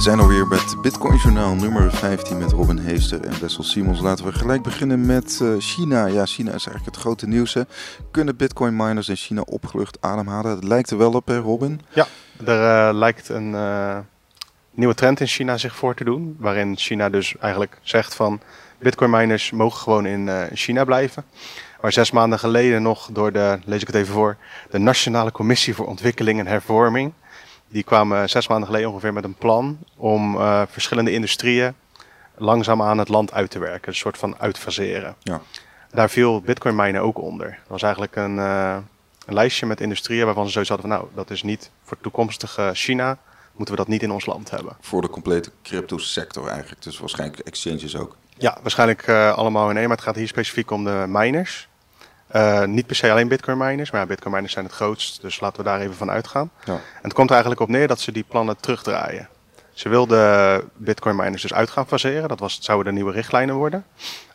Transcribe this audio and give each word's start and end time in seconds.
We 0.00 0.06
zijn 0.06 0.20
alweer 0.20 0.46
met 0.46 0.76
Bitcoin 0.82 1.16
Journaal 1.16 1.54
nummer 1.54 1.92
15 1.92 2.38
met 2.38 2.52
Robin 2.52 2.78
Heester 2.78 3.20
en 3.20 3.40
Wessel 3.40 3.62
Simons. 3.62 4.00
Laten 4.00 4.24
we 4.24 4.32
gelijk 4.32 4.62
beginnen 4.62 5.06
met 5.06 5.38
uh, 5.42 5.54
China. 5.58 6.06
Ja, 6.06 6.26
China 6.26 6.52
is 6.52 6.66
eigenlijk 6.66 6.84
het 6.84 6.96
grote 6.96 7.26
nieuws. 7.26 7.56
Kunnen 8.10 8.36
Bitcoin 8.36 8.76
miners 8.76 9.08
in 9.08 9.16
China 9.16 9.40
opgelucht 9.40 9.98
ademhalen? 10.00 10.50
Het 10.50 10.64
lijkt 10.64 10.90
er 10.90 10.98
wel 10.98 11.12
op, 11.12 11.26
hè 11.26 11.38
Robin? 11.38 11.80
Ja, 11.92 12.06
er 12.46 12.88
uh, 12.88 12.98
lijkt 12.98 13.28
een 13.28 13.52
uh, 13.52 13.98
nieuwe 14.70 14.94
trend 14.94 15.20
in 15.20 15.26
China 15.26 15.56
zich 15.56 15.76
voor 15.76 15.94
te 15.94 16.04
doen. 16.04 16.36
Waarin 16.38 16.76
China 16.76 17.08
dus 17.08 17.36
eigenlijk 17.38 17.78
zegt 17.82 18.14
van 18.14 18.40
Bitcoin 18.78 19.10
miners 19.10 19.50
mogen 19.50 19.80
gewoon 19.80 20.06
in 20.06 20.48
China 20.52 20.84
blijven. 20.84 21.24
Maar 21.80 21.92
zes 21.92 22.10
maanden 22.10 22.38
geleden 22.38 22.82
nog 22.82 23.08
door 23.12 23.32
de, 23.32 23.58
lees 23.64 23.80
ik 23.80 23.86
het 23.86 23.96
even 23.96 24.14
voor, 24.14 24.36
de 24.70 24.78
Nationale 24.78 25.32
Commissie 25.32 25.74
voor 25.74 25.86
Ontwikkeling 25.86 26.38
en 26.38 26.46
Hervorming 26.46 27.12
die 27.70 27.82
kwamen 27.82 28.28
zes 28.28 28.48
maanden 28.48 28.66
geleden 28.66 28.88
ongeveer 28.88 29.12
met 29.12 29.24
een 29.24 29.34
plan 29.34 29.78
om 29.96 30.34
uh, 30.34 30.62
verschillende 30.68 31.12
industrieën 31.12 31.74
langzaam 32.36 32.82
aan 32.82 32.98
het 32.98 33.08
land 33.08 33.32
uit 33.32 33.50
te 33.50 33.58
werken. 33.58 33.88
Een 33.88 33.94
soort 33.94 34.18
van 34.18 34.34
uitfaseren. 34.38 35.14
Ja. 35.22 35.40
Daar 35.90 36.10
viel 36.10 36.40
bitcoin 36.40 36.74
minen 36.74 37.00
ook 37.00 37.18
onder. 37.18 37.48
Dat 37.48 37.68
was 37.68 37.82
eigenlijk 37.82 38.16
een, 38.16 38.36
uh, 38.36 38.76
een 39.26 39.34
lijstje 39.34 39.66
met 39.66 39.80
industrieën 39.80 40.24
waarvan 40.24 40.44
ze 40.46 40.50
zoiets 40.50 40.70
hadden 40.70 40.88
van 40.88 40.98
nou, 40.98 41.10
dat 41.14 41.30
is 41.30 41.42
niet 41.42 41.70
voor 41.82 41.96
toekomstige 42.00 42.70
China, 42.74 43.18
moeten 43.54 43.74
we 43.74 43.80
dat 43.80 43.90
niet 43.90 44.02
in 44.02 44.10
ons 44.10 44.26
land 44.26 44.50
hebben. 44.50 44.76
Voor 44.80 45.02
de 45.02 45.10
complete 45.10 45.50
crypto 45.62 45.98
sector 45.98 46.48
eigenlijk, 46.48 46.82
dus 46.82 46.98
waarschijnlijk 46.98 47.40
exchanges 47.40 47.96
ook. 47.96 48.16
Ja, 48.36 48.58
waarschijnlijk 48.62 49.06
uh, 49.06 49.32
allemaal 49.32 49.70
in 49.70 49.76
één, 49.76 49.88
maar 49.88 49.96
het 49.96 50.06
gaat 50.06 50.16
hier 50.16 50.28
specifiek 50.28 50.70
om 50.70 50.84
de 50.84 51.04
miners. 51.08 51.68
Uh, 52.32 52.64
niet 52.64 52.86
per 52.86 52.96
se 52.96 53.10
alleen 53.10 53.28
bitcoin 53.28 53.58
miners, 53.58 53.90
maar 53.90 54.00
ja, 54.00 54.06
bitcoin 54.06 54.34
miners 54.34 54.52
zijn 54.52 54.64
het 54.64 54.74
grootst, 54.74 55.20
dus 55.20 55.40
laten 55.40 55.58
we 55.58 55.68
daar 55.68 55.80
even 55.80 55.94
van 55.94 56.10
uitgaan. 56.10 56.50
Ja. 56.64 56.72
En 56.72 56.80
het 57.02 57.12
komt 57.12 57.28
er 57.28 57.34
eigenlijk 57.34 57.62
op 57.62 57.68
neer 57.68 57.88
dat 57.88 58.00
ze 58.00 58.12
die 58.12 58.24
plannen 58.28 58.56
terugdraaien. 58.60 59.28
Ze 59.72 59.88
wilden 59.88 60.70
bitcoin 60.76 61.16
miners 61.16 61.42
dus 61.42 61.52
uit 61.52 61.70
gaan 61.70 61.86
faseren, 61.86 62.28
dat 62.28 62.38
was, 62.38 62.58
zouden 62.60 62.86
de 62.86 62.92
nieuwe 62.92 63.12
richtlijnen 63.12 63.54
worden. 63.54 63.84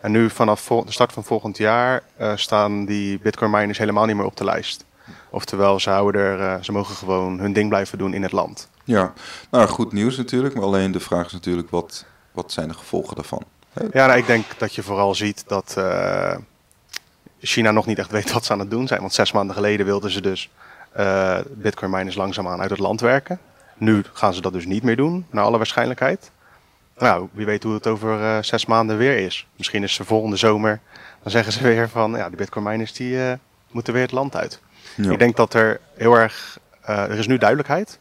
En 0.02 0.12
nu 0.12 0.30
vanaf 0.30 0.68
de 0.68 0.92
start 0.92 1.14
van 1.14 1.24
volgend 1.24 1.58
jaar 1.58 2.04
uh, 2.20 2.32
staan 2.36 2.86
die 2.86 3.20
bitcoin 3.20 3.52
miners 3.52 3.78
helemaal 3.78 4.06
niet 4.06 4.16
meer 4.16 4.26
op 4.26 4.38
de 4.38 4.44
lijst. 4.44 4.86
Oftewel, 5.30 5.80
ze, 5.80 5.90
houden 5.90 6.22
er, 6.22 6.40
uh, 6.40 6.64
ze 6.64 6.72
mogen 6.72 6.96
gewoon 6.96 7.40
hun 7.40 7.54
ding 7.54 7.70
blijven 7.70 7.98
doen 7.98 8.14
in 8.14 8.24
het 8.24 8.32
land. 8.32 8.70
Ja, 8.84 9.14
nou 9.52 9.68
goed 9.68 9.92
nieuws 9.92 10.18
natuurlijk, 10.18 10.54
maar 10.56 10.64
alleen 10.64 10.92
de 10.92 11.00
vraag 11.00 11.26
is 11.26 11.32
natuurlijk 11.32 11.70
wat, 11.70 12.06
wat 12.32 12.52
zijn 12.52 12.68
de 12.68 12.74
gevolgen 12.74 13.16
daarvan? 13.16 13.44
Ja, 13.92 14.06
nou, 14.06 14.18
ik 14.18 14.28
denk 14.28 14.46
dat 14.58 14.76
je 14.76 14.84
vooral 14.84 15.16
ziet 15.16 15.44
dat 15.48 15.78
China 17.46 17.72
nog 17.72 17.86
niet 17.86 18.00
echt 18.00 18.12
weet 18.12 18.32
wat 18.32 18.46
ze 18.46 18.52
aan 18.52 18.60
het 18.60 18.70
doen 18.70 18.88
zijn. 18.88 19.00
Want 19.00 19.14
zes 19.14 19.32
maanden 19.32 19.56
geleden 19.56 19.86
wilden 19.86 20.12
ze 20.12 20.22
dus 20.22 20.50
uh, 20.98 21.38
bitcoin 21.50 21.92
miners 21.92 22.16
langzaamaan 22.16 22.62
uit 22.62 22.70
het 22.70 22.80
land 22.80 23.02
werken. 23.02 23.40
Nu 23.78 24.04
gaan 24.14 24.34
ze 24.34 24.42
dat 24.42 24.54
dus 24.54 24.66
niet 24.66 24.84
meer 24.84 24.96
doen, 24.96 25.26
naar 25.30 25.44
alle 25.44 25.58
waarschijnlijkheid. 25.58 26.32
Nou, 26.98 27.28
wie 27.32 27.46
weet 27.46 27.64
hoe 27.64 27.74
het 27.74 27.88
over 27.88 28.20
uh, 28.20 28.38
zes 28.42 28.66
maanden 28.66 28.98
weer 28.98 29.18
is. 29.18 29.48
Misschien 29.58 29.84
is 29.84 29.94
ze 29.94 30.04
volgende 30.04 30.36
zomer, 30.36 30.80
dan 31.22 31.32
zeggen 31.32 31.54
ze 31.54 31.64
weer 31.64 31.90
van, 31.90 32.12
ja, 32.12 32.30
de 32.30 32.36
bitcoin 32.36 32.66
miners 32.66 32.94
die 32.94 33.16
uh, 33.16 33.32
moeten 33.72 33.94
weer 33.94 34.02
het 34.02 34.12
land 34.12 34.36
uit. 34.36 34.62
Ja. 34.96 35.12
Ik 35.12 35.20
denk 35.20 35.36
dat 35.36 35.54
er 35.54 35.80
heel 35.96 36.16
erg, 36.16 36.60
er 36.82 37.18
is 37.18 37.28
nu 37.28 37.38
duidelijkheid. 37.38 38.00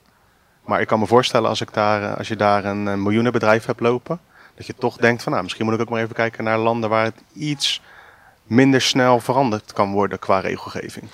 Maar 0.65 0.81
ik 0.81 0.87
kan 0.87 0.99
me 0.99 1.07
voorstellen 1.07 1.49
als, 1.49 1.61
ik 1.61 1.73
daar, 1.73 2.17
als 2.17 2.29
je 2.29 2.37
daar 2.37 2.65
een, 2.65 2.87
een 2.87 3.03
miljoenenbedrijf 3.03 3.67
hebt 3.67 3.81
lopen, 3.81 4.21
dat 4.55 4.67
je 4.67 4.75
toch 4.79 4.97
denkt 4.97 5.23
van, 5.23 5.33
nou, 5.33 5.45
misschien 5.45 5.65
moet 5.65 5.75
ik 5.75 5.81
ook 5.81 5.89
maar 5.89 6.03
even 6.03 6.15
kijken 6.15 6.45
naar 6.45 6.59
landen 6.59 6.91
waar 6.91 7.05
het 7.05 7.23
iets 7.33 7.83
minder 8.47 8.81
snel 8.81 9.21
veranderd 9.21 9.73
kan 9.73 9.93
worden 9.93 10.19
qua 10.19 10.39
regelgeving. 10.39 11.07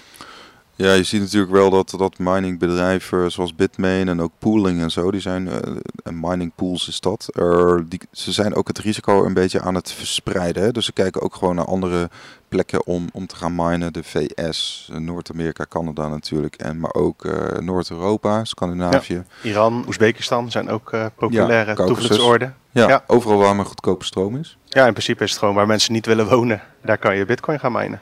Ja, 0.81 0.93
je 0.93 1.03
ziet 1.03 1.21
natuurlijk 1.21 1.53
wel 1.53 1.71
dat, 1.71 1.95
dat 1.99 2.19
miningbedrijven 2.19 3.33
zoals 3.33 3.55
Bitmain 3.55 4.09
en 4.09 4.21
ook 4.21 4.33
pooling 4.39 4.81
en 4.81 4.91
zo, 4.91 5.11
die 5.11 5.21
zijn, 5.21 5.47
uh, 5.47 6.13
mining 6.13 6.53
pools 6.55 6.89
is 6.89 7.01
dat, 7.01 7.29
er, 7.33 7.89
die, 7.89 8.01
ze 8.13 8.33
zijn 8.33 8.55
ook 8.55 8.69
het 8.69 8.79
risico 8.79 9.25
een 9.25 9.35
beetje 9.35 9.61
aan 9.61 9.75
het 9.75 9.93
verspreiden. 9.93 10.63
Hè? 10.63 10.73
Dus 10.73 10.85
ze 10.85 10.93
kijken 10.93 11.23
ook 11.23 11.35
gewoon 11.35 11.55
naar 11.55 11.65
andere 11.65 12.11
plekken 12.49 12.87
om, 12.87 13.09
om 13.13 13.27
te 13.27 13.37
gaan 13.37 13.55
minen. 13.55 13.93
De 13.93 14.03
VS, 14.03 14.89
Noord-Amerika, 14.93 15.67
Canada 15.69 16.09
natuurlijk, 16.09 16.55
en, 16.55 16.81
maar 16.81 16.95
ook 16.95 17.25
uh, 17.25 17.59
Noord-Europa, 17.59 18.45
Scandinavië. 18.45 19.15
Ja, 19.43 19.51
Iran, 19.51 19.85
Oezbekistan 19.87 20.51
zijn 20.51 20.69
ook 20.69 20.93
uh, 20.93 21.07
populaire 21.17 21.71
ja, 21.71 21.87
toevluchtsoorden. 21.87 22.57
Ja, 22.71 22.89
ja, 22.89 23.05
overal 23.07 23.39
waar 23.39 23.57
maar 23.57 23.67
goedkope 23.67 24.05
stroom 24.05 24.37
is. 24.37 24.59
Ja, 24.65 24.87
in 24.87 24.93
principe 24.93 25.25
is 25.25 25.31
het 25.31 25.39
gewoon 25.39 25.55
waar 25.55 25.67
mensen 25.67 25.93
niet 25.93 26.07
willen 26.07 26.29
wonen. 26.29 26.63
Daar 26.83 26.99
kan 26.99 27.17
je 27.17 27.25
bitcoin 27.25 27.61
gaan 27.61 27.73
minen. 27.73 28.01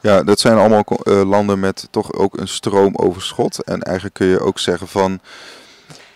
Ja, 0.00 0.22
dat 0.22 0.40
zijn 0.40 0.58
allemaal 0.58 0.84
uh, 1.04 1.22
landen 1.22 1.60
met 1.60 1.88
toch 1.90 2.12
ook 2.12 2.38
een 2.38 2.48
stroomoverschot. 2.48 3.64
En 3.64 3.82
eigenlijk 3.82 4.14
kun 4.14 4.26
je 4.26 4.40
ook 4.40 4.58
zeggen 4.58 4.88
van... 4.88 5.20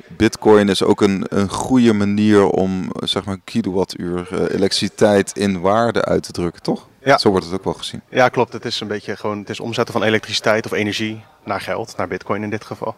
Bitcoin 0.09 0.69
is 0.69 0.83
ook 0.83 1.01
een, 1.01 1.27
een 1.29 1.49
goede 1.49 1.93
manier 1.93 2.47
om 2.47 2.91
zeg 2.95 3.25
maar 3.25 3.39
kilowattuur 3.45 4.29
uh, 4.33 4.41
elektriciteit 4.41 5.37
in 5.37 5.61
waarde 5.61 6.05
uit 6.05 6.23
te 6.23 6.33
drukken, 6.33 6.63
toch? 6.63 6.89
Ja. 7.03 7.19
Zo 7.19 7.31
wordt 7.31 7.45
het 7.45 7.55
ook 7.55 7.65
wel 7.65 7.73
gezien. 7.73 8.03
Ja, 8.09 8.29
klopt. 8.29 8.53
Het 8.53 8.65
is 8.65 8.81
een 8.81 8.89
beetje 8.89 9.17
gewoon 9.17 9.39
het 9.39 9.51
is 9.51 9.61
omzetten 9.61 9.95
van 9.95 10.03
elektriciteit 10.03 10.65
of 10.65 10.73
energie 10.73 11.25
naar 11.45 11.61
geld, 11.61 11.97
naar 11.97 12.09
bitcoin 12.09 12.43
in 12.43 12.51
dit 12.51 12.65
geval. 12.65 12.97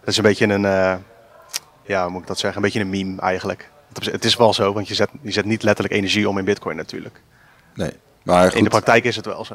Dat 0.00 0.08
is 0.08 0.16
een 0.16 0.22
beetje 0.22 0.46
een, 0.46 0.62
uh, 0.62 0.94
ja, 1.82 2.02
hoe 2.02 2.10
moet 2.10 2.20
ik 2.20 2.26
dat 2.26 2.38
zeggen, 2.38 2.58
een 2.58 2.64
beetje 2.64 2.80
een 2.80 2.90
meme 2.90 3.20
eigenlijk. 3.20 3.70
Het 4.02 4.24
is 4.24 4.36
wel 4.36 4.54
zo, 4.54 4.72
want 4.72 4.88
je 4.88 4.94
zet, 4.94 5.10
je 5.20 5.30
zet 5.30 5.44
niet 5.44 5.62
letterlijk 5.62 5.94
energie 5.94 6.28
om 6.28 6.38
in 6.38 6.44
bitcoin 6.44 6.76
natuurlijk. 6.76 7.20
Nee. 7.74 7.92
Maar 8.22 8.44
goed, 8.44 8.54
in 8.54 8.64
de 8.64 8.70
praktijk 8.70 9.04
is 9.04 9.16
het 9.16 9.26
wel 9.26 9.44
zo. 9.44 9.54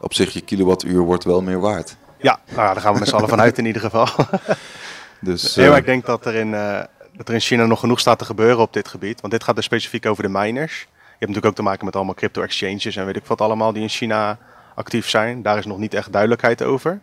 Op 0.00 0.14
zich, 0.14 0.32
je 0.32 0.40
kilowattuur 0.40 1.00
wordt 1.00 1.24
wel 1.24 1.42
meer 1.42 1.60
waard. 1.60 1.96
Ja, 2.18 2.40
nou 2.48 2.60
ja 2.60 2.72
daar 2.72 2.82
gaan 2.82 2.92
we 2.92 2.98
met 2.98 3.08
z'n 3.08 3.14
allen 3.14 3.28
vanuit 3.28 3.58
in 3.58 3.66
ieder 3.66 3.82
geval. 3.82 4.08
dus, 5.20 5.54
nee, 5.54 5.68
maar 5.68 5.78
ik 5.78 5.84
denk 5.84 6.06
dat 6.06 6.26
er, 6.26 6.34
in, 6.34 6.48
uh, 6.48 6.80
dat 7.12 7.28
er 7.28 7.34
in 7.34 7.40
China 7.40 7.66
nog 7.66 7.80
genoeg 7.80 8.00
staat 8.00 8.18
te 8.18 8.24
gebeuren 8.24 8.58
op 8.58 8.72
dit 8.72 8.88
gebied. 8.88 9.20
Want 9.20 9.32
dit 9.32 9.44
gaat 9.44 9.56
dus 9.56 9.64
specifiek 9.64 10.06
over 10.06 10.22
de 10.22 10.28
miners. 10.28 10.80
Je 10.80 10.86
hebt 11.08 11.20
natuurlijk 11.20 11.46
ook 11.46 11.54
te 11.54 11.62
maken 11.62 11.84
met 11.84 11.96
allemaal 11.96 12.14
crypto 12.14 12.42
exchanges 12.42 12.96
en 12.96 13.06
weet 13.06 13.16
ik 13.16 13.24
wat 13.24 13.40
allemaal 13.40 13.72
die 13.72 13.82
in 13.82 13.88
China 13.88 14.38
actief 14.74 15.08
zijn. 15.08 15.42
Daar 15.42 15.58
is 15.58 15.66
nog 15.66 15.78
niet 15.78 15.94
echt 15.94 16.12
duidelijkheid 16.12 16.62
over. 16.62 17.00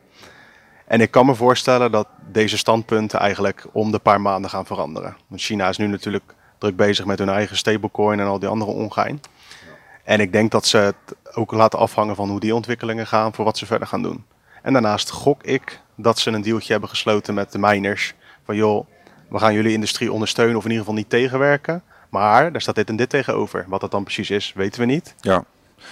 En 0.86 1.02
ik 1.02 1.12
kan 1.12 1.26
me 1.26 1.36
voorstellen 1.36 1.92
dat 1.92 2.08
deze 2.32 2.58
standpunten 2.58 3.20
eigenlijk 3.20 3.66
om 3.72 3.92
de 3.92 4.00
paar 4.00 4.22
maanden 4.22 4.50
gaan 4.50 4.66
veranderen. 4.66 5.18
Want 5.28 5.42
China 5.42 5.70
is 5.70 5.78
nu 5.78 5.88
natuurlijk 5.88 6.34
druk 6.58 6.76
bezig 6.76 7.06
met 7.06 7.20
hun 7.20 7.30
eigen 7.30 7.58
stablecoin 7.58 8.20
en 8.20 8.26
al 8.26 8.40
die 8.40 8.50
andere 8.50 8.72
ongein. 8.72 9.22
En 10.04 10.20
ik 10.20 10.32
denk 10.32 10.52
dat 10.52 10.66
ze 10.66 10.78
het 10.78 11.16
ook 11.34 11.52
laten 11.52 11.80
afhangen 11.80 12.16
van 12.16 12.30
hoe 12.30 12.40
die 12.40 12.56
ontwikkelingen 12.56 13.08
gaan 13.08 13.34
voor 13.34 13.46
wat 13.46 13.58
ze 13.58 13.66
verder 13.66 13.88
gaan 13.88 14.02
doen. 14.02 14.26
En 14.62 14.74
daarnaast 14.74 15.10
gok 15.10 15.44
ik 15.44 15.80
dat 15.96 16.20
ze 16.20 16.32
een 16.32 16.42
dealtje 16.42 16.72
hebben 16.72 16.90
gesloten 16.90 17.34
met 17.34 17.52
de 17.52 17.58
miners. 17.58 18.14
Van 18.46 18.56
joh, 18.56 18.88
we 19.30 19.40
gaan 19.40 19.54
jullie 19.54 19.74
industrie 19.74 20.12
ondersteunen 20.12 20.58
of 20.58 20.64
in 20.64 20.70
ieder 20.70 20.86
geval 20.86 21.00
niet 21.00 21.10
tegenwerken. 21.10 21.84
Maar 22.10 22.52
daar 22.52 22.62
staat 22.62 22.76
dit 22.76 22.90
en 22.90 22.96
dit 22.96 23.10
tegenover. 23.10 23.66
Wat 23.68 23.82
dat 23.82 23.92
dan 23.92 24.04
precies 24.04 24.30
is, 24.30 24.54
weten 24.56 24.80
we 24.80 24.86
niet. 24.86 25.16
Ja. 25.22 25.44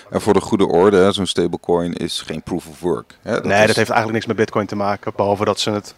En 0.09 0.21
voor 0.21 0.33
de 0.33 0.41
goede 0.41 0.67
orde, 0.67 1.11
zo'n 1.11 1.25
stablecoin 1.25 1.93
is 1.93 2.21
geen 2.21 2.41
proof 2.41 2.67
of 2.67 2.79
work. 2.79 3.17
Hè? 3.21 3.31
Dat 3.31 3.43
nee, 3.43 3.67
dat 3.67 3.75
heeft 3.75 3.89
eigenlijk 3.89 4.11
niks 4.11 4.25
met 4.25 4.35
bitcoin 4.35 4.65
te 4.65 4.75
maken. 4.75 5.13
Behalve 5.15 5.45
dat 5.45 5.59
ze 5.59 5.71
het 5.71 5.95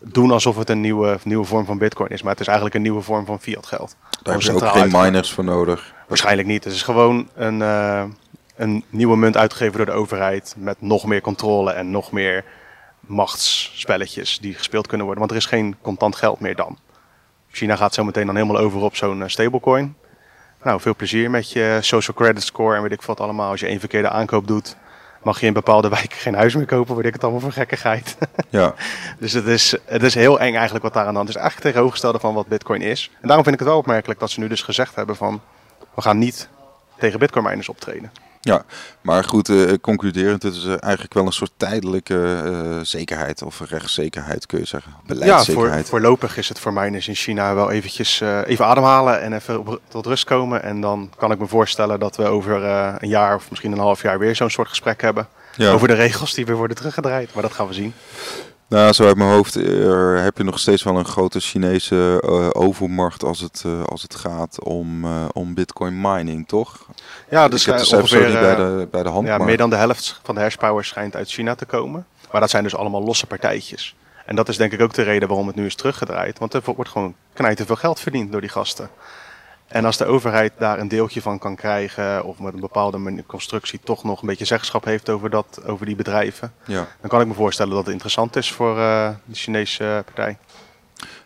doen 0.00 0.30
alsof 0.30 0.56
het 0.56 0.70
een 0.70 0.80
nieuwe, 0.80 1.18
nieuwe 1.24 1.44
vorm 1.44 1.64
van 1.64 1.78
bitcoin 1.78 2.10
is. 2.10 2.22
Maar 2.22 2.32
het 2.32 2.40
is 2.40 2.46
eigenlijk 2.46 2.76
een 2.76 2.82
nieuwe 2.82 3.02
vorm 3.02 3.26
van 3.26 3.40
fiat 3.40 3.66
geld. 3.66 3.96
Daar 4.00 4.20
hebben 4.22 4.42
ze 4.42 4.52
ook 4.52 4.72
geen 4.72 5.02
miners 5.02 5.32
voor 5.32 5.44
nodig. 5.44 5.94
Waarschijnlijk 6.08 6.48
niet. 6.48 6.64
Het 6.64 6.72
is 6.72 6.82
gewoon 6.82 7.28
een, 7.34 7.60
uh, 7.60 8.04
een 8.56 8.84
nieuwe 8.88 9.16
munt 9.16 9.36
uitgegeven 9.36 9.76
door 9.76 9.86
de 9.86 9.92
overheid. 9.92 10.54
Met 10.58 10.80
nog 10.80 11.06
meer 11.06 11.20
controle 11.20 11.72
en 11.72 11.90
nog 11.90 12.12
meer 12.12 12.44
machtsspelletjes 13.00 14.38
die 14.38 14.54
gespeeld 14.54 14.86
kunnen 14.86 15.06
worden. 15.06 15.26
Want 15.26 15.36
er 15.36 15.42
is 15.44 15.50
geen 15.50 15.76
contant 15.82 16.16
geld 16.16 16.40
meer 16.40 16.56
dan. 16.56 16.78
China 17.50 17.76
gaat 17.76 17.94
zo 17.94 18.04
meteen 18.04 18.26
dan 18.26 18.36
helemaal 18.36 18.58
over 18.62 18.80
op 18.80 18.96
zo'n 18.96 19.22
eh, 19.22 19.28
stablecoin. 19.28 19.94
Nou, 20.62 20.80
veel 20.80 20.94
plezier 20.94 21.30
met 21.30 21.52
je 21.52 21.78
social 21.80 22.16
credit 22.16 22.42
score 22.42 22.76
en 22.76 22.82
weet 22.82 22.92
ik 22.92 23.02
wat 23.02 23.20
allemaal. 23.20 23.50
Als 23.50 23.60
je 23.60 23.66
één 23.66 23.80
verkeerde 23.80 24.08
aankoop 24.08 24.46
doet, 24.46 24.76
mag 25.22 25.40
je 25.40 25.46
in 25.46 25.52
bepaalde 25.52 25.88
wijken 25.88 26.18
geen 26.18 26.34
huis 26.34 26.54
meer 26.54 26.66
kopen, 26.66 26.94
word 26.94 27.06
ik 27.06 27.12
het 27.12 27.22
allemaal 27.22 27.40
voor 27.40 27.52
gekkigheid. 27.52 28.16
Ja. 28.48 28.74
dus 29.18 29.32
het 29.32 29.46
is, 29.46 29.76
het 29.84 30.02
is 30.02 30.14
heel 30.14 30.40
eng 30.40 30.54
eigenlijk 30.54 30.84
wat 30.84 30.92
daar 30.92 31.04
aan 31.04 31.10
de 31.10 31.16
hand 31.16 31.28
is. 31.28 31.34
Eigenlijk 31.34 31.66
tegenovergestelde 31.66 32.18
van 32.18 32.34
wat 32.34 32.46
bitcoin 32.46 32.82
is. 32.82 33.10
En 33.20 33.26
daarom 33.26 33.44
vind 33.44 33.54
ik 33.54 33.60
het 33.60 33.70
wel 33.70 33.78
opmerkelijk 33.78 34.20
dat 34.20 34.30
ze 34.30 34.40
nu 34.40 34.48
dus 34.48 34.62
gezegd 34.62 34.94
hebben 34.94 35.16
van, 35.16 35.40
we 35.94 36.02
gaan 36.02 36.18
niet 36.18 36.48
tegen 36.98 37.18
bitcoin 37.18 37.44
miners 37.44 37.68
optreden. 37.68 38.12
Ja, 38.42 38.64
maar 39.00 39.24
goed, 39.24 39.48
uh, 39.48 39.72
concluderend, 39.80 40.42
het 40.42 40.54
is 40.54 40.64
uh, 40.64 40.74
eigenlijk 40.80 41.14
wel 41.14 41.26
een 41.26 41.32
soort 41.32 41.52
tijdelijke 41.56 42.42
uh, 42.44 42.78
zekerheid 42.82 43.42
of 43.42 43.60
rechtszekerheid 43.60 44.46
kun 44.46 44.58
je 44.58 44.66
zeggen. 44.66 44.92
Beleidszekerheid. 45.06 45.72
Ja, 45.72 45.80
voor, 45.80 45.88
voorlopig 45.88 46.36
is 46.36 46.48
het 46.48 46.58
voor 46.58 46.72
miners 46.72 47.08
in 47.08 47.14
China 47.14 47.54
wel 47.54 47.70
eventjes 47.70 48.20
even 48.20 48.66
ademhalen 48.66 49.20
en 49.20 49.32
even 49.32 49.58
op, 49.58 49.80
tot 49.88 50.06
rust 50.06 50.24
komen. 50.24 50.62
En 50.62 50.80
dan 50.80 51.10
kan 51.16 51.32
ik 51.32 51.38
me 51.38 51.46
voorstellen 51.46 52.00
dat 52.00 52.16
we 52.16 52.24
over 52.24 52.62
een 53.02 53.08
jaar 53.08 53.34
of 53.34 53.50
misschien 53.50 53.72
een 53.72 53.78
half 53.78 54.02
jaar 54.02 54.18
weer 54.18 54.36
zo'n 54.36 54.50
soort 54.50 54.68
gesprek 54.68 55.00
hebben. 55.00 55.28
Ja. 55.56 55.72
Over 55.72 55.88
de 55.88 55.94
regels 55.94 56.34
die 56.34 56.46
weer 56.46 56.56
worden 56.56 56.76
teruggedraaid. 56.76 57.34
Maar 57.34 57.42
dat 57.42 57.52
gaan 57.52 57.66
we 57.66 57.74
zien. 57.74 57.94
Nou, 58.70 58.92
zo 58.92 59.06
uit 59.06 59.16
mijn 59.16 59.30
hoofd 59.30 59.54
er, 59.54 60.22
heb 60.22 60.36
je 60.36 60.44
nog 60.44 60.58
steeds 60.58 60.82
wel 60.82 60.96
een 60.96 61.04
grote 61.04 61.40
Chinese 61.40 62.22
uh, 62.24 62.48
overmacht 62.52 63.24
als 63.24 63.40
het, 63.40 63.62
uh, 63.66 63.82
als 63.84 64.02
het 64.02 64.14
gaat 64.14 64.62
om, 64.64 65.04
uh, 65.04 65.24
om 65.32 65.54
bitcoin 65.54 66.00
mining, 66.00 66.48
toch? 66.48 66.86
Ja, 67.30 67.48
dus 67.48 67.66
ik 67.66 67.74
heb 67.74 67.84
de 67.84 67.96
ongeveer, 67.96 68.32
bij 68.32 68.54
de, 68.54 68.88
bij 68.90 69.02
de 69.02 69.08
hand. 69.08 69.26
Ja, 69.26 69.36
maar... 69.36 69.46
meer 69.46 69.56
dan 69.56 69.70
de 69.70 69.76
helft 69.76 70.20
van 70.22 70.34
de 70.34 70.40
hashpower 70.40 70.84
schijnt 70.84 71.16
uit 71.16 71.30
China 71.30 71.54
te 71.54 71.64
komen. 71.64 72.06
Maar 72.30 72.40
dat 72.40 72.50
zijn 72.50 72.62
dus 72.62 72.76
allemaal 72.76 73.02
losse 73.02 73.26
partijtjes. 73.26 73.94
En 74.26 74.36
dat 74.36 74.48
is 74.48 74.56
denk 74.56 74.72
ik 74.72 74.80
ook 74.80 74.94
de 74.94 75.02
reden 75.02 75.28
waarom 75.28 75.46
het 75.46 75.56
nu 75.56 75.66
is 75.66 75.74
teruggedraaid. 75.74 76.38
Want 76.38 76.54
er 76.54 76.62
wordt 76.64 76.90
gewoon 76.90 77.14
knijten 77.32 77.66
veel 77.66 77.76
geld 77.76 78.00
verdiend 78.00 78.32
door 78.32 78.40
die 78.40 78.50
gasten. 78.50 78.90
En 79.70 79.84
als 79.84 79.96
de 79.96 80.04
overheid 80.04 80.52
daar 80.58 80.78
een 80.78 80.88
deeltje 80.88 81.22
van 81.22 81.38
kan 81.38 81.56
krijgen, 81.56 82.24
of 82.24 82.38
met 82.38 82.54
een 82.54 82.60
bepaalde 82.60 83.24
constructie 83.26 83.80
toch 83.84 84.04
nog 84.04 84.20
een 84.20 84.28
beetje 84.28 84.44
zeggenschap 84.44 84.84
heeft 84.84 85.08
over, 85.08 85.30
dat, 85.30 85.60
over 85.66 85.86
die 85.86 85.96
bedrijven, 85.96 86.52
ja. 86.64 86.86
dan 87.00 87.10
kan 87.10 87.20
ik 87.20 87.26
me 87.26 87.34
voorstellen 87.34 87.72
dat 87.72 87.82
het 87.84 87.92
interessant 87.92 88.36
is 88.36 88.52
voor 88.52 88.76
uh, 88.76 89.08
de 89.24 89.34
Chinese 89.34 90.02
partij. 90.04 90.38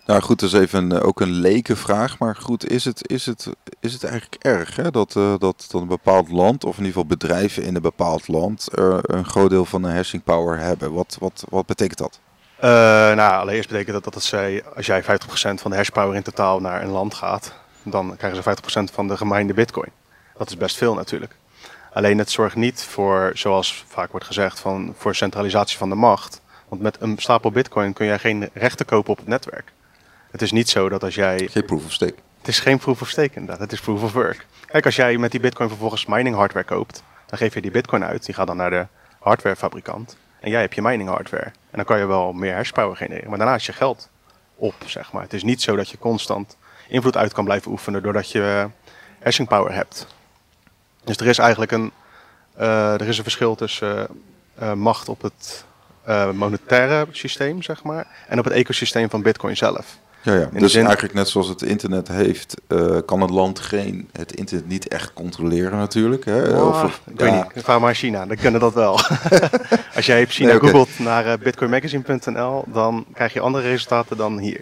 Nou 0.07 0.21
goed, 0.23 0.41
dat 0.41 0.53
is 0.53 0.61
even 0.61 0.91
een, 0.91 1.01
ook 1.01 1.21
een 1.21 1.33
lekenvraag. 1.33 2.19
Maar 2.19 2.37
goed, 2.37 2.71
is 2.71 2.85
het, 2.85 3.09
is 3.09 3.27
het, 3.27 3.49
is 3.81 3.93
het 3.93 4.05
eigenlijk 4.05 4.45
erg 4.45 4.77
hè? 4.77 4.91
Dat, 4.91 5.15
uh, 5.15 5.35
dat, 5.39 5.69
een 5.73 5.87
bepaald 5.87 6.31
land, 6.31 6.65
of 6.65 6.79
in 6.79 6.85
ieder 6.85 7.01
geval 7.01 7.19
bedrijven 7.19 7.63
in 7.63 7.75
een 7.75 7.83
bepaald 7.83 8.29
land, 8.29 8.69
uh, 8.75 8.99
een 9.01 9.25
groot 9.25 9.51
deel 9.51 9.65
van 9.65 9.83
de 9.83 9.89
hashing 9.89 10.25
power 10.25 10.59
hebben? 10.59 10.93
Wat, 10.93 11.17
wat, 11.21 11.45
wat 11.49 11.67
betekent 11.67 11.99
dat? 11.99 12.21
Uh, 12.57 12.71
nou, 13.15 13.41
allereerst 13.41 13.69
betekent 13.69 14.05
dat 14.05 14.15
dat 14.15 14.23
zij, 14.23 14.65
als 14.77 14.87
jij 14.87 15.03
50% 15.03 15.07
van 15.37 15.71
de 15.71 15.77
hashpower 15.77 16.17
in 16.17 16.23
totaal 16.23 16.61
naar 16.61 16.83
een 16.83 16.91
land 16.91 17.15
gaat, 17.15 17.55
dan 17.85 18.17
krijgen 18.17 18.43
ze 18.43 18.91
50% 18.91 18.95
van 18.95 19.09
de 19.09 19.17
gemeinde 19.17 19.55
bitcoin. 19.55 19.91
Dat 20.37 20.49
is 20.49 20.57
best 20.57 20.77
veel 20.77 20.95
natuurlijk. 20.95 21.35
Alleen 21.93 22.19
het 22.19 22.31
zorgt 22.31 22.57
niet 22.57 22.85
voor, 22.85 23.31
zoals 23.35 23.85
vaak 23.89 24.11
wordt 24.11 24.27
gezegd, 24.27 24.61
van, 24.61 24.95
voor 24.97 25.15
centralisatie 25.15 25.79
van 25.79 25.89
de 25.89 25.95
macht. 25.95 26.41
Want 26.69 26.83
met 26.83 26.97
een 27.01 27.19
stapel 27.19 27.51
bitcoin 27.51 27.93
kun 27.93 28.07
jij 28.07 28.19
geen 28.19 28.51
rechten 28.53 28.87
kopen 28.87 29.11
op 29.11 29.19
het 29.19 29.27
netwerk. 29.27 29.73
Het 30.31 30.43
is 30.43 30.53
niet 30.53 30.69
zo 30.69 30.89
dat 30.89 31.03
als 31.03 31.15
jij... 31.15 31.49
Geen 31.51 31.65
proof 31.65 31.85
of 31.85 31.93
stake. 31.93 32.15
Het 32.39 32.49
is 32.49 32.61
geen 32.61 32.79
proof 32.79 33.01
of 33.01 33.09
stake 33.09 33.35
inderdaad, 33.35 33.59
het 33.59 33.73
is 33.73 33.81
proof 33.81 34.03
of 34.03 34.13
work. 34.13 34.47
Kijk, 34.67 34.85
als 34.85 34.97
jij 34.97 35.17
met 35.17 35.31
die 35.31 35.41
bitcoin 35.41 35.69
vervolgens 35.69 36.07
mining 36.07 36.37
hardware 36.37 36.67
koopt, 36.67 37.03
dan 37.27 37.39
geef 37.39 37.55
je 37.55 37.61
die 37.61 37.71
bitcoin 37.71 38.05
uit, 38.05 38.25
die 38.25 38.35
gaat 38.35 38.47
dan 38.47 38.57
naar 38.57 38.71
de 38.71 38.87
hardwarefabrikant. 39.19 40.17
En 40.41 40.51
jij 40.51 40.61
hebt 40.61 40.75
je 40.75 40.83
mining 40.83 41.09
hardware. 41.09 41.45
En 41.45 41.53
dan 41.71 41.85
kan 41.85 41.99
je 41.99 42.07
wel 42.07 42.33
meer 42.33 42.55
hashpower 42.55 42.97
genereren, 42.97 43.29
maar 43.29 43.39
daarna 43.39 43.55
is 43.55 43.67
je 43.67 43.73
geld 43.73 44.11
op, 44.55 44.75
zeg 44.87 45.13
maar. 45.13 45.23
Het 45.23 45.33
is 45.33 45.43
niet 45.43 45.63
zo 45.63 45.77
dat 45.77 45.89
je 45.89 45.99
constant 45.99 46.57
invloed 46.89 47.17
uit 47.17 47.33
kan 47.33 47.45
blijven 47.45 47.71
oefenen 47.71 48.03
doordat 48.03 48.31
je 48.31 48.69
hashing 49.23 49.49
power 49.49 49.75
hebt. 49.75 50.07
Dus 51.05 51.17
er 51.17 51.27
is 51.27 51.39
eigenlijk 51.39 51.73
een, 51.73 51.93
uh, 52.61 52.93
er 52.93 53.09
is 53.09 53.17
een 53.17 53.23
verschil 53.23 53.55
tussen 53.55 54.07
uh, 54.63 54.73
macht 54.73 55.09
op 55.09 55.23
het 55.23 55.65
uh, 56.09 56.31
monetaire 56.31 57.07
systeem, 57.11 57.63
zeg 57.63 57.83
maar, 57.83 58.07
en 58.29 58.39
op 58.39 58.45
het 58.45 58.55
ecosysteem 58.55 59.11
van 59.11 59.23
Bitcoin 59.23 59.57
zelf. 59.57 59.99
Ja, 60.23 60.35
ja. 60.35 60.49
dus 60.53 60.75
eigenlijk 60.75 61.15
net 61.15 61.29
zoals 61.29 61.49
het 61.49 61.63
internet 61.63 62.09
heeft, 62.09 62.55
uh, 62.69 62.99
kan 63.07 63.21
het 63.21 63.31
land 63.31 63.59
geen, 63.59 64.09
het 64.13 64.33
internet 64.33 64.69
niet 64.69 64.89
echt 64.89 65.13
controleren 65.13 65.79
natuurlijk. 65.79 66.25
Hè? 66.25 66.61
Oh, 66.61 66.85
of, 66.85 67.01
ik 67.07 67.21
ja. 67.21 67.25
weet 67.25 67.55
niet, 67.55 67.65
vraag 67.65 67.81
maar 67.81 67.95
China, 67.95 68.27
dan 68.27 68.37
kunnen 68.37 68.61
dat 68.61 68.75
wel. 68.75 68.93
Als 69.97 70.07
jij 70.07 70.23
op 70.23 70.31
China 70.31 70.49
nee, 70.49 70.57
okay. 70.57 70.71
googelt 70.71 70.99
naar 70.99 71.39
bitcoinmagazine.nl, 71.39 72.65
dan 72.67 73.05
krijg 73.15 73.33
je 73.33 73.41
andere 73.41 73.69
resultaten 73.69 74.17
dan 74.17 74.39
hier. 74.39 74.61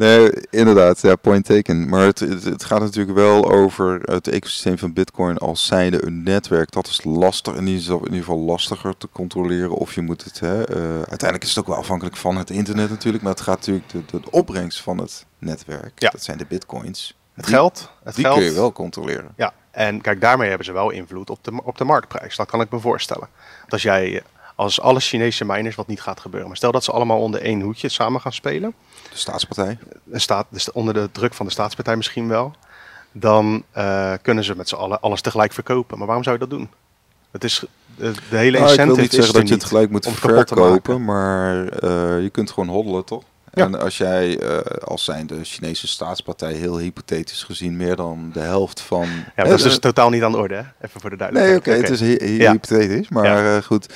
Nee, 0.00 0.30
inderdaad, 0.50 1.00
ja, 1.00 1.16
point 1.16 1.44
taken. 1.44 1.88
Maar 1.88 2.04
het, 2.04 2.18
het, 2.18 2.64
gaat 2.64 2.80
natuurlijk 2.80 3.16
wel 3.16 3.50
over 3.50 4.00
het 4.02 4.28
ecosysteem 4.28 4.78
van 4.78 4.92
Bitcoin 4.92 5.38
als 5.38 5.66
zijnde 5.66 6.04
een 6.04 6.22
netwerk. 6.22 6.70
Dat 6.70 6.86
is 6.86 7.04
lastig, 7.04 7.54
in 7.54 7.66
ieder 7.66 7.82
geval, 7.82 7.98
in 7.98 8.04
ieder 8.04 8.18
geval 8.18 8.38
lastiger 8.38 8.96
te 8.96 9.08
controleren. 9.12 9.70
Of 9.70 9.94
je 9.94 10.00
moet 10.00 10.24
het, 10.24 10.40
hè, 10.40 10.76
uh, 10.76 10.94
uiteindelijk 10.94 11.42
is 11.42 11.48
het 11.48 11.58
ook 11.58 11.66
wel 11.66 11.76
afhankelijk 11.76 12.16
van 12.16 12.36
het 12.36 12.50
internet 12.50 12.90
natuurlijk. 12.90 13.22
Maar 13.22 13.32
het 13.32 13.40
gaat 13.40 13.56
natuurlijk 13.58 13.88
de, 13.88 14.04
de, 14.06 14.20
de 14.20 14.30
opbrengst 14.30 14.82
van 14.82 14.98
het 14.98 15.26
netwerk. 15.38 15.92
Ja. 16.00 16.10
Dat 16.10 16.22
zijn 16.22 16.38
de 16.38 16.46
Bitcoins. 16.48 17.18
Het 17.34 17.46
geld. 17.46 17.90
Het 18.04 18.14
die 18.14 18.24
geld, 18.24 18.36
kun 18.36 18.44
je 18.44 18.52
wel 18.52 18.72
controleren. 18.72 19.32
Ja, 19.36 19.52
en 19.70 20.00
kijk, 20.00 20.20
daarmee 20.20 20.48
hebben 20.48 20.66
ze 20.66 20.72
wel 20.72 20.90
invloed 20.90 21.30
op 21.30 21.44
de, 21.44 21.60
op 21.64 21.78
de 21.78 21.84
marktprijs. 21.84 22.36
Dat 22.36 22.50
kan 22.50 22.60
ik 22.60 22.70
me 22.70 22.78
voorstellen. 22.78 23.28
Want 23.60 23.72
als 23.72 23.82
jij 23.82 24.22
als 24.60 24.80
alle 24.80 25.00
Chinese 25.00 25.44
miners, 25.44 25.74
wat 25.76 25.86
niet 25.86 26.00
gaat 26.00 26.20
gebeuren, 26.20 26.48
maar 26.48 26.56
stel 26.56 26.72
dat 26.72 26.84
ze 26.84 26.92
allemaal 26.92 27.20
onder 27.20 27.42
één 27.42 27.60
hoedje 27.60 27.88
samen 27.88 28.20
gaan 28.20 28.32
spelen. 28.32 28.74
De 29.10 29.18
staatspartij? 29.18 29.78
De 30.04 30.18
staat, 30.18 30.46
dus 30.50 30.72
onder 30.72 30.94
de 30.94 31.08
druk 31.12 31.34
van 31.34 31.46
de 31.46 31.52
staatspartij 31.52 31.96
misschien 31.96 32.28
wel. 32.28 32.52
Dan 33.12 33.64
uh, 33.76 34.12
kunnen 34.22 34.44
ze 34.44 34.56
met 34.56 34.68
z'n 34.68 34.74
allen 34.74 35.00
alles 35.00 35.20
tegelijk 35.20 35.52
verkopen. 35.52 35.98
Maar 35.98 36.06
waarom 36.06 36.24
zou 36.24 36.38
je 36.38 36.46
dat 36.46 36.58
doen? 36.58 36.68
Het 37.30 37.44
is 37.44 37.64
de, 37.96 38.12
de 38.30 38.36
hele 38.36 38.58
nou, 38.58 38.70
incentive. 38.70 38.80
Ik 38.82 38.86
wil 38.86 38.96
niet 38.96 39.12
zeggen 39.12 39.34
dat 39.34 39.48
je 39.48 39.54
het 39.54 39.64
gelijk 39.64 39.90
moet 39.90 40.08
verkopen, 40.08 41.04
maar 41.04 41.56
uh, 41.56 42.22
je 42.22 42.30
kunt 42.32 42.50
gewoon 42.50 42.68
hoddelen, 42.68 43.04
toch? 43.04 43.22
Ja. 43.52 43.64
En 43.64 43.80
als 43.80 43.98
jij 43.98 44.42
uh, 44.42 44.58
als 44.84 45.04
zijn 45.04 45.26
de 45.26 45.44
Chinese 45.44 45.86
staatspartij 45.86 46.52
heel 46.52 46.78
hypothetisch 46.78 47.42
gezien 47.42 47.76
meer 47.76 47.96
dan 47.96 48.30
de 48.32 48.40
helft 48.40 48.80
van... 48.80 49.08
Ja, 49.36 49.44
dat 49.44 49.52
is 49.52 49.62
dus 49.62 49.78
totaal 49.78 50.10
niet 50.10 50.22
aan 50.22 50.32
de 50.32 50.38
orde, 50.38 50.54
hè? 50.54 50.86
Even 50.86 51.00
voor 51.00 51.10
de 51.10 51.16
duidelijkheid. 51.16 51.66
Nee, 51.66 51.76
oké, 51.76 51.88
okay, 51.88 52.06
het 52.06 52.20
is 52.20 52.36
ja. 52.36 52.50
hypothetisch, 52.52 53.08
maar 53.08 53.24
ja. 53.24 53.56
uh, 53.56 53.62
goed. 53.62 53.94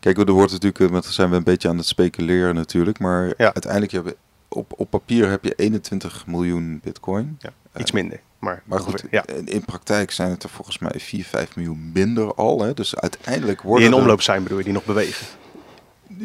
Kijk, 0.00 0.18
er 0.18 0.30
wordt 0.30 0.52
natuurlijk, 0.52 0.92
met 0.92 1.04
zijn 1.04 1.30
we 1.30 1.36
een 1.36 1.42
beetje 1.42 1.68
aan 1.68 1.76
het 1.76 1.86
speculeren 1.86 2.54
natuurlijk, 2.54 2.98
maar 2.98 3.34
uiteindelijk 3.36 3.92
heb 3.92 4.04
je 4.04 4.16
op, 4.48 4.72
op 4.76 4.90
papier 4.90 5.28
heb 5.28 5.44
je 5.44 5.54
21 5.54 6.26
miljoen 6.26 6.80
bitcoin. 6.82 7.38
iets 7.76 7.92
minder. 7.92 8.20
Maar, 8.38 8.62
maar 8.64 8.80
goed, 8.80 9.04
ja. 9.10 9.24
in 9.44 9.64
praktijk 9.64 10.10
zijn 10.10 10.30
het 10.30 10.42
er 10.42 10.48
volgens 10.48 10.78
mij 10.78 10.94
4, 10.96 11.24
5 11.24 11.56
miljoen 11.56 11.90
minder 11.94 12.34
al. 12.34 12.62
Hè? 12.62 12.74
Dus 12.74 12.96
uiteindelijk 12.96 13.62
worden. 13.62 13.86
Die 13.86 13.96
in 13.96 14.02
omloop 14.02 14.22
zijn, 14.22 14.42
bedoel 14.42 14.58
je, 14.58 14.64
die 14.64 14.72
nog 14.72 14.84
bewegen? 14.84 15.26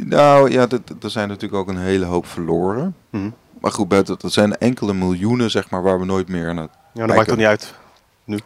Nou 0.03 0.51
ja, 0.51 0.67
er 1.01 1.09
zijn 1.09 1.27
natuurlijk 1.27 1.61
ook 1.61 1.67
een 1.67 1.81
hele 1.81 2.05
hoop 2.05 2.25
verloren. 2.25 2.95
Mm 3.09 3.33
Maar 3.59 3.71
goed, 3.71 4.09
er 4.09 4.31
zijn 4.31 4.57
enkele 4.57 4.93
miljoenen, 4.93 5.51
zeg 5.51 5.69
maar, 5.69 5.83
waar 5.83 5.99
we 5.99 6.05
nooit 6.05 6.27
meer 6.27 6.55
het. 6.55 6.69
Ja, 6.93 7.05
dat 7.05 7.15
maakt 7.15 7.29
het 7.29 7.37
niet 7.37 7.47
uit 7.47 7.73
nu. 8.23 8.39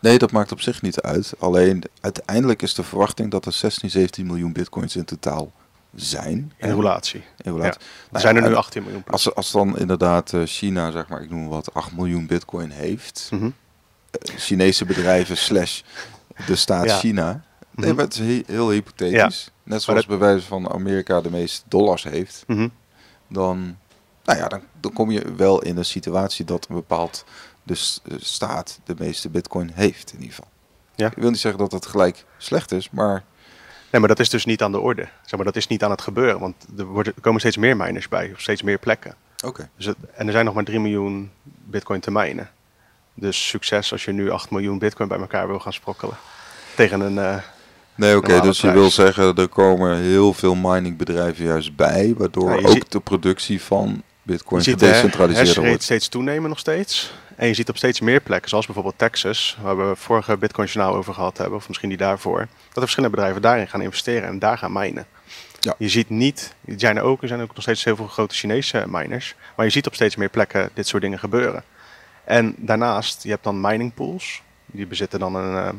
Nee, 0.00 0.18
dat 0.18 0.30
maakt 0.30 0.52
op 0.52 0.60
zich 0.60 0.82
niet 0.82 1.00
uit. 1.00 1.34
Alleen 1.38 1.82
uiteindelijk 2.00 2.62
is 2.62 2.74
de 2.74 2.82
verwachting 2.82 3.30
dat 3.30 3.46
er 3.46 3.52
16, 3.52 3.90
17 3.90 4.26
miljoen 4.26 4.52
bitcoins 4.52 4.96
in 4.96 5.04
totaal 5.04 5.52
zijn. 5.94 6.52
In 6.56 6.74
relatie. 6.74 7.24
In 7.36 7.52
relatie. 7.52 7.80
Ja. 8.12 8.18
Zijn 8.18 8.36
er 8.36 8.48
nu 8.48 8.54
18 8.54 8.82
miljoen. 8.82 9.02
Als, 9.10 9.34
als 9.34 9.50
dan 9.50 9.78
inderdaad 9.78 10.32
uh, 10.32 10.42
China, 10.44 10.90
zeg 10.90 11.08
maar, 11.08 11.22
ik 11.22 11.30
noem 11.30 11.48
wat, 11.48 11.74
8 11.74 11.92
miljoen 11.92 12.26
bitcoin 12.26 12.70
heeft. 12.70 13.28
Mm 13.30 13.38
-hmm. 13.38 13.54
uh, 14.30 14.36
Chinese 14.36 14.84
bedrijven 14.84 15.36
slash 15.36 15.82
de 16.46 16.56
staat 16.56 16.84
ja. 16.84 16.98
China. 16.98 17.44
Nee, 17.70 17.86
-hmm. 17.86 17.96
maar 17.96 18.04
het 18.04 18.14
is 18.14 18.20
heel, 18.20 18.42
heel 18.46 18.70
hypothetisch. 18.70 19.50
Net 19.64 19.82
zoals 19.82 20.06
bij 20.06 20.18
wijze 20.18 20.46
van 20.46 20.70
Amerika 20.70 21.20
de 21.20 21.30
meeste 21.30 21.62
dollars 21.68 22.02
heeft. 22.02 22.44
Mm 22.46 22.56
-hmm. 22.56 22.72
Dan, 23.28 23.76
nou 24.24 24.38
ja, 24.38 24.48
dan, 24.48 24.62
dan 24.80 24.92
kom 24.92 25.10
je 25.10 25.34
wel 25.34 25.62
in 25.62 25.76
een 25.76 25.84
situatie 25.84 26.44
dat 26.44 26.66
een 26.68 26.74
bepaald 26.74 27.24
de 27.62 27.74
staat 28.18 28.80
de 28.84 28.94
meeste 28.98 29.28
bitcoin 29.28 29.70
heeft 29.74 30.12
in 30.12 30.18
ieder 30.18 30.34
geval. 30.34 30.50
Ja. 30.94 31.06
Ik 31.06 31.16
wil 31.16 31.30
niet 31.30 31.38
zeggen 31.38 31.60
dat 31.60 31.72
het 31.72 31.86
gelijk 31.86 32.24
slecht 32.38 32.72
is, 32.72 32.90
maar... 32.90 33.24
Nee, 33.90 34.00
maar 34.00 34.08
dat 34.08 34.20
is 34.20 34.30
dus 34.30 34.44
niet 34.44 34.62
aan 34.62 34.72
de 34.72 34.80
orde. 34.80 35.02
Zeg 35.02 35.36
maar, 35.36 35.44
dat 35.44 35.56
is 35.56 35.66
niet 35.66 35.82
aan 35.82 35.90
het 35.90 36.02
gebeuren, 36.02 36.40
want 36.40 36.54
er, 36.76 36.84
worden, 36.84 37.12
er 37.16 37.20
komen 37.20 37.40
steeds 37.40 37.56
meer 37.56 37.76
miners 37.76 38.08
bij, 38.08 38.30
of 38.32 38.40
steeds 38.40 38.62
meer 38.62 38.78
plekken. 38.78 39.14
Oké. 39.44 39.68
Dus 39.76 39.86
en 40.14 40.26
er 40.26 40.32
zijn 40.32 40.44
nog 40.44 40.54
maar 40.54 40.64
3 40.64 40.80
miljoen 40.80 41.30
bitcoin 41.42 42.00
te 42.00 42.10
minen. 42.10 42.50
Dus 43.14 43.48
succes 43.48 43.92
als 43.92 44.04
je 44.04 44.12
nu 44.12 44.30
8 44.30 44.50
miljoen 44.50 44.78
bitcoin 44.78 45.08
bij 45.08 45.18
elkaar 45.18 45.46
wil 45.46 45.60
gaan 45.60 45.72
sprokkelen. 45.72 46.16
Tegen 46.76 47.00
een... 47.00 47.16
Uh, 47.16 47.42
nee, 47.94 48.16
oké, 48.16 48.40
dus 48.40 48.60
je 48.60 48.72
wil 48.72 48.90
zeggen, 48.90 49.36
er 49.36 49.48
komen 49.48 49.96
heel 49.96 50.32
veel 50.32 50.54
miningbedrijven 50.54 51.44
juist 51.44 51.76
bij, 51.76 52.14
waardoor 52.16 52.60
ja, 52.60 52.68
ook 52.68 52.90
de 52.90 53.00
productie 53.00 53.62
van 53.62 54.02
bitcoin 54.22 54.62
gedecentraliseerd 54.62 55.56
wordt. 55.56 55.82
steeds 55.82 56.08
toenemen 56.08 56.48
nog 56.48 56.58
steeds. 56.58 57.12
En 57.36 57.46
je 57.46 57.54
ziet 57.54 57.68
op 57.68 57.76
steeds 57.76 58.00
meer 58.00 58.20
plekken, 58.20 58.48
zoals 58.48 58.66
bijvoorbeeld 58.66 58.98
Texas, 58.98 59.58
waar 59.62 59.88
we 59.88 59.96
vorige 59.96 60.36
Bitcoin 60.36 60.68
Journaal 60.68 60.94
over 60.94 61.14
gehad 61.14 61.38
hebben, 61.38 61.56
of 61.56 61.68
misschien 61.68 61.88
die 61.88 61.98
daarvoor, 61.98 62.38
dat 62.38 62.48
er 62.74 62.80
verschillende 62.80 63.16
bedrijven 63.16 63.42
daarin 63.42 63.68
gaan 63.68 63.82
investeren 63.82 64.28
en 64.28 64.38
daar 64.38 64.58
gaan 64.58 64.72
minen. 64.72 65.06
Ja. 65.60 65.74
Je 65.78 65.88
ziet 65.88 66.08
niet, 66.08 66.54
er 66.64 66.74
zijn 66.76 66.96
er 66.96 67.02
ook, 67.02 67.22
er 67.22 67.28
zijn 67.28 67.40
ook 67.40 67.54
nog 67.54 67.62
steeds 67.62 67.84
heel 67.84 67.96
veel 67.96 68.06
grote 68.06 68.34
Chinese 68.34 68.84
miners, 68.88 69.34
maar 69.56 69.64
je 69.64 69.72
ziet 69.72 69.86
op 69.86 69.94
steeds 69.94 70.16
meer 70.16 70.28
plekken 70.28 70.70
dit 70.74 70.86
soort 70.86 71.02
dingen 71.02 71.18
gebeuren. 71.18 71.64
En 72.24 72.54
daarnaast, 72.58 73.22
je 73.22 73.30
hebt 73.30 73.44
dan 73.44 73.60
mining 73.60 73.94
pools, 73.94 74.42
die 74.66 74.86
bezitten 74.86 75.18
dan 75.18 75.34
een 75.34 75.74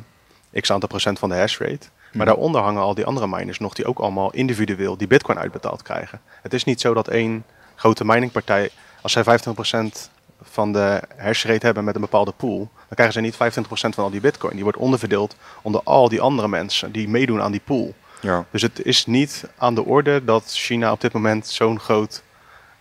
uh, 0.54 0.62
x 0.62 0.72
aantal 0.72 0.90
procent 0.90 1.20
van 1.20 1.30
de 1.30 1.36
hash 1.36 1.58
rate. 1.58 1.88
Maar 2.16 2.26
daaronder 2.26 2.62
hangen 2.62 2.82
al 2.82 2.96
die 2.96 3.06
andere 3.06 3.28
miners 3.28 3.60
nog, 3.60 3.74
die 3.74 3.86
ook 3.86 4.00
allemaal 4.00 4.32
individueel 4.32 4.98
die 4.98 5.08
bitcoin 5.08 5.40
uitbetaald 5.40 5.82
krijgen. 5.82 6.22
Het 6.42 6.54
is 6.54 6.64
niet 6.64 6.82
zo 6.82 6.94
dat 6.94 7.08
één 7.08 7.44
grote 7.76 8.06
miningpartij, 8.06 8.70
als 9.02 9.12
zij 9.12 9.24
25% 9.24 10.10
van 10.42 10.74
de 10.74 11.02
hashrate 11.18 11.66
hebben 11.66 11.84
met 11.84 11.96
een 11.96 12.02
bepaalde 12.02 12.34
pool, 12.38 12.58
dan 12.58 12.96
krijgen 12.96 13.14
ze 13.14 13.22
niet 13.22 13.34
25% 13.34 13.68
van 13.68 14.04
al 14.04 14.10
die 14.10 14.20
bitcoin. 14.20 14.54
Die 14.54 14.64
wordt 14.64 14.78
onderverdeeld 14.78 15.36
onder 15.62 15.82
al 15.84 16.10
die 16.10 16.22
andere 16.22 16.48
mensen 16.48 16.92
die 16.92 17.10
meedoen 17.10 17.42
aan 17.42 17.52
die 17.52 17.62
pool. 17.66 17.94
Ja. 18.22 18.46
Dus 18.52 18.62
het 18.62 18.86
is 18.86 19.06
niet 19.06 19.44
aan 19.58 19.76
de 19.76 19.86
orde 19.86 20.26
dat 20.26 20.44
China 20.48 20.92
op 20.92 21.02
dit 21.02 21.14
moment 21.14 21.48
zo'n 21.48 21.80
groot, 21.80 22.24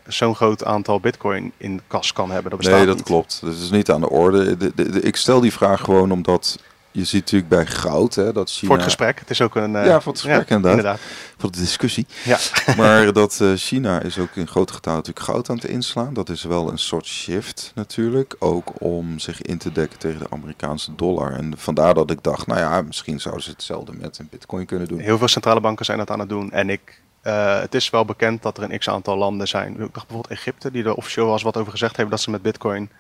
zo'n 0.07 0.35
groot 0.35 0.65
aantal 0.65 1.01
bitcoin 1.01 1.53
in 1.57 1.81
kas 1.87 2.13
kan 2.13 2.31
hebben. 2.31 2.51
Dat 2.51 2.61
nee, 2.61 2.87
dat 2.87 3.03
klopt. 3.03 3.41
Dat 3.43 3.55
is 3.55 3.71
niet 3.71 3.91
aan 3.91 4.01
de 4.01 4.11
orde. 4.11 4.57
De, 4.57 4.75
de, 4.75 5.01
ik 5.01 5.17
stel 5.17 5.41
die 5.41 5.53
vraag 5.53 5.81
gewoon 5.81 6.13
omdat 6.13 6.59
je 6.95 7.05
ziet 7.05 7.21
natuurlijk 7.21 7.51
bij 7.51 7.67
goud 7.67 8.15
hè, 8.15 8.33
dat 8.33 8.51
China... 8.51 8.67
Voor 8.67 8.77
het 8.77 8.85
gesprek, 8.85 9.19
het 9.19 9.31
is 9.31 9.41
ook 9.41 9.55
een... 9.55 9.73
ja, 9.73 10.01
voor 10.01 10.13
het 10.13 10.21
gesprek 10.21 10.51
inderdaad. 10.51 11.01
Voor 11.39 11.51
de 11.51 11.59
discussie. 11.59 12.07
Ja. 12.25 12.39
maar 12.77 13.13
dat 13.23 13.43
China 13.55 14.01
is 14.01 14.19
ook 14.19 14.35
in 14.35 14.47
groot 14.47 14.71
getal 14.71 14.95
natuurlijk 14.95 15.27
goud 15.27 15.51
aan 15.51 15.57
het 15.57 15.65
inslaan. 15.65 16.15
Dat 16.15 16.29
is 16.29 16.43
wel 16.43 16.71
een 16.71 16.79
soort 16.79 17.07
shift 17.07 17.73
natuurlijk. 17.75 18.37
Ook 18.39 18.73
om 18.79 19.19
zich 19.19 19.43
in 19.43 19.59
te 19.59 19.73
dekken 19.73 19.99
tegen 19.99 20.19
de 20.19 20.31
Amerikaanse 20.31 20.95
dollar. 20.95 21.33
En 21.33 21.55
vandaar 21.57 21.95
dat 21.95 22.11
ik 22.11 22.23
dacht, 22.23 22.47
nou 22.47 22.61
ja, 22.61 22.83
misschien 22.83 23.21
zouden 23.21 23.45
ze 23.45 23.51
hetzelfde 23.51 23.93
met 23.93 24.19
een 24.19 24.29
bitcoin 24.31 24.67
kunnen 24.67 24.89
doen. 24.89 24.99
Heel 24.99 25.19
veel 25.19 25.29
centrale 25.29 25.61
banken 25.61 25.85
zijn 25.85 25.99
dat 25.99 26.11
aan 26.11 26.19
het 26.19 26.29
doen. 26.29 26.51
En 26.51 26.71
ik 26.71 27.03
uh, 27.23 27.61
het 27.61 27.75
is 27.75 27.91
wel 27.91 28.05
bekend 28.05 28.43
dat 28.43 28.59
er 28.59 28.63
een 28.63 28.79
x-aantal 28.79 29.17
landen 29.17 29.49
zijn. 29.49 29.73
Ik 29.73 29.79
dacht 29.79 29.93
bijvoorbeeld 29.93 30.29
Egypte, 30.29 30.71
die 30.71 30.85
er 30.85 30.95
officieel 30.95 31.25
wel 31.25 31.35
eens 31.35 31.43
wat 31.43 31.57
over 31.57 31.71
gezegd 31.71 31.97
hebben 31.97 32.15
dat 32.15 32.25
ze 32.25 32.31
met 32.31 32.43
bitcoin 32.43 32.91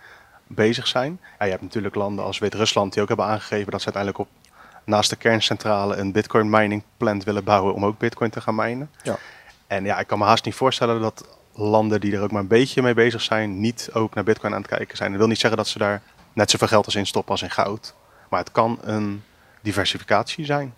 bezig 0.46 0.86
zijn. 0.86 1.20
Ja, 1.38 1.44
je 1.44 1.50
hebt 1.50 1.62
natuurlijk 1.62 1.94
landen 1.94 2.24
als 2.24 2.38
Wit-Rusland 2.38 2.92
die 2.92 3.02
ook 3.02 3.08
hebben 3.08 3.26
aangegeven 3.26 3.70
dat 3.70 3.80
ze 3.80 3.92
uiteindelijk 3.92 4.24
op, 4.24 4.28
naast 4.84 5.10
de 5.10 5.16
kerncentrale 5.16 5.96
een 5.96 6.12
bitcoin 6.12 6.50
mining 6.50 6.82
plant 6.96 7.24
willen 7.24 7.44
bouwen 7.44 7.74
om 7.74 7.84
ook 7.84 7.98
bitcoin 7.98 8.30
te 8.30 8.40
gaan 8.40 8.54
minen. 8.54 8.90
Ja. 9.02 9.16
En 9.66 9.84
ja, 9.84 9.98
ik 9.98 10.06
kan 10.06 10.18
me 10.18 10.24
haast 10.24 10.44
niet 10.44 10.54
voorstellen 10.54 11.00
dat 11.00 11.28
landen 11.52 12.00
die 12.00 12.16
er 12.16 12.22
ook 12.22 12.30
maar 12.30 12.40
een 12.40 12.46
beetje 12.46 12.82
mee 12.82 12.94
bezig 12.94 13.20
zijn, 13.20 13.60
niet 13.60 13.90
ook 13.92 14.14
naar 14.14 14.24
bitcoin 14.24 14.54
aan 14.54 14.60
het 14.60 14.70
kijken 14.70 14.96
zijn. 14.96 15.10
Dat 15.10 15.18
wil 15.18 15.28
niet 15.28 15.38
zeggen 15.38 15.58
dat 15.58 15.68
ze 15.68 15.78
daar 15.78 16.02
net 16.32 16.50
zoveel 16.50 16.68
geld 16.68 16.84
als 16.84 16.94
in 16.94 17.06
stoppen 17.06 17.32
als 17.32 17.42
in 17.42 17.50
goud. 17.50 17.94
Maar 18.28 18.40
het 18.40 18.52
kan 18.52 18.78
een 18.82 19.22
diversificatie 19.60 20.44
zijn. 20.44 20.74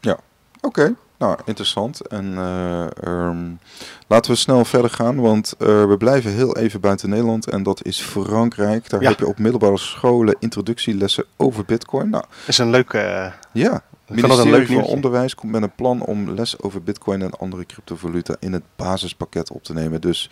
Ja, 0.00 0.18
oké. 0.60 0.94
Nou, 1.22 1.38
interessant. 1.44 2.06
En 2.06 2.32
uh, 2.32 2.86
um, 3.04 3.58
laten 4.06 4.30
we 4.30 4.36
snel 4.36 4.64
verder 4.64 4.90
gaan, 4.90 5.16
want 5.16 5.54
uh, 5.58 5.84
we 5.84 5.96
blijven 5.96 6.30
heel 6.30 6.56
even 6.56 6.80
buiten 6.80 7.08
Nederland. 7.08 7.46
En 7.46 7.62
dat 7.62 7.84
is 7.84 8.00
Frankrijk. 8.00 8.90
Daar 8.90 9.00
heb 9.00 9.18
je 9.18 9.26
op 9.26 9.38
middelbare 9.38 9.78
scholen 9.78 10.36
introductielessen 10.38 11.24
over 11.36 11.64
bitcoin. 11.64 12.10
Nou, 12.10 12.24
is 12.46 12.58
een 12.58 12.70
leuke... 12.70 12.98
Uh, 12.98 13.32
ja, 13.52 13.82
Ministerie 14.06 14.44
een 14.44 14.50
leuk 14.50 14.66
van 14.66 14.82
Onderwijs 14.82 15.34
komt 15.34 15.52
met 15.52 15.62
een 15.62 15.74
plan 15.74 16.00
om 16.00 16.30
les 16.30 16.62
over 16.62 16.82
bitcoin 16.82 17.22
en 17.22 17.38
andere 17.38 17.66
cryptovaluta 17.66 18.36
in 18.40 18.52
het 18.52 18.62
basispakket 18.76 19.50
op 19.50 19.64
te 19.64 19.72
nemen. 19.72 20.00
Dus 20.00 20.30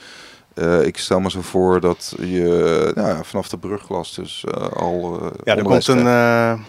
uh, 0.55 0.83
ik 0.83 0.99
stel 0.99 1.21
me 1.21 1.31
zo 1.31 1.43
voor 1.43 1.81
dat 1.81 2.15
je 2.19 2.93
nou 2.95 3.09
ja, 3.09 3.23
vanaf 3.23 3.49
de 3.49 3.59
brugglas 3.59 4.15
dus 4.15 4.45
uh, 4.49 4.69
al. 4.69 5.23
Uh, 5.23 5.31
ja, 5.45 5.57
er 5.57 5.63
komt 5.63 5.87
een. 5.87 6.05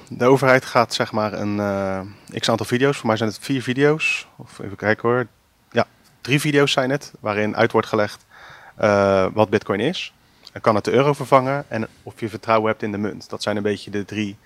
de 0.09 0.25
overheid 0.25 0.65
gaat 0.65 0.93
zeg 0.93 1.11
maar 1.11 1.33
een 1.33 2.15
x 2.39 2.49
aantal 2.49 2.65
video's. 2.65 2.97
Voor 2.97 3.07
mij 3.07 3.17
zijn 3.17 3.29
het 3.29 3.39
vier 3.41 3.61
video's. 3.61 4.27
Of 4.37 4.59
even 4.59 4.77
kijken 4.77 5.09
hoor. 5.09 5.27
Ja, 5.71 5.85
drie 6.21 6.39
video's 6.39 6.71
zijn 6.71 6.89
het. 6.89 7.11
Waarin 7.19 7.55
uit 7.55 7.71
wordt 7.71 7.87
gelegd 7.87 8.25
wat 9.33 9.49
Bitcoin 9.49 9.79
is. 9.79 10.13
En 10.53 10.61
kan 10.61 10.75
het 10.75 10.85
de 10.85 10.91
euro 10.91 11.13
vervangen. 11.13 11.65
En 11.67 11.87
of 12.03 12.19
je 12.19 12.29
vertrouwen 12.29 12.69
hebt 12.69 12.83
in 12.83 12.91
de 12.91 12.97
munt. 12.97 13.29
Dat 13.29 13.43
zijn 13.43 13.57
een 13.57 13.63
beetje 13.63 13.91
de 13.91 14.05
drie 14.05 14.37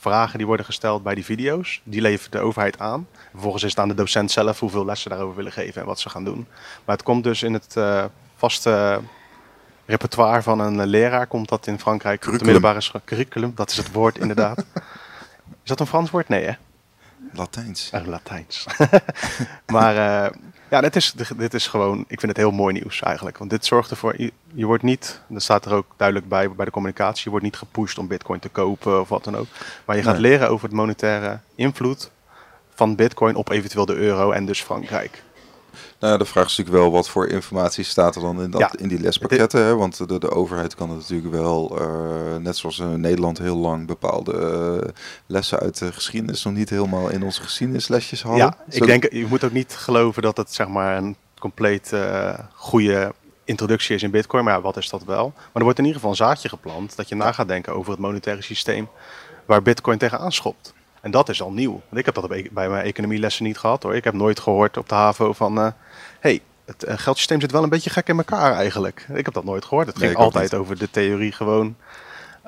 vragen 0.00 0.38
die 0.38 0.46
worden 0.46 0.64
gesteld 0.66 1.02
bij 1.02 1.14
die 1.14 1.24
video's. 1.24 1.80
Die 1.84 2.00
levert 2.00 2.32
de 2.32 2.38
overheid 2.38 2.78
aan. 2.78 3.06
Vervolgens 3.30 3.62
is 3.62 3.70
het 3.70 3.78
aan 3.78 3.88
de 3.88 3.94
docent 3.94 4.30
zelf 4.30 4.60
hoeveel 4.60 4.84
lessen 4.84 5.02
ze 5.02 5.16
daarover 5.16 5.36
willen 5.36 5.52
geven 5.52 5.80
en 5.80 5.86
wat 5.86 6.00
ze 6.00 6.10
gaan 6.10 6.24
doen. 6.24 6.46
Maar 6.84 6.96
het 6.96 7.04
komt 7.04 7.24
dus 7.24 7.42
in 7.42 7.52
het 7.52 7.74
uh, 7.78 8.04
vaste 8.36 9.00
repertoire 9.86 10.42
van 10.42 10.60
een 10.60 10.86
leraar, 10.86 11.26
komt 11.26 11.48
dat 11.48 11.66
in 11.66 11.78
Frankrijk. 11.78 12.20
Curriculum. 12.20 12.54
De 12.54 12.60
middelbare 12.60 13.00
curriculum, 13.04 13.52
dat 13.54 13.70
is 13.70 13.76
het 13.76 13.92
woord 13.92 14.18
inderdaad. 14.18 14.58
is 15.64 15.68
dat 15.68 15.80
een 15.80 15.86
Frans 15.86 16.10
woord? 16.10 16.28
Nee 16.28 16.44
hè? 16.44 16.52
Latijns. 17.32 17.90
Uh, 17.94 18.06
Latijns. 18.06 18.66
maar 19.66 19.94
uh, 19.94 20.38
ja, 20.70 20.80
dit 20.80 20.96
is, 20.96 21.12
dit 21.36 21.54
is 21.54 21.66
gewoon, 21.66 21.98
ik 21.98 22.20
vind 22.20 22.32
het 22.32 22.36
heel 22.36 22.50
mooi 22.50 22.72
nieuws 22.72 23.02
eigenlijk. 23.02 23.38
Want 23.38 23.50
dit 23.50 23.64
zorgt 23.64 23.90
ervoor, 23.90 24.14
je, 24.16 24.32
je 24.52 24.66
wordt 24.66 24.82
niet, 24.82 25.20
dat 25.28 25.42
staat 25.42 25.64
er 25.64 25.72
ook 25.72 25.86
duidelijk 25.96 26.28
bij 26.28 26.50
bij 26.50 26.64
de 26.64 26.70
communicatie, 26.70 27.22
je 27.24 27.30
wordt 27.30 27.44
niet 27.44 27.56
gepusht 27.56 27.98
om 27.98 28.08
bitcoin 28.08 28.40
te 28.40 28.48
kopen 28.48 29.00
of 29.00 29.08
wat 29.08 29.24
dan 29.24 29.36
ook. 29.36 29.46
Maar 29.84 29.96
je 29.96 30.02
gaat 30.02 30.18
leren 30.18 30.50
over 30.50 30.64
het 30.64 30.76
monetaire 30.76 31.38
invloed 31.54 32.10
van 32.74 32.94
bitcoin 32.94 33.34
op 33.34 33.50
eventueel 33.50 33.86
de 33.86 33.94
euro 33.94 34.30
en 34.30 34.46
dus 34.46 34.62
Frankrijk. 34.62 35.22
Nou, 36.00 36.18
de 36.18 36.24
vraag 36.24 36.46
is 36.46 36.56
natuurlijk 36.56 36.84
wel 36.84 36.92
wat 36.92 37.08
voor 37.08 37.26
informatie 37.26 37.84
staat 37.84 38.14
er 38.14 38.20
dan 38.20 38.42
in, 38.42 38.50
dat, 38.50 38.76
in 38.76 38.88
die 38.88 39.00
lespakketten. 39.00 39.64
Hè? 39.64 39.76
Want 39.76 40.08
de, 40.08 40.18
de 40.18 40.30
overheid 40.30 40.74
kan 40.74 40.90
het 40.90 40.98
natuurlijk 40.98 41.34
wel, 41.34 41.80
uh, 41.80 42.36
net 42.36 42.56
zoals 42.56 42.78
in 42.78 43.00
Nederland 43.00 43.38
heel 43.38 43.56
lang 43.56 43.86
bepaalde 43.86 44.32
uh, 44.82 44.88
lessen 45.26 45.58
uit 45.58 45.78
de 45.78 45.92
geschiedenis 45.92 46.44
nog 46.44 46.54
niet 46.54 46.70
helemaal 46.70 47.08
in 47.08 47.22
onze 47.22 47.42
geschiedenislesjes 47.42 48.22
hadden. 48.22 48.40
Ja, 48.40 48.56
ik 48.68 48.86
denk, 48.86 49.12
je 49.12 49.26
moet 49.26 49.44
ook 49.44 49.52
niet 49.52 49.74
geloven 49.74 50.22
dat 50.22 50.36
het 50.36 50.54
zeg 50.54 50.68
maar 50.68 50.96
een 50.96 51.16
compleet 51.38 51.90
uh, 51.94 52.38
goede 52.54 53.14
introductie 53.44 53.94
is 53.94 54.02
in 54.02 54.10
Bitcoin. 54.10 54.44
Maar 54.44 54.54
ja, 54.54 54.60
wat 54.60 54.76
is 54.76 54.88
dat 54.88 55.04
wel? 55.04 55.32
Maar 55.34 55.50
er 55.52 55.62
wordt 55.62 55.78
in 55.78 55.84
ieder 55.84 56.00
geval 56.00 56.10
een 56.10 56.26
zaadje 56.26 56.48
geplant 56.48 56.96
dat 56.96 57.08
je 57.08 57.14
na 57.14 57.32
gaat 57.32 57.48
denken 57.48 57.74
over 57.74 57.90
het 57.90 58.00
monetaire 58.00 58.42
systeem 58.42 58.88
waar 59.46 59.62
Bitcoin 59.62 59.98
tegenaan 59.98 60.32
schopt. 60.32 60.74
En 61.00 61.10
dat 61.10 61.28
is 61.28 61.42
al 61.42 61.52
nieuw. 61.52 61.70
Want 61.70 61.96
ik 61.96 62.04
heb 62.04 62.14
dat 62.14 62.28
bij 62.28 62.68
mijn 62.68 62.84
economielessen 62.84 63.44
niet 63.44 63.58
gehad 63.58 63.82
hoor. 63.82 63.94
Ik 63.94 64.04
heb 64.04 64.14
nooit 64.14 64.40
gehoord 64.40 64.76
op 64.76 64.88
de 64.88 64.94
HAVO 64.94 65.32
van... 65.32 65.58
Uh, 65.58 65.70
hey, 66.20 66.40
het 66.64 66.88
uh, 66.88 66.98
geldsysteem 66.98 67.40
zit 67.40 67.52
wel 67.52 67.62
een 67.62 67.68
beetje 67.68 67.90
gek 67.90 68.08
in 68.08 68.16
elkaar 68.16 68.52
eigenlijk. 68.52 69.06
Ik 69.12 69.24
heb 69.24 69.34
dat 69.34 69.44
nooit 69.44 69.64
gehoord. 69.64 69.86
Het 69.86 69.98
ging 69.98 70.16
altijd 70.16 70.54
over 70.54 70.78
de 70.78 70.90
theorie 70.90 71.32
gewoon... 71.32 71.76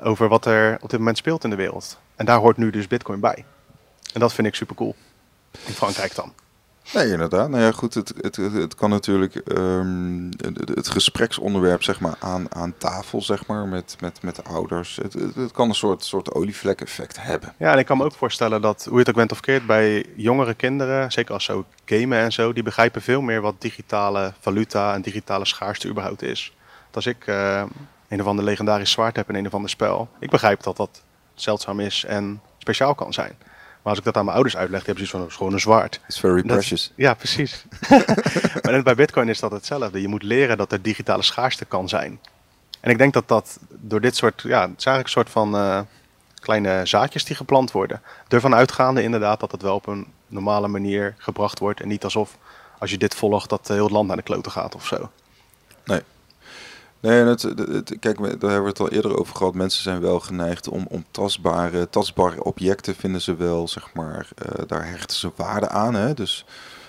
over 0.01 0.27
wat 0.27 0.45
er 0.45 0.77
op 0.81 0.89
dit 0.89 0.99
moment 0.99 1.17
speelt 1.17 1.43
in 1.43 1.49
de 1.49 1.55
wereld. 1.55 1.99
En 2.15 2.25
daar 2.25 2.39
hoort 2.39 2.57
nu 2.57 2.69
dus 2.69 2.87
bitcoin 2.87 3.19
bij. 3.19 3.45
En 4.13 4.19
dat 4.19 4.33
vind 4.33 4.47
ik 4.47 4.55
super 4.55 4.75
cool. 4.75 4.95
In 5.65 5.73
Frankrijk 5.73 6.15
dan. 6.15 6.33
Nee, 6.91 7.11
inderdaad. 7.11 7.49
Nou 7.49 7.63
ja, 7.63 7.71
goed, 7.71 7.93
het, 7.93 8.13
het, 8.21 8.35
het 8.35 8.75
kan 8.75 8.89
natuurlijk 8.89 9.41
um, 9.57 10.29
het, 10.73 10.89
gespreksonderwerp 10.89 11.83
zeg 11.83 11.99
maar, 11.99 12.15
aan, 12.19 12.55
aan 12.55 12.73
tafel, 12.77 13.21
zeg 13.21 13.45
maar, 13.45 13.67
met, 13.67 13.95
met, 13.99 14.21
met 14.21 14.43
ouders. 14.43 14.99
Het, 15.01 15.13
het, 15.13 15.51
kan 15.51 15.69
een 15.69 15.75
soort, 15.75 16.03
soort 16.03 16.33
olievlek-effect 16.33 17.21
hebben. 17.21 17.53
Ja, 17.57 17.71
en 17.71 17.79
ik 17.79 17.85
kan 17.85 17.97
me 17.97 18.03
ook 18.03 18.13
voorstellen 18.13 18.61
dat, 18.61 18.83
hoe 18.83 18.93
je 18.93 18.99
het 18.99 19.09
ook 19.09 19.15
bent 19.15 19.31
of 19.31 19.39
keert, 19.39 19.65
bij 19.65 20.05
jongere 20.15 20.53
kinderen, 20.53 21.11
zeker 21.11 21.33
als 21.33 21.43
ze 21.43 21.51
ook 21.51 21.65
gamen 21.85 22.17
en 22.17 22.31
zo, 22.31 22.53
die 22.53 22.63
begrijpen 22.63 23.01
veel 23.01 23.21
meer 23.21 23.41
wat 23.41 23.61
digitale 23.61 24.33
valuta 24.39 24.93
en 24.93 25.01
digitale 25.01 25.45
schaarste 25.45 25.87
überhaupt 25.87 26.21
is. 26.21 26.53
als 26.93 27.05
ik 27.05 27.27
uh, 27.27 27.63
een 28.07 28.21
of 28.21 28.27
ander 28.27 28.45
legendarisch 28.45 28.91
zwaard 28.91 29.15
heb 29.15 29.29
in 29.29 29.35
een 29.35 29.47
of 29.47 29.53
ander 29.53 29.69
spel, 29.69 30.09
ik 30.19 30.29
begrijp 30.29 30.63
dat 30.63 30.77
dat 30.77 31.03
zeldzaam 31.33 31.79
is 31.79 32.05
en 32.05 32.41
speciaal 32.57 32.95
kan 32.95 33.13
zijn. 33.13 33.35
Maar 33.83 33.91
als 33.91 33.97
ik 33.97 34.03
dat 34.03 34.17
aan 34.17 34.23
mijn 34.23 34.35
ouders 34.35 34.57
uitleg, 34.57 34.83
die 34.83 34.93
hebben 34.93 35.07
zoiets 35.07 35.27
van, 35.27 35.37
gewoon 35.37 35.53
een 35.53 35.59
zwaard. 35.59 35.99
It's 36.07 36.19
very 36.19 36.41
precious. 36.41 36.91
ja, 36.95 37.13
precies. 37.13 37.65
maar 38.61 38.83
bij 38.83 38.95
bitcoin 38.95 39.29
is 39.29 39.39
dat 39.39 39.51
hetzelfde. 39.51 40.01
Je 40.01 40.07
moet 40.07 40.23
leren 40.23 40.57
dat 40.57 40.71
er 40.71 40.81
digitale 40.81 41.23
schaarste 41.23 41.65
kan 41.65 41.89
zijn. 41.89 42.19
En 42.79 42.91
ik 42.91 42.97
denk 42.97 43.13
dat 43.13 43.27
dat 43.27 43.59
door 43.69 44.01
dit 44.01 44.15
soort, 44.15 44.41
ja, 44.41 44.61
het 44.61 44.79
is 44.79 44.85
eigenlijk 44.85 45.05
een 45.05 45.09
soort 45.09 45.29
van 45.29 45.55
uh, 45.55 45.79
kleine 46.39 46.81
zaadjes 46.85 47.25
die 47.25 47.35
geplant 47.35 47.71
worden. 47.71 48.01
Ervan 48.27 48.55
uitgaande 48.55 49.03
inderdaad 49.03 49.39
dat 49.39 49.51
het 49.51 49.61
wel 49.61 49.75
op 49.75 49.87
een 49.87 50.07
normale 50.27 50.67
manier 50.67 51.15
gebracht 51.17 51.59
wordt. 51.59 51.81
En 51.81 51.87
niet 51.87 52.03
alsof 52.03 52.37
als 52.79 52.91
je 52.91 52.97
dit 52.97 53.15
volgt 53.15 53.49
dat 53.49 53.67
heel 53.67 53.83
het 53.83 53.91
land 53.91 54.07
naar 54.07 54.17
de 54.17 54.23
kloten 54.23 54.51
gaat 54.51 54.75
of 54.75 54.85
zo. 54.85 55.09
Nee, 55.85 56.01
Nee, 57.03 57.23
het, 57.23 57.41
het, 57.41 57.95
kijk, 57.99 58.17
daar 58.17 58.27
hebben 58.27 58.61
we 58.61 58.67
het 58.67 58.79
al 58.79 58.89
eerder 58.89 59.17
over 59.19 59.35
gehad. 59.35 59.53
Mensen 59.53 59.83
zijn 59.83 60.01
wel 60.01 60.19
geneigd 60.19 60.67
om, 60.67 60.85
om 60.89 61.05
tastbare, 61.11 61.89
tastbare 61.89 62.43
objecten 62.43 62.95
vinden 62.95 63.21
ze 63.21 63.35
wel, 63.35 63.67
zeg 63.67 63.93
maar, 63.93 64.29
uh, 64.45 64.67
daar 64.67 64.87
hechten 64.87 65.17
ze 65.17 65.31
waarde 65.35 65.69
aan. 65.69 65.93
Hè? 65.93 66.13
Dus 66.13 66.45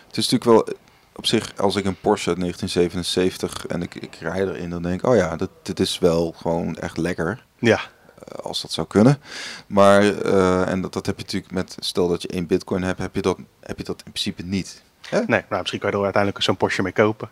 het 0.07 0.17
is 0.17 0.31
natuurlijk 0.31 0.67
wel 0.67 0.77
op 1.17 1.27
zich, 1.27 1.57
als 1.57 1.77
ik 1.77 1.85
een 1.85 2.01
Porsche 2.01 2.29
uit 2.29 2.39
1977 2.39 3.67
en 3.67 3.83
ik, 3.83 3.95
ik 3.95 4.15
rij 4.15 4.41
erin, 4.41 4.71
dan 4.71 4.83
denk 4.83 5.03
ik, 5.03 5.09
oh 5.09 5.17
ja, 5.17 5.37
dat, 5.37 5.51
dit 5.63 5.81
is 5.81 5.99
wel 5.99 6.35
gewoon 6.37 6.77
echt 6.77 6.97
lekker. 6.97 7.45
Ja. 7.59 7.81
Uh, 7.81 8.45
als 8.45 8.63
dat 8.63 8.73
zou 8.73 8.87
kunnen. 8.87 9.19
Maar, 9.67 10.05
uh, 10.05 10.69
en 10.69 10.81
dat, 10.81 10.93
dat 10.93 11.07
heb 11.07 11.17
je 11.17 11.23
natuurlijk 11.23 11.53
met, 11.53 11.77
stel 11.79 12.09
dat 12.09 12.23
je 12.23 12.29
één 12.29 12.47
bitcoin 12.47 12.83
hebt, 12.83 12.99
heb 12.99 13.15
je 13.15 13.23
dat, 13.23 13.39
heb 13.61 13.79
je 13.79 13.85
dat 13.85 14.03
in 14.05 14.13
principe 14.13 14.43
niet. 14.43 14.83
Nee, 15.27 15.45
nou, 15.49 15.59
misschien 15.59 15.81
kan 15.81 15.91
je 15.91 15.97
er 15.97 16.03
uiteindelijk 16.03 16.45
zo'n 16.45 16.57
Porsche 16.57 16.83
mee 16.83 16.93
kopen. 16.93 17.29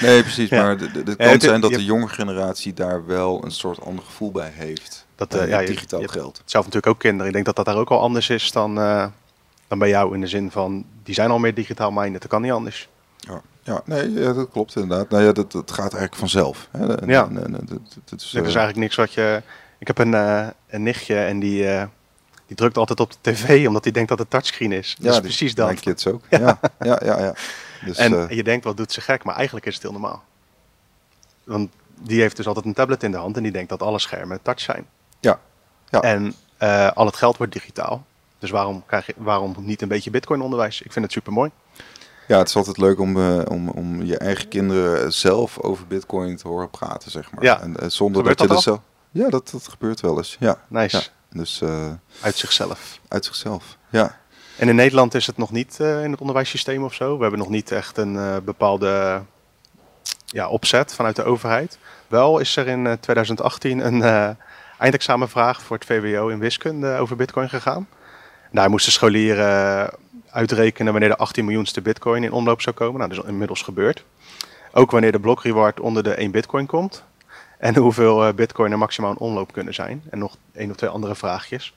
nee, 0.00 0.22
precies. 0.22 0.50
Maar 0.50 0.78
het 0.78 1.16
kan 1.16 1.40
zijn 1.40 1.60
dat 1.60 1.72
de 1.72 1.84
jonge 1.84 2.08
generatie 2.08 2.72
daar 2.72 3.06
wel 3.06 3.44
een 3.44 3.50
soort 3.50 3.80
ander 3.80 4.04
gevoel 4.04 4.30
bij 4.30 4.52
heeft. 4.54 5.06
Dat 5.14 5.34
uh, 5.34 5.48
ja, 5.48 5.60
digitaal 5.60 6.00
je, 6.00 6.08
geld. 6.08 6.42
zelf 6.44 6.64
natuurlijk 6.64 6.92
ook 6.92 7.00
kinderen. 7.00 7.26
Ik 7.26 7.32
denk 7.32 7.44
dat 7.44 7.56
dat 7.56 7.64
daar 7.64 7.76
ook 7.76 7.90
al 7.90 8.00
anders 8.00 8.30
is 8.30 8.52
dan, 8.52 8.78
uh, 8.78 9.06
dan 9.68 9.78
bij 9.78 9.88
jou. 9.88 10.14
In 10.14 10.20
de 10.20 10.26
zin 10.26 10.50
van, 10.50 10.84
die 11.02 11.14
zijn 11.14 11.30
al 11.30 11.38
meer 11.38 11.54
digitaal 11.54 11.90
minded. 11.90 12.20
Dat 12.20 12.30
kan 12.30 12.42
niet 12.42 12.52
anders. 12.52 12.88
Ja, 13.16 13.40
ja 13.62 13.82
nee, 13.84 14.12
ja, 14.12 14.32
dat 14.32 14.50
klopt 14.50 14.76
inderdaad. 14.76 15.10
Nou 15.10 15.24
ja, 15.24 15.32
dat, 15.32 15.52
dat 15.52 15.70
gaat 15.70 15.92
eigenlijk 15.92 16.14
vanzelf. 16.14 16.68
Hè. 16.70 16.84
Ja. 17.06 17.28
Dat, 17.30 17.68
dat 18.04 18.20
is, 18.20 18.34
uh, 18.34 18.40
is 18.40 18.46
eigenlijk 18.46 18.76
niks 18.76 18.96
wat 18.96 19.12
je... 19.12 19.42
Ik 19.78 19.86
heb 19.86 19.98
een, 19.98 20.12
een 20.68 20.82
nichtje 20.82 21.16
en 21.16 21.38
die 21.38 21.66
die 22.46 22.56
drukt 22.56 22.76
altijd 22.76 23.00
op 23.00 23.12
de 23.12 23.32
tv 23.32 23.66
omdat 23.66 23.84
hij 23.84 23.92
denkt 23.92 24.08
dat 24.08 24.18
het 24.18 24.30
touchscreen 24.30 24.72
is. 24.72 24.96
Ja, 24.98 25.20
precies 25.20 25.54
dat. 25.54 25.66
Mijn 25.66 25.80
kids 25.80 26.06
ook. 26.06 26.22
Ja, 26.30 26.60
ja, 26.78 27.00
ja. 27.04 27.18
ja, 27.18 27.34
Dus, 27.84 27.96
en, 27.96 28.12
uh, 28.12 28.30
je 28.30 28.42
denkt, 28.42 28.64
wat 28.64 28.76
doet 28.76 28.92
ze 28.92 29.00
gek? 29.00 29.24
Maar 29.24 29.34
eigenlijk 29.34 29.66
is 29.66 29.74
het 29.74 29.82
heel 29.82 29.92
normaal. 29.92 30.22
Want 31.44 31.70
die 32.00 32.20
heeft 32.20 32.36
dus 32.36 32.46
altijd 32.46 32.64
een 32.64 32.74
tablet 32.74 33.02
in 33.02 33.10
de 33.10 33.16
hand 33.16 33.36
en 33.36 33.42
die 33.42 33.52
denkt 33.52 33.68
dat 33.68 33.82
alle 33.82 33.98
schermen 33.98 34.42
touch 34.42 34.60
zijn. 34.60 34.86
Ja. 35.20 35.40
ja. 35.88 36.00
En 36.00 36.34
uh, 36.62 36.90
al 36.90 37.06
het 37.06 37.16
geld 37.16 37.36
wordt 37.36 37.52
digitaal. 37.52 38.04
Dus 38.38 38.50
waarom, 38.50 38.82
krijg 38.86 39.06
je, 39.06 39.14
waarom 39.16 39.54
niet 39.58 39.82
een 39.82 39.88
beetje 39.88 40.10
bitcoin 40.10 40.40
onderwijs? 40.40 40.82
Ik 40.82 40.92
vind 40.92 41.04
het 41.04 41.14
super 41.14 41.32
mooi. 41.32 41.50
Ja, 42.28 42.38
het 42.38 42.48
is 42.48 42.56
altijd 42.56 42.78
leuk 42.78 42.98
om, 42.98 43.16
uh, 43.16 43.42
om, 43.48 43.68
om 43.68 44.02
je 44.02 44.18
eigen 44.18 44.48
kinderen 44.48 45.12
zelf 45.12 45.60
over 45.60 45.86
bitcoin 45.86 46.36
te 46.36 46.48
horen 46.48 46.70
praten, 46.70 47.10
zeg 47.10 47.30
maar. 47.32 47.44
Ja. 47.44 47.60
En, 47.60 47.92
zonder 47.92 48.24
dat, 48.24 48.38
dat 48.38 48.48
je 48.48 48.54
er 48.54 48.62
zelf... 48.62 48.80
Ja, 49.10 49.28
dat, 49.28 49.50
dat 49.50 49.68
gebeurt 49.68 50.00
wel 50.00 50.16
eens. 50.16 50.36
Ja. 50.40 50.58
Nice. 50.68 50.96
Ja. 50.96 51.02
Dus, 51.34 51.62
uit 52.20 52.36
zichzelf. 52.36 52.98
Uit 53.08 53.24
zichzelf, 53.24 53.76
ja. 53.90 54.18
En 54.56 54.68
in 54.68 54.74
Nederland 54.74 55.14
is 55.14 55.26
het 55.26 55.36
nog 55.36 55.50
niet 55.50 55.76
in 55.78 56.10
het 56.10 56.20
onderwijssysteem 56.20 56.84
of 56.84 56.94
zo. 56.94 57.16
We 57.16 57.22
hebben 57.22 57.40
nog 57.40 57.48
niet 57.48 57.72
echt 57.72 57.96
een 57.96 58.44
bepaalde 58.44 59.22
ja, 60.26 60.48
opzet 60.48 60.94
vanuit 60.94 61.16
de 61.16 61.24
overheid. 61.24 61.78
Wel 62.06 62.38
is 62.38 62.56
er 62.56 62.66
in 62.66 62.96
2018 63.00 63.86
een 63.86 64.36
eindexamenvraag 64.78 65.62
voor 65.62 65.76
het 65.76 65.86
VWO 65.86 66.28
in 66.28 66.38
wiskunde 66.38 66.96
over 66.96 67.16
bitcoin 67.16 67.48
gegaan. 67.48 67.88
Daar 68.52 68.70
moesten 68.70 68.92
scholieren 68.92 69.90
uitrekenen 70.30 70.92
wanneer 70.92 71.10
de 71.10 71.16
18 71.16 71.44
miljoenste 71.44 71.82
bitcoin 71.82 72.24
in 72.24 72.32
omloop 72.32 72.60
zou 72.60 72.76
komen. 72.76 72.98
Nou, 72.98 73.14
dat 73.14 73.24
is 73.24 73.30
inmiddels 73.30 73.62
gebeurd. 73.62 74.04
Ook 74.72 74.90
wanneer 74.90 75.12
de 75.12 75.20
blokreward 75.20 75.80
onder 75.80 76.02
de 76.02 76.14
1 76.14 76.30
bitcoin 76.30 76.66
komt. 76.66 77.04
En 77.58 77.76
hoeveel 77.86 78.26
uh, 78.26 78.34
bitcoin 78.34 78.72
er 78.72 78.78
maximaal 78.78 79.10
in 79.10 79.18
omloop 79.18 79.52
kunnen 79.52 79.74
zijn. 79.74 80.02
En 80.10 80.18
nog 80.18 80.36
één 80.52 80.70
of 80.70 80.76
twee 80.76 80.90
andere 80.90 81.14
vraagjes. 81.14 81.74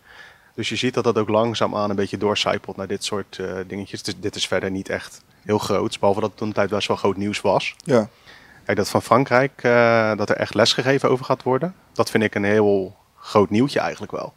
Dus 0.56 0.70
je 0.70 0.76
ziet 0.76 0.94
dat 0.94 1.04
dat 1.04 1.18
ook 1.18 1.30
langzaamaan 1.30 1.90
een 1.90 1.96
beetje 1.96 2.18
doorcijpelt 2.18 2.78
naar 2.78 2.88
dit 2.88 3.04
soort 3.04 3.38
uh, 3.38 3.52
dingetjes. 3.68 4.04
Dus 4.04 4.20
dit 4.20 4.36
is 4.36 4.48
verder 4.48 4.72
niet 4.72 4.90
echt 4.90 5.22
heel 5.42 5.58
groot. 5.58 6.00
Behalve 6.00 6.20
dat 6.20 6.30
het 6.30 6.38
toen 6.38 6.48
een 6.48 6.54
tijd 6.54 6.70
best 6.70 6.88
wel 6.88 6.98
groot 6.98 7.18
nieuws 7.18 7.42
was. 7.42 7.76
Ja. 7.84 8.10
Kijk, 8.66 8.78
dat 8.78 8.90
van 8.90 9.02
Frankrijk, 9.02 9.64
uh, 9.64 10.16
dat 10.16 10.30
er 10.30 10.36
echt 10.36 10.54
lesgegeven 10.54 11.10
over 11.10 11.26
gaat 11.26 11.44
worden. 11.44 11.76
Dat 11.94 12.10
vind 12.10 12.24
ik 12.24 12.36
een 12.36 12.44
heel 12.44 12.96
groot 13.20 13.50
nieuwtje 13.50 13.80
eigenlijk 13.80 14.12
wel. 14.12 14.34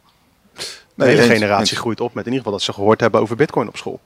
De 0.95 1.05
hele 1.05 1.21
generatie 1.21 1.77
groeit 1.77 2.01
op 2.01 2.13
met 2.13 2.25
in 2.25 2.31
ieder 2.31 2.37
geval 2.37 2.57
dat 2.57 2.61
ze 2.61 2.73
gehoord 2.73 2.99
hebben 2.99 3.21
over 3.21 3.35
bitcoin 3.35 3.67
op 3.67 3.77
school. 3.77 3.99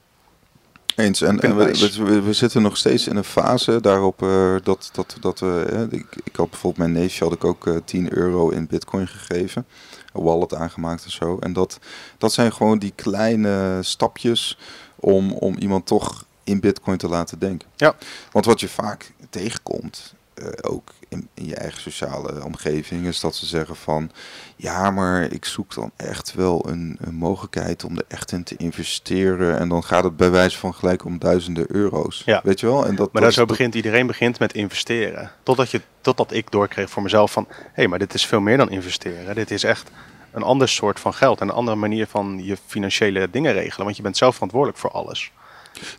Eens. 0.96 1.22
En, 1.22 1.40
en 1.40 1.58
we, 1.58 2.22
we, 2.22 2.34
zitten 2.34 2.62
nog 2.62 2.78
steeds 2.78 3.08
in 3.08 3.16
een 3.16 3.24
fase 3.24 3.82
daarop 3.82 4.22
uh, 4.22 4.56
dat, 4.64 4.90
dat, 4.94 5.18
dat 5.20 5.40
we. 5.40 5.68
Uh, 5.74 6.00
ik, 6.00 6.06
ik 6.24 6.36
had 6.36 6.50
bijvoorbeeld 6.50 6.78
mijn 6.78 7.04
neefje 7.04 7.24
had 7.24 7.34
ik 7.34 7.44
ook 7.44 7.66
uh, 7.66 7.76
eh, 7.76 7.82
10 7.86 8.18
euro 8.18 8.50
in 8.50 8.68
bitcoin 8.68 9.08
gegeven. 9.08 9.66
Een 10.14 10.24
wallet 10.24 10.56
aangemaakt 10.56 11.04
en 11.04 11.12
zo. 11.12 11.38
En 11.40 11.54
dat, 11.54 11.80
dat 12.18 12.34
zijn 12.34 12.54
gewoon 12.54 12.80
die 12.80 12.94
kleine 12.96 13.80
stapjes 13.82 14.58
om, 14.96 15.32
om 15.32 15.58
iemand 15.58 15.86
toch 15.86 16.26
in 16.44 16.60
bitcoin 16.60 16.98
te 16.98 17.08
laten 17.08 17.40
denken. 17.40 17.68
Ja. 17.76 17.96
Want 18.32 18.46
wat 18.46 18.60
je 18.60 18.70
vaak 18.70 19.14
tegenkomt, 19.30 20.14
uh, 20.36 20.48
ook 20.62 20.92
in, 21.08 21.28
in, 21.34 21.46
je 21.46 21.56
eigen 21.56 21.82
sociale 21.82 22.44
omgeving, 22.44 23.06
is 23.06 23.20
dat 23.20 23.36
ze 23.36 23.46
zeggen 23.46 23.76
van 23.76 24.12
ja, 24.56 24.92
maar 24.92 25.32
ik 25.32 25.46
zoek 25.46 25.74
dan 25.74 25.92
echt 25.96 26.34
wel 26.34 26.70
een, 26.70 26.98
een, 27.02 27.14
mogelijkheid 27.14 27.84
om 27.84 27.98
er 27.98 28.06
echt 28.08 28.32
in 28.32 28.44
te 28.44 28.56
investeren. 28.58 29.60
En 29.60 29.70
dan 29.70 29.84
gaat 29.84 30.04
het 30.04 30.18
bij 30.18 30.32
wijze 30.32 30.58
van 30.58 30.74
gelijk 30.74 31.06
om 31.06 31.20
duizenden 31.20 31.66
euro's. 31.68 32.22
Ja. 32.26 32.42
Weet 32.44 32.60
je 32.60 32.66
wel? 32.66 32.86
En 32.86 32.96
dat, 32.96 33.14
maar 33.14 33.34
zo 33.34 33.46
begint 33.46 33.76
iedereen 33.76 34.08
begint 34.08 34.40
met 34.40 34.54
investeren. 34.54 35.32
Totdat, 35.44 35.72
je, 35.72 35.82
totdat 36.02 36.32
ik 36.32 36.52
doorkreeg 36.52 36.90
voor 36.90 37.04
mezelf 37.04 37.32
van 37.32 37.46
hé, 37.50 37.56
hey, 37.74 37.88
maar 37.88 38.00
dit 38.00 38.14
is 38.14 38.26
veel 38.26 38.42
meer 38.42 38.58
dan 38.58 38.70
investeren. 38.70 39.36
Dit 39.36 39.52
is 39.52 39.64
echt 39.64 39.92
een 40.32 40.44
ander 40.44 40.70
soort 40.70 41.00
van 41.00 41.14
geld. 41.14 41.42
En 41.42 41.48
een 41.48 41.54
andere 41.54 41.78
manier 41.78 42.08
van 42.08 42.40
je 42.44 42.58
financiële 42.66 43.30
dingen 43.30 43.54
regelen. 43.54 43.86
Want 43.86 43.98
je 43.98 44.04
bent 44.04 44.18
zelf 44.18 44.34
verantwoordelijk 44.34 44.80
voor 44.80 44.92
alles. 44.92 45.32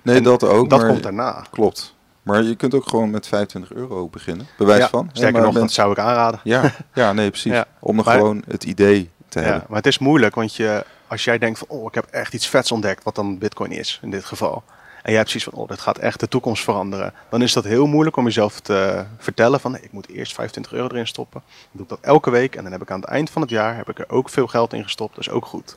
Nee, 0.02 0.20
dat 0.20 0.44
ook. 0.44 0.70
Dat 0.70 0.86
komt 0.86 1.02
daarna. 1.02 1.46
Klopt. 1.50 1.94
Maar 2.26 2.42
je 2.42 2.54
kunt 2.54 2.74
ook 2.74 2.88
gewoon 2.88 3.10
met 3.10 3.26
25 3.26 3.72
euro 3.72 4.08
beginnen, 4.08 4.46
bewijs 4.58 4.82
ja, 4.82 4.88
van. 4.88 5.10
Sterker 5.12 5.42
nog, 5.42 5.54
dat 5.54 5.72
zou 5.72 5.90
ik 5.90 5.98
aanraden. 5.98 6.40
Ja, 6.44 6.72
ja 6.94 7.12
nee, 7.12 7.30
precies. 7.30 7.62
Om 7.80 7.98
er 7.98 8.04
gewoon 8.04 8.42
het 8.48 8.64
idee 8.64 9.10
te 9.28 9.38
hebben. 9.38 9.64
Maar 9.68 9.76
het 9.76 9.86
is 9.86 9.98
moeilijk, 9.98 10.34
want 10.34 10.54
je, 10.54 10.84
als 11.06 11.24
jij 11.24 11.38
denkt 11.38 11.58
van, 11.58 11.68
oh, 11.68 11.84
ik 11.86 11.94
heb 11.94 12.04
echt 12.04 12.34
iets 12.34 12.46
vets 12.46 12.72
ontdekt, 12.72 13.04
wat 13.04 13.14
dan 13.14 13.38
bitcoin 13.38 13.70
is 13.70 13.98
in 14.02 14.10
dit 14.10 14.24
geval. 14.24 14.62
En 15.02 15.12
jij 15.12 15.16
hebt 15.16 15.30
zoiets 15.30 15.50
van, 15.50 15.58
oh, 15.58 15.68
dit 15.68 15.80
gaat 15.80 15.98
echt 15.98 16.20
de 16.20 16.28
toekomst 16.28 16.64
veranderen. 16.64 17.12
Dan 17.28 17.42
is 17.42 17.52
dat 17.52 17.64
heel 17.64 17.86
moeilijk 17.86 18.16
om 18.16 18.24
jezelf 18.24 18.60
te 18.60 19.04
vertellen 19.18 19.60
van, 19.60 19.76
ik 19.76 19.92
moet 19.92 20.08
eerst 20.08 20.34
25 20.34 20.72
euro 20.72 20.88
erin 20.88 21.06
stoppen. 21.06 21.42
Dan 21.46 21.70
doe 21.72 21.82
ik 21.82 21.88
dat 21.88 22.00
elke 22.00 22.30
week 22.30 22.56
en 22.56 22.62
dan 22.62 22.72
heb 22.72 22.82
ik 22.82 22.90
aan 22.90 23.00
het 23.00 23.10
eind 23.10 23.30
van 23.30 23.42
het 23.42 23.50
jaar 23.50 23.76
heb 23.76 23.88
ik 23.88 23.98
er 23.98 24.08
ook 24.08 24.28
veel 24.28 24.46
geld 24.46 24.72
in 24.72 24.82
gestopt. 24.82 25.14
Dat 25.14 25.26
is 25.26 25.32
ook 25.32 25.46
goed. 25.46 25.76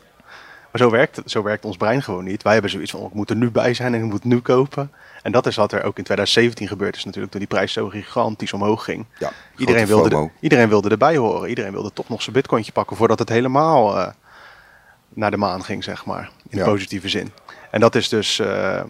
Maar 0.72 0.82
zo 0.82 0.90
werkt, 0.90 1.22
zo 1.26 1.44
werkt 1.44 1.66
ons 1.66 1.78
brein 1.78 2.04
gewoon 2.04 2.24
niet. 2.24 2.44
Wij 2.44 2.54
hebben 2.54 2.72
zoiets 2.72 2.92
van, 2.92 3.00
oh, 3.00 3.08
ik 3.08 3.14
moet 3.14 3.30
er 3.30 3.36
nu 3.36 3.52
bij 3.52 3.74
zijn 3.74 3.94
en 3.94 4.04
ik 4.04 4.10
moet 4.10 4.24
nu 4.24 4.40
kopen. 4.40 4.92
En 5.22 5.32
dat 5.32 5.46
is 5.46 5.56
wat 5.56 5.72
er 5.72 5.84
ook 5.84 5.98
in 5.98 6.04
2017 6.04 6.68
gebeurd 6.68 6.96
is 6.96 7.06
natuurlijk, 7.06 7.32
toen 7.32 7.42
die 7.42 7.50
prijs 7.50 7.74
zo 7.74 7.90
gigantisch 7.90 8.54
omhoog 8.54 8.84
ging. 8.84 9.06
Ja, 9.20 9.32
iedereen, 9.58 9.86
wilde 9.86 10.30
iedereen 10.40 10.70
wilde 10.70 10.90
erbij 10.90 11.18
horen. 11.18 11.50
Iedereen 11.50 11.72
wilde 11.72 11.94
toch 11.94 12.10
nog 12.10 12.22
zijn 12.22 12.36
bitcointje 12.36 12.72
pakken 12.72 12.98
voordat 12.98 13.20
het 13.20 13.30
helemaal 13.30 13.98
uh, 13.98 14.08
naar 15.10 15.32
de 15.32 15.38
maan 15.38 15.64
ging, 15.64 15.84
zeg 15.84 16.06
maar. 16.06 16.32
In 16.50 16.64
positieve 16.64 17.10
zin. 17.10 17.32
En 17.72 17.80
dat 17.80 17.96
is 17.96 18.10
dus 18.10 18.40
uh, 18.40 18.82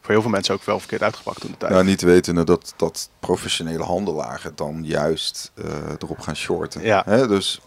voor 0.00 0.10
heel 0.10 0.22
veel 0.22 0.30
mensen 0.30 0.54
ook 0.54 0.64
wel 0.64 0.78
verkeerd 0.78 1.02
uitgepakt 1.02 1.40
toen 1.40 1.50
de 1.50 1.56
tijd. 1.56 1.72
Nou, 1.72 1.84
niet 1.84 2.00
wetende 2.00 2.44
dat, 2.44 2.74
dat 2.76 3.10
professionele 3.20 3.82
handelaren 3.82 4.52
dan 4.54 4.84
juist 4.84 5.52
uh, 5.54 5.64
erop 5.98 6.20
gaan 6.20 6.36
shorten. 6.36 6.82
Ja. 6.82 7.02
Hè? 7.06 7.28
Dus 7.28 7.60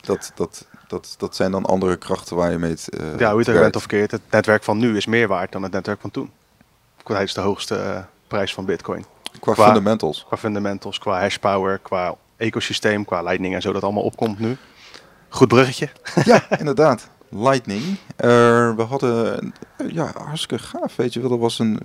dat, 0.00 0.32
dat, 0.34 0.66
dat, 0.94 1.14
dat 1.18 1.36
zijn 1.36 1.50
dan 1.50 1.64
andere 1.64 1.96
krachten 1.96 2.36
waar 2.36 2.50
je 2.50 2.58
mee 2.58 2.70
het, 2.70 2.88
Ja, 3.18 3.32
hoe 3.32 3.44
je 3.44 3.50
het 3.50 3.60
bent 3.60 3.76
of 3.76 3.82
verkeerd. 3.82 4.10
Het 4.10 4.20
netwerk 4.30 4.62
van 4.62 4.78
nu 4.78 4.96
is 4.96 5.06
meer 5.06 5.28
waard 5.28 5.52
dan 5.52 5.62
het 5.62 5.72
netwerk 5.72 6.00
van 6.00 6.10
toen 6.10 6.30
tijdens 7.04 7.34
de 7.34 7.40
hoogste 7.40 7.74
uh, 7.74 7.98
prijs 8.26 8.54
van 8.54 8.64
Bitcoin. 8.64 9.04
Qua, 9.40 9.54
fundamentals. 9.54 10.24
Qua 10.26 10.36
fundamentals, 10.36 10.98
qua 10.98 11.20
hashpower, 11.20 11.78
qua 11.78 12.14
ecosysteem, 12.36 13.04
qua 13.04 13.22
Lightning 13.22 13.54
en 13.54 13.62
zo 13.62 13.72
dat 13.72 13.82
allemaal 13.82 14.02
opkomt 14.02 14.38
nu. 14.38 14.56
Goed 15.28 15.48
bruggetje. 15.48 15.88
Ja, 16.24 16.44
inderdaad. 16.58 17.08
Lightning. 17.28 17.82
Uh, 17.82 17.96
we 18.76 18.82
hadden, 18.88 19.54
ja, 19.88 20.12
hartstikke 20.16 20.64
gaaf, 20.64 20.96
weet 20.96 21.12
je 21.12 21.20
wel. 21.20 21.30
Er 21.30 21.38
was 21.38 21.58
een 21.58 21.78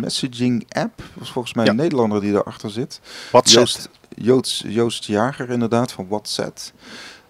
messaging 0.00 0.66
app. 0.68 0.96
Dat 0.96 1.06
was 1.18 1.32
volgens 1.32 1.54
mij 1.54 1.66
een 1.66 1.76
Nederlander 1.76 2.20
die 2.20 2.32
erachter 2.32 2.70
zit. 2.70 3.00
WhatsApp. 3.30 3.66
Joost, 3.66 3.88
Joost, 4.14 4.64
Joost 4.66 5.04
Jager 5.04 5.50
inderdaad, 5.50 5.92
van 5.92 6.06
WhatsApp. 6.08 6.58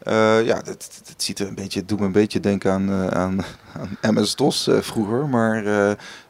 Uh, 0.05 0.47
ja, 0.47 0.57
het, 0.57 1.03
ziet 1.17 1.39
er 1.39 1.49
een 1.49 1.55
beetje, 1.55 1.85
doet 1.85 2.01
me 2.01 2.07
een 2.07 2.13
beetje 2.13 2.41
denken 2.41 2.73
aan, 2.73 2.91
uh, 2.91 3.07
aan, 3.07 3.45
aan 4.03 4.15
MS-DOS 4.15 4.69
uh, 4.69 4.81
vroeger, 4.81 5.29
maar 5.29 5.63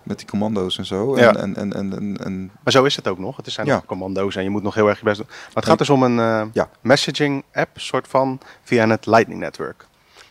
met 0.03 0.19
die 0.19 0.27
commando's 0.27 0.79
en 0.79 0.87
zo. 0.87 1.19
Ja. 1.19 1.35
En, 1.35 1.57
en, 1.57 1.73
en, 1.73 2.19
en, 2.25 2.51
Maar 2.63 2.73
zo 2.73 2.85
is 2.85 2.97
het 2.97 3.09
ook 3.09 3.19
nog. 3.19 3.37
Het 3.37 3.53
zijn 3.53 3.67
ja. 3.67 3.75
nog 3.75 3.85
commando's 3.85 4.37
en 4.37 4.43
je 4.43 4.51
moet 4.51 4.63
nog 4.63 4.75
heel 4.75 4.89
erg 4.89 4.99
je 4.99 5.05
best 5.05 5.17
doen. 5.17 5.27
Maar 5.29 5.49
het 5.55 5.65
gaat 5.65 5.79
dus 5.79 5.91
om 5.91 6.03
een 6.03 6.51
ja. 6.53 6.69
messaging 6.81 7.45
app, 7.53 7.81
soort 7.81 8.09
van, 8.09 8.41
via 8.63 8.89
het 8.89 9.07
Lightning 9.07 9.41
Network. 9.41 9.87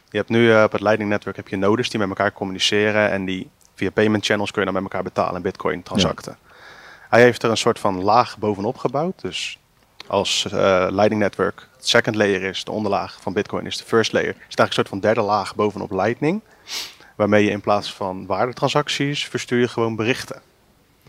Je 0.09 0.17
hebt 0.17 0.29
nu 0.29 0.63
op 0.63 0.71
het 0.71 0.81
Lightning 0.81 1.09
Network 1.09 1.35
heb 1.35 1.47
je 1.47 1.57
nodes 1.57 1.89
die 1.89 1.99
met 1.99 2.09
elkaar 2.09 2.33
communiceren 2.33 3.11
en 3.11 3.25
die 3.25 3.49
via 3.75 3.91
payment 3.91 4.25
channels 4.25 4.51
kun 4.51 4.59
je 4.59 4.71
dan 4.71 4.81
met 4.81 4.91
elkaar 4.91 5.03
betalen, 5.03 5.41
bitcoin 5.41 5.83
transacten. 5.83 6.37
Hij 7.09 7.21
heeft 7.21 7.43
er 7.43 7.49
een 7.49 7.57
soort 7.57 7.79
van 7.79 8.03
laag 8.03 8.37
bovenop 8.37 8.77
gebouwd, 8.77 9.21
dus 9.21 9.59
als 10.11 10.45
Lightning 10.89 11.21
Network 11.21 11.67
second 11.85 12.15
layer 12.15 12.43
is, 12.43 12.63
de 12.63 12.71
onderlaag 12.71 13.17
van 13.21 13.33
Bitcoin 13.33 13.65
is 13.65 13.77
de 13.77 13.83
first 13.83 14.11
layer. 14.11 14.29
is 14.29 14.35
eigenlijk 14.35 14.67
een 14.67 14.73
soort 14.73 14.89
van 14.89 14.99
derde 14.99 15.21
laag 15.21 15.55
bovenop 15.55 15.91
Lightning. 15.91 16.41
Waarmee 17.15 17.43
je 17.43 17.49
in 17.49 17.61
plaats 17.61 17.93
van 17.93 18.25
waardetransacties 18.25 19.27
verstuur 19.27 19.59
je 19.59 19.67
gewoon 19.67 19.95
berichten. 19.95 20.41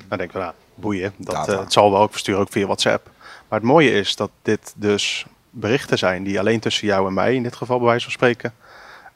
Dan 0.09 0.19
denk 0.19 0.31
ik, 0.31 0.41
nou, 0.41 0.53
boeien, 0.75 1.13
dat, 1.17 1.49
uh, 1.49 1.59
het 1.59 1.73
zal 1.73 1.93
wel, 1.93 2.05
ik 2.05 2.11
verstuur 2.11 2.37
ook 2.37 2.51
via 2.51 2.65
WhatsApp. 2.65 3.11
Maar 3.49 3.59
het 3.59 3.69
mooie 3.69 3.91
is 3.91 4.17
dat 4.17 4.31
dit 4.43 4.73
dus 4.77 5.27
berichten 5.51 5.99
zijn 5.99 6.23
die 6.23 6.39
alleen 6.39 6.61
tussen 6.61 6.87
jou 6.87 7.07
en 7.07 7.15
mij, 7.15 7.35
in 7.35 7.43
dit 7.43 7.57
geval 7.57 7.79
bij 7.79 7.87
wijze 7.87 8.05
van 8.05 8.13
spreken, 8.13 8.55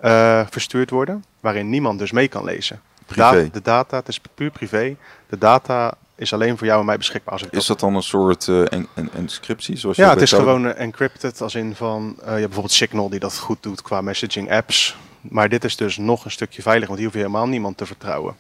uh, 0.01 0.47
verstuurd 0.51 0.91
worden. 0.91 1.25
Waarin 1.41 1.71
niemand 1.71 1.99
dus 1.99 2.13
mee 2.13 2.29
kan 2.29 2.45
lezen. 2.45 2.81
Privé. 3.07 3.51
de 3.53 3.63
data, 3.63 3.97
het 3.97 4.09
is 4.09 4.21
puur 4.35 4.51
privé. 4.51 4.97
De 5.29 5.39
data 5.39 5.95
is 6.17 6.33
alleen 6.33 6.59
voor 6.59 6.67
jou 6.67 6.81
en 6.81 6.87
mij 6.87 6.97
beschikbaar. 6.97 7.33
Als 7.33 7.43
ik 7.43 7.53
is 7.53 7.67
dat 7.67 7.81
dan 7.81 7.95
een 7.95 8.03
soort 8.03 8.47
uh, 8.47 8.73
en, 8.73 8.87
en, 8.95 9.11
encryptie? 9.15 9.77
Zoals 9.77 9.97
ja, 9.97 10.11
het 10.11 10.23
is 10.23 10.33
gewoon 10.33 10.67
uh, 10.67 10.81
encrypted 10.81 11.41
als 11.41 11.55
in 11.55 11.75
van, 11.75 12.15
uh, 12.19 12.25
je 12.25 12.31
hebt 12.31 12.41
bijvoorbeeld 12.41 12.73
Signal 12.73 13.09
die 13.09 13.21
dat 13.21 13.39
goed 13.39 13.63
doet 13.63 13.83
qua 13.83 14.01
messaging 14.01 14.53
apps. 14.53 14.97
Maar 15.21 15.49
dit 15.49 15.65
is 15.65 15.77
dus 15.77 15.97
nog 15.97 16.25
een 16.25 16.31
stukje 16.31 16.63
veiliger, 16.63 16.89
want 16.89 16.99
hier 16.99 17.09
hoef 17.09 17.17
je 17.17 17.27
helemaal 17.27 17.49
niemand 17.49 17.77
te 17.77 17.87
vertrouwen. 17.87 18.37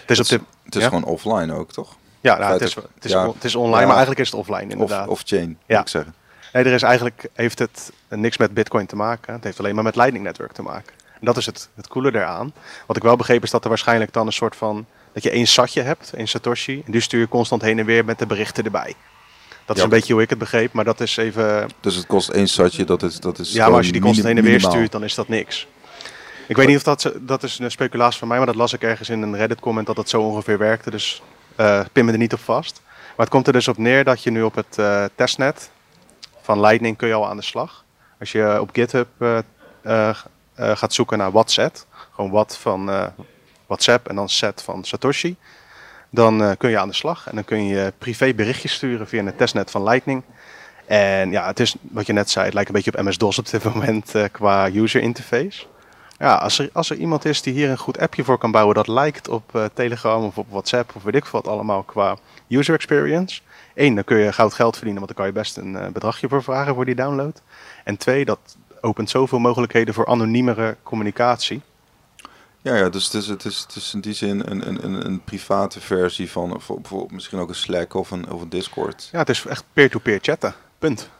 Het 0.00 0.10
is, 0.10 0.18
het 0.18 0.30
is, 0.30 0.38
het 0.64 0.76
is 0.76 0.84
gewoon 0.84 1.04
offline 1.04 1.54
ook, 1.54 1.72
toch? 1.72 1.96
Ja, 2.20 2.38
nou, 2.38 2.52
het, 2.52 2.62
is, 2.62 2.74
het, 2.74 3.04
is, 3.04 3.10
ja. 3.10 3.32
het 3.32 3.44
is 3.44 3.54
online, 3.54 3.80
ja. 3.80 3.86
maar 3.86 3.96
eigenlijk 3.96 4.20
is 4.20 4.30
het 4.30 4.40
offline 4.40 4.70
inderdaad. 4.70 5.08
Of, 5.08 5.22
chain, 5.24 5.58
ja. 5.66 5.76
moet 5.76 5.80
ik 5.80 5.88
zeggen. 5.88 6.14
Nee, 6.52 6.64
er 6.64 6.72
is 6.72 6.82
eigenlijk, 6.82 7.28
heeft 7.32 7.58
het 7.58 7.92
niks 8.08 8.36
met 8.36 8.54
Bitcoin 8.54 8.86
te 8.86 8.96
maken. 8.96 9.34
Het 9.34 9.44
heeft 9.44 9.58
alleen 9.58 9.74
maar 9.74 9.84
met 9.84 9.96
Lightning 9.96 10.24
Network 10.24 10.52
te 10.52 10.62
maken. 10.62 10.92
En 11.20 11.26
dat 11.26 11.36
is 11.36 11.46
het, 11.46 11.68
het 11.74 11.88
coole 11.88 12.10
daaraan. 12.10 12.52
Wat 12.86 12.96
ik 12.96 13.02
wel 13.02 13.16
begreep 13.16 13.42
is 13.42 13.50
dat 13.50 13.62
er 13.62 13.68
waarschijnlijk 13.68 14.12
dan 14.12 14.26
een 14.26 14.32
soort 14.32 14.56
van 14.56 14.86
dat 15.12 15.22
je 15.22 15.30
één 15.30 15.46
satje 15.46 15.82
hebt, 15.82 16.12
één 16.12 16.28
Satoshi. 16.28 16.82
En 16.86 16.92
die 16.92 17.00
stuur 17.00 17.20
je 17.20 17.28
constant 17.28 17.62
heen 17.62 17.78
en 17.78 17.84
weer 17.84 18.04
met 18.04 18.18
de 18.18 18.26
berichten 18.26 18.64
erbij. 18.64 18.94
Dat 19.64 19.76
is 19.76 19.82
een 19.82 19.88
beetje 19.88 20.12
hoe 20.12 20.22
ik 20.22 20.30
het 20.30 20.38
begreep, 20.38 20.72
maar 20.72 20.84
dat 20.84 21.00
is 21.00 21.16
even... 21.16 21.68
Dus 21.80 21.94
het 21.94 22.06
kost 22.06 22.28
één 22.28 22.48
satje, 22.48 22.84
dat 22.84 23.02
is 23.02 23.20
dat 23.20 23.38
is 23.38 23.52
Ja, 23.52 23.66
maar 23.66 23.76
als 23.76 23.86
je 23.86 23.92
die 23.92 24.00
constant 24.00 24.26
heen 24.26 24.36
en 24.36 24.44
weer 24.44 24.60
stuurt, 24.60 24.92
dan 24.92 25.04
is 25.04 25.14
dat 25.14 25.28
niks. 25.28 25.66
Ik 26.48 26.56
weet 26.56 26.66
niet 26.66 26.76
of 26.76 26.82
dat... 26.82 27.12
Dat 27.20 27.42
is 27.42 27.58
een 27.58 27.70
speculatie 27.70 28.18
van 28.18 28.28
mij, 28.28 28.36
maar 28.36 28.46
dat 28.46 28.54
las 28.56 28.72
ik 28.72 28.82
ergens 28.82 29.08
in 29.08 29.22
een 29.22 29.36
Reddit-comment 29.36 29.86
dat 29.86 29.96
dat 29.96 30.08
zo 30.08 30.22
ongeveer 30.22 30.58
werkte. 30.58 30.90
Dus 30.90 31.22
uh, 31.56 31.80
pin 31.92 32.04
me 32.04 32.12
er 32.12 32.18
niet 32.18 32.32
op 32.32 32.40
vast. 32.40 32.80
Maar 32.84 33.26
het 33.26 33.28
komt 33.28 33.46
er 33.46 33.52
dus 33.52 33.68
op 33.68 33.78
neer 33.78 34.04
dat 34.04 34.22
je 34.22 34.30
nu 34.30 34.42
op 34.42 34.54
het 34.54 34.76
uh, 34.78 35.04
testnet 35.14 35.70
van 36.40 36.60
Lightning 36.60 36.96
kun 36.96 37.08
je 37.08 37.14
al 37.14 37.28
aan 37.28 37.36
de 37.36 37.42
slag. 37.42 37.84
Als 38.20 38.32
je 38.32 38.60
op 38.60 38.70
GitHub 38.72 39.08
uh, 39.20 40.16
gaat 40.54 40.94
zoeken 40.94 41.18
naar 41.18 41.32
WhatsApp, 41.32 41.76
gewoon 42.14 42.30
wat 42.30 42.56
van 42.56 42.90
WhatsApp 43.72 44.08
en 44.08 44.14
dan 44.14 44.28
set 44.28 44.62
van 44.62 44.84
Satoshi. 44.84 45.36
Dan 46.10 46.42
uh, 46.42 46.50
kun 46.58 46.70
je 46.70 46.78
aan 46.78 46.88
de 46.88 46.94
slag 46.94 47.28
en 47.28 47.34
dan 47.34 47.44
kun 47.44 47.66
je 47.66 47.92
privé 47.98 48.34
berichtjes 48.34 48.72
sturen 48.72 49.08
via 49.08 49.24
het 49.24 49.38
testnet 49.38 49.70
van 49.70 49.82
Lightning. 49.82 50.22
En 50.86 51.30
ja, 51.30 51.46
het 51.46 51.60
is 51.60 51.74
wat 51.80 52.06
je 52.06 52.12
net 52.12 52.30
zei, 52.30 52.44
het 52.44 52.54
lijkt 52.54 52.68
een 52.68 52.74
beetje 52.74 52.98
op 52.98 53.04
MS-DOS 53.04 53.38
op 53.38 53.50
dit 53.50 53.64
moment 53.74 54.14
uh, 54.14 54.24
qua 54.32 54.68
user 54.72 55.00
interface. 55.00 55.64
Ja, 56.18 56.34
als 56.34 56.58
er, 56.58 56.70
als 56.72 56.90
er 56.90 56.96
iemand 56.96 57.24
is 57.24 57.42
die 57.42 57.52
hier 57.52 57.70
een 57.70 57.78
goed 57.78 57.98
appje 57.98 58.24
voor 58.24 58.38
kan 58.38 58.50
bouwen 58.50 58.74
dat 58.74 58.86
lijkt 58.88 59.28
op 59.28 59.50
uh, 59.56 59.64
Telegram 59.74 60.24
of 60.24 60.38
op 60.38 60.46
WhatsApp 60.50 60.96
of 60.96 61.02
weet 61.02 61.14
ik 61.14 61.24
wat 61.24 61.48
allemaal 61.48 61.82
qua 61.82 62.16
user 62.48 62.74
experience. 62.74 63.40
Eén, 63.74 63.94
dan 63.94 64.04
kun 64.04 64.16
je 64.16 64.32
goud 64.32 64.54
geld 64.54 64.76
verdienen, 64.76 65.02
want 65.02 65.16
dan 65.16 65.24
kan 65.24 65.34
je 65.34 65.40
best 65.40 65.56
een 65.56 65.92
bedragje 65.92 66.28
voor 66.28 66.42
vragen 66.42 66.74
voor 66.74 66.84
die 66.84 66.94
download. 66.94 67.42
En 67.84 67.96
twee, 67.96 68.24
dat 68.24 68.56
opent 68.80 69.10
zoveel 69.10 69.38
mogelijkheden 69.38 69.94
voor 69.94 70.06
anoniemere 70.06 70.76
communicatie. 70.82 71.62
Ja, 72.62 72.76
ja 72.76 72.88
dus 72.88 73.04
het 73.04 73.14
is, 73.14 73.26
het, 73.26 73.44
is, 73.44 73.60
het 73.60 73.76
is 73.76 73.94
in 73.94 74.00
die 74.00 74.12
zin 74.12 74.50
een, 74.50 74.68
een, 74.68 75.06
een 75.06 75.24
private 75.24 75.80
versie 75.80 76.30
van 76.30 76.48
bijvoorbeeld 76.48 77.10
misschien 77.10 77.38
ook 77.38 77.48
een 77.48 77.54
Slack 77.54 77.94
of 77.94 78.10
een, 78.10 78.30
of 78.30 78.40
een 78.40 78.48
Discord. 78.48 79.08
Ja, 79.12 79.18
het 79.18 79.28
is 79.28 79.44
echt 79.44 79.64
peer-to-peer 79.72 80.18
chatten. 80.22 80.54
Punt. 80.78 81.10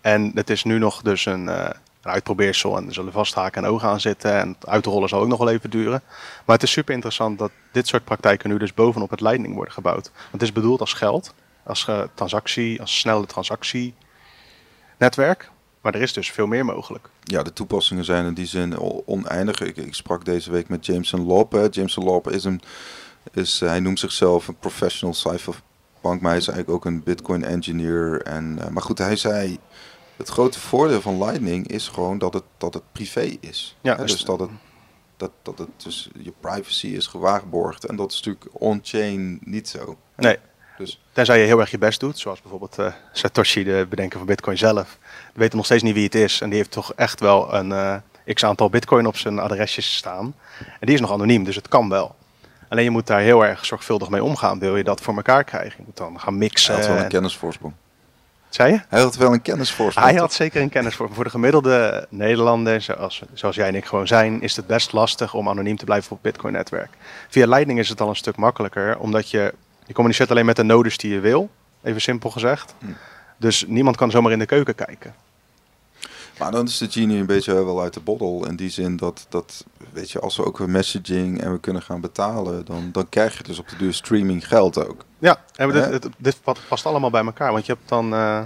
En 0.00 0.30
het 0.34 0.50
is 0.50 0.64
nu 0.64 0.78
nog 0.78 1.02
dus 1.02 1.26
een, 1.26 1.46
uh, 1.46 1.68
een 2.02 2.10
uitprobeersel 2.10 2.76
en 2.76 2.86
er 2.86 2.94
zullen 2.94 3.12
vasthaken 3.12 3.64
en 3.64 3.70
ogen 3.70 3.88
aan 3.88 4.00
zitten. 4.00 4.40
En 4.40 4.48
het 4.48 4.66
uitrollen 4.66 5.08
zal 5.08 5.20
ook 5.20 5.28
nog 5.28 5.38
wel 5.38 5.50
even 5.50 5.70
duren. 5.70 6.02
Maar 6.46 6.54
het 6.54 6.62
is 6.62 6.70
super 6.70 6.94
interessant 6.94 7.38
dat 7.38 7.50
dit 7.72 7.86
soort 7.86 8.04
praktijken 8.04 8.50
nu 8.50 8.58
dus 8.58 8.74
bovenop 8.74 9.10
het 9.10 9.20
Lightning 9.20 9.54
worden 9.54 9.74
gebouwd. 9.74 10.10
Want 10.14 10.32
het 10.32 10.42
is 10.42 10.52
bedoeld 10.52 10.80
als 10.80 10.92
geld, 10.92 11.34
als 11.62 11.86
uh, 11.90 12.02
transactie, 12.14 12.80
als 12.80 12.98
snelle 12.98 13.26
transactienetwerk. 13.26 15.50
Maar 15.80 15.94
er 15.94 16.02
is 16.02 16.12
dus 16.12 16.30
veel 16.30 16.46
meer 16.46 16.64
mogelijk. 16.64 17.08
Ja, 17.22 17.42
de 17.42 17.52
toepassingen 17.52 18.04
zijn 18.04 18.26
in 18.26 18.34
die 18.34 18.46
zin 18.46 18.78
oneindig. 19.06 19.60
Ik, 19.60 19.76
ik 19.76 19.94
sprak 19.94 20.24
deze 20.24 20.50
week 20.50 20.68
met 20.68 20.86
Jameson 20.86 21.20
Lopp. 21.20 21.68
Jameson 21.70 22.04
Lopp 22.04 22.30
is 22.30 22.44
een, 22.44 22.60
is, 23.32 23.60
hij 23.60 23.80
noemt 23.80 23.98
zichzelf 23.98 24.48
een 24.48 24.58
professional 24.58 25.14
cypherpunk, 25.14 26.20
maar 26.20 26.30
hij 26.30 26.40
is 26.40 26.48
eigenlijk 26.48 26.68
ook 26.68 26.84
een 26.84 27.02
Bitcoin 27.02 27.44
engineer. 27.44 28.22
En, 28.22 28.58
uh, 28.60 28.68
maar 28.68 28.82
goed, 28.82 28.98
hij 28.98 29.16
zei, 29.16 29.58
het 30.16 30.28
grote 30.28 30.60
voordeel 30.60 31.00
van 31.00 31.18
Lightning 31.18 31.68
is 31.68 31.88
gewoon 31.88 32.18
dat 32.18 32.34
het, 32.34 32.44
dat 32.56 32.74
het 32.74 32.82
privé 32.92 33.36
is. 33.40 33.76
Ja, 33.80 33.94
dus, 33.94 34.12
dus 34.12 34.24
dat 34.24 34.40
het, 34.40 34.50
dat, 35.16 35.30
dat 35.42 35.58
het 35.58 35.68
dus 35.76 36.08
je 36.18 36.32
privacy 36.40 36.86
is 36.86 37.06
gewaarborgd. 37.06 37.84
En 37.84 37.96
dat 37.96 38.12
is 38.12 38.22
natuurlijk 38.22 38.46
on-chain 38.52 39.38
niet 39.44 39.68
zo. 39.68 39.98
Nee. 40.16 40.38
Dus. 40.78 41.00
Tenzij 41.12 41.40
je 41.40 41.46
heel 41.46 41.60
erg 41.60 41.70
je 41.70 41.78
best 41.78 42.00
doet, 42.00 42.18
zoals 42.18 42.40
bijvoorbeeld 42.40 42.78
uh, 42.78 42.92
Satoshi, 43.12 43.64
de 43.64 43.86
bedenker 43.88 44.18
van 44.18 44.26
Bitcoin 44.26 44.58
zelf. 44.58 44.98
Weet 45.38 45.54
nog 45.54 45.64
steeds 45.64 45.82
niet 45.82 45.94
wie 45.94 46.04
het 46.04 46.14
is. 46.14 46.40
En 46.40 46.48
die 46.48 46.58
heeft 46.58 46.70
toch 46.70 46.92
echt 46.92 47.20
wel 47.20 47.54
een 47.54 47.70
uh, 47.70 47.94
x 48.34 48.44
aantal 48.44 48.70
Bitcoin 48.70 49.06
op 49.06 49.16
zijn 49.16 49.38
adresjes 49.38 49.96
staan. 49.96 50.34
En 50.58 50.86
die 50.86 50.94
is 50.94 51.00
nog 51.00 51.12
anoniem, 51.12 51.44
dus 51.44 51.56
het 51.56 51.68
kan 51.68 51.88
wel. 51.88 52.14
Alleen 52.68 52.84
je 52.84 52.90
moet 52.90 53.06
daar 53.06 53.20
heel 53.20 53.46
erg 53.46 53.64
zorgvuldig 53.64 54.08
mee 54.08 54.24
omgaan. 54.24 54.58
Wil 54.58 54.76
je 54.76 54.84
dat 54.84 55.00
voor 55.00 55.16
elkaar 55.16 55.44
krijgen? 55.44 55.74
Je 55.76 55.82
moet 55.86 55.96
dan 55.96 56.20
gaan 56.20 56.38
mixen. 56.38 56.74
Hij 56.74 56.84
had 56.84 56.94
wel 56.94 57.02
een 57.02 57.08
kennisvoorsprong. 57.08 57.74
Zei 58.48 58.72
je? 58.72 58.80
Hij 58.88 59.00
had 59.00 59.16
wel 59.16 59.32
een 59.32 59.42
kennisvoorsprong. 59.42 60.08
Hij 60.08 60.18
had 60.18 60.32
zeker 60.32 60.62
een 60.62 60.68
kennisvoorsprong. 60.68 61.14
Voor 61.14 61.24
de 61.24 61.30
gemiddelde 61.30 62.06
Nederlander, 62.10 62.80
zoals, 62.80 63.22
zoals 63.32 63.56
jij 63.56 63.68
en 63.68 63.74
ik 63.74 63.84
gewoon 63.84 64.06
zijn, 64.06 64.42
is 64.42 64.56
het 64.56 64.66
best 64.66 64.92
lastig 64.92 65.34
om 65.34 65.48
anoniem 65.48 65.76
te 65.76 65.84
blijven 65.84 66.10
op 66.10 66.22
het 66.22 66.32
Bitcoin-netwerk. 66.32 66.90
Via 67.28 67.46
Lightning 67.46 67.78
is 67.78 67.88
het 67.88 68.00
al 68.00 68.08
een 68.08 68.16
stuk 68.16 68.36
makkelijker, 68.36 68.98
omdat 68.98 69.30
je 69.30 69.54
je 69.86 69.92
communiceert 69.92 70.30
alleen 70.30 70.46
met 70.46 70.56
de 70.56 70.62
nodes 70.62 70.96
die 70.96 71.12
je 71.12 71.20
wil, 71.20 71.50
even 71.82 72.00
simpel 72.00 72.30
gezegd. 72.30 72.74
Hm. 72.78 72.86
Dus 73.36 73.64
niemand 73.66 73.96
kan 73.96 74.10
zomaar 74.10 74.32
in 74.32 74.38
de 74.38 74.46
keuken 74.46 74.74
kijken. 74.74 75.14
Maar 76.38 76.50
dan 76.50 76.66
is 76.66 76.78
de 76.78 76.90
genie 76.90 77.18
een 77.18 77.26
beetje 77.26 77.64
wel 77.64 77.80
uit 77.80 77.94
de 77.94 78.00
bottle. 78.00 78.48
In 78.48 78.56
die 78.56 78.70
zin 78.70 78.96
dat, 78.96 79.26
dat 79.28 79.64
weet 79.92 80.10
je, 80.10 80.20
als 80.20 80.36
we 80.36 80.44
ook 80.44 80.66
messaging 80.66 81.40
en 81.40 81.52
we 81.52 81.60
kunnen 81.60 81.82
gaan 81.82 82.00
betalen, 82.00 82.64
dan, 82.64 82.88
dan 82.92 83.08
krijg 83.08 83.36
je 83.36 83.42
dus 83.42 83.58
op 83.58 83.68
de 83.68 83.76
duur 83.76 83.94
streaming 83.94 84.48
geld 84.48 84.86
ook. 84.86 85.04
Ja, 85.18 85.36
en 85.54 85.70
dit, 85.70 86.08
dit, 86.18 86.40
past 86.68 86.86
allemaal 86.86 87.10
bij 87.10 87.24
elkaar. 87.24 87.52
Want 87.52 87.66
je 87.66 87.72
hebt 87.72 87.88
dan 87.88 88.14
uh, 88.14 88.40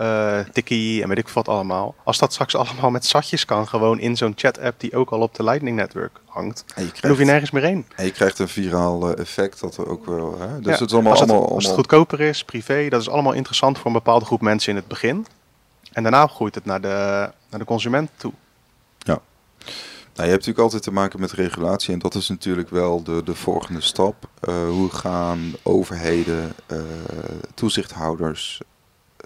uh, 0.00 0.38
Tiki 0.52 1.02
en 1.02 1.08
weet 1.08 1.18
ik 1.18 1.28
wat 1.28 1.48
allemaal. 1.48 1.94
Als 2.04 2.18
dat 2.18 2.32
straks 2.32 2.56
allemaal 2.56 2.90
met 2.90 3.06
zatjes 3.06 3.44
kan, 3.44 3.68
gewoon 3.68 4.00
in 4.00 4.16
zo'n 4.16 4.32
chat-app 4.36 4.80
die 4.80 4.96
ook 4.96 5.10
al 5.10 5.20
op 5.20 5.34
de 5.34 5.42
Lightning 5.42 5.76
Network 5.76 6.20
hangt, 6.26 6.64
dan 7.00 7.10
hoef 7.10 7.18
je 7.18 7.24
nergens 7.24 7.50
meer 7.50 7.62
heen. 7.62 7.86
En 7.94 8.04
je 8.04 8.10
krijgt 8.10 8.38
een 8.38 8.48
viraal 8.48 9.10
uh, 9.10 9.18
effect 9.18 9.60
dat 9.60 9.76
er 9.76 9.88
ook 9.88 10.06
wel. 10.06 10.38
Hè? 10.38 10.60
Dus 10.60 10.78
het 10.78 10.88
is 10.88 10.94
allemaal, 10.94 11.12
als, 11.12 11.20
het, 11.20 11.30
allemaal, 11.30 11.50
als 11.54 11.64
het 11.64 11.74
goedkoper 11.74 12.20
is, 12.20 12.44
privé, 12.44 12.88
dat 12.88 13.00
is 13.00 13.08
allemaal 13.08 13.32
interessant 13.32 13.76
voor 13.76 13.86
een 13.86 13.92
bepaalde 13.92 14.24
groep 14.24 14.40
mensen 14.40 14.70
in 14.70 14.76
het 14.76 14.88
begin. 14.88 15.26
En 15.98 16.04
daarna 16.04 16.26
groeit 16.26 16.54
het 16.54 16.64
naar 16.64 16.80
de, 16.80 17.30
naar 17.50 17.60
de 17.60 17.64
consument 17.64 18.10
toe. 18.16 18.32
Ja. 18.98 19.20
Nou, 19.64 19.70
je 20.14 20.22
hebt 20.22 20.30
natuurlijk 20.30 20.58
altijd 20.58 20.82
te 20.82 20.92
maken 20.92 21.20
met 21.20 21.32
regulatie 21.32 21.92
en 21.92 21.98
dat 21.98 22.14
is 22.14 22.28
natuurlijk 22.28 22.70
wel 22.70 23.02
de, 23.02 23.22
de 23.24 23.34
volgende 23.34 23.80
stap. 23.80 24.28
Uh, 24.48 24.68
hoe 24.68 24.90
gaan 24.90 25.52
overheden, 25.62 26.52
uh, 26.72 26.78
toezichthouders, 27.54 28.60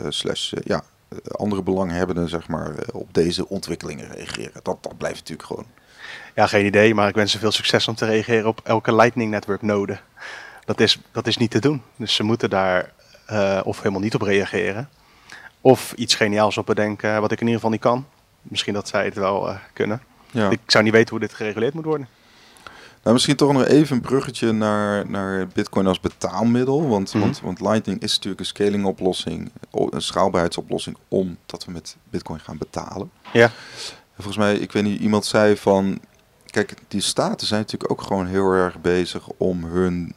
uh, 0.00 0.06
slash 0.08 0.52
ja, 0.64 0.82
andere 1.30 1.62
belanghebbenden 1.62 2.28
zeg 2.28 2.48
maar, 2.48 2.74
op 2.92 3.14
deze 3.14 3.48
ontwikkelingen 3.48 4.12
reageren? 4.12 4.60
Dat, 4.62 4.82
dat 4.82 4.98
blijft 4.98 5.18
natuurlijk 5.18 5.48
gewoon. 5.48 5.66
Ja, 6.34 6.46
geen 6.46 6.66
idee, 6.66 6.94
maar 6.94 7.08
ik 7.08 7.14
wens 7.14 7.32
ze 7.32 7.38
veel 7.38 7.52
succes 7.52 7.88
om 7.88 7.94
te 7.94 8.06
reageren 8.06 8.48
op 8.48 8.60
elke 8.64 8.94
Lightning 8.94 9.30
Network 9.30 9.62
node. 9.62 9.98
Dat 10.64 10.80
is, 10.80 11.00
dat 11.10 11.26
is 11.26 11.36
niet 11.36 11.50
te 11.50 11.60
doen. 11.60 11.82
Dus 11.96 12.14
ze 12.14 12.22
moeten 12.22 12.50
daar 12.50 12.92
of 13.64 13.76
helemaal 13.78 14.00
niet 14.00 14.14
op 14.14 14.22
reageren. 14.22 14.88
Of 15.62 15.92
iets 15.96 16.14
geniaals 16.14 16.58
op 16.58 16.66
bedenken 16.66 17.20
wat 17.20 17.32
ik 17.32 17.40
in 17.40 17.46
ieder 17.46 17.54
geval 17.54 17.70
niet 17.70 17.80
kan. 17.80 18.06
Misschien 18.42 18.74
dat 18.74 18.88
zij 18.88 19.04
het 19.04 19.14
wel 19.14 19.48
uh, 19.48 19.56
kunnen. 19.72 20.02
Ja. 20.30 20.50
Ik 20.50 20.60
zou 20.66 20.84
niet 20.84 20.92
weten 20.92 21.10
hoe 21.10 21.20
dit 21.20 21.34
gereguleerd 21.34 21.74
moet 21.74 21.84
worden. 21.84 22.08
Nou, 23.02 23.14
misschien 23.14 23.36
toch 23.36 23.52
nog 23.52 23.64
even 23.64 23.96
een 23.96 24.02
bruggetje 24.02 24.52
naar, 24.52 25.10
naar 25.10 25.46
Bitcoin 25.46 25.86
als 25.86 26.00
betaalmiddel. 26.00 26.88
Want, 26.88 27.14
mhm. 27.14 27.22
want, 27.22 27.40
want 27.40 27.60
Lightning 27.60 28.00
is 28.00 28.14
natuurlijk 28.14 28.40
een 28.40 28.46
scaling-oplossing, 28.46 29.50
een 29.70 30.02
schaalbaarheidsoplossing, 30.02 30.96
omdat 31.08 31.64
we 31.66 31.72
met 31.72 31.96
Bitcoin 32.10 32.40
gaan 32.40 32.58
betalen. 32.58 33.10
Ja. 33.32 33.50
volgens 34.14 34.36
mij, 34.36 34.54
ik 34.54 34.72
weet 34.72 34.82
niet, 34.82 35.00
iemand 35.00 35.24
zei 35.24 35.56
van. 35.56 36.00
Kijk, 36.46 36.74
die 36.88 37.00
staten 37.00 37.46
zijn 37.46 37.60
natuurlijk 37.60 37.90
ook 37.90 38.02
gewoon 38.02 38.26
heel 38.26 38.52
erg 38.52 38.80
bezig 38.80 39.28
om 39.36 39.64
hun 39.64 40.14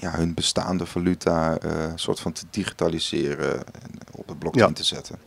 ja, 0.00 0.10
hun 0.10 0.34
bestaande 0.34 0.86
valuta 0.86 1.58
uh, 1.64 1.70
soort 1.94 2.20
van 2.20 2.32
te 2.32 2.44
digitaliseren 2.50 3.56
en 3.56 3.90
op 4.10 4.28
de 4.28 4.34
blockchain 4.34 4.74
te 4.74 4.84
zetten. 4.84 5.18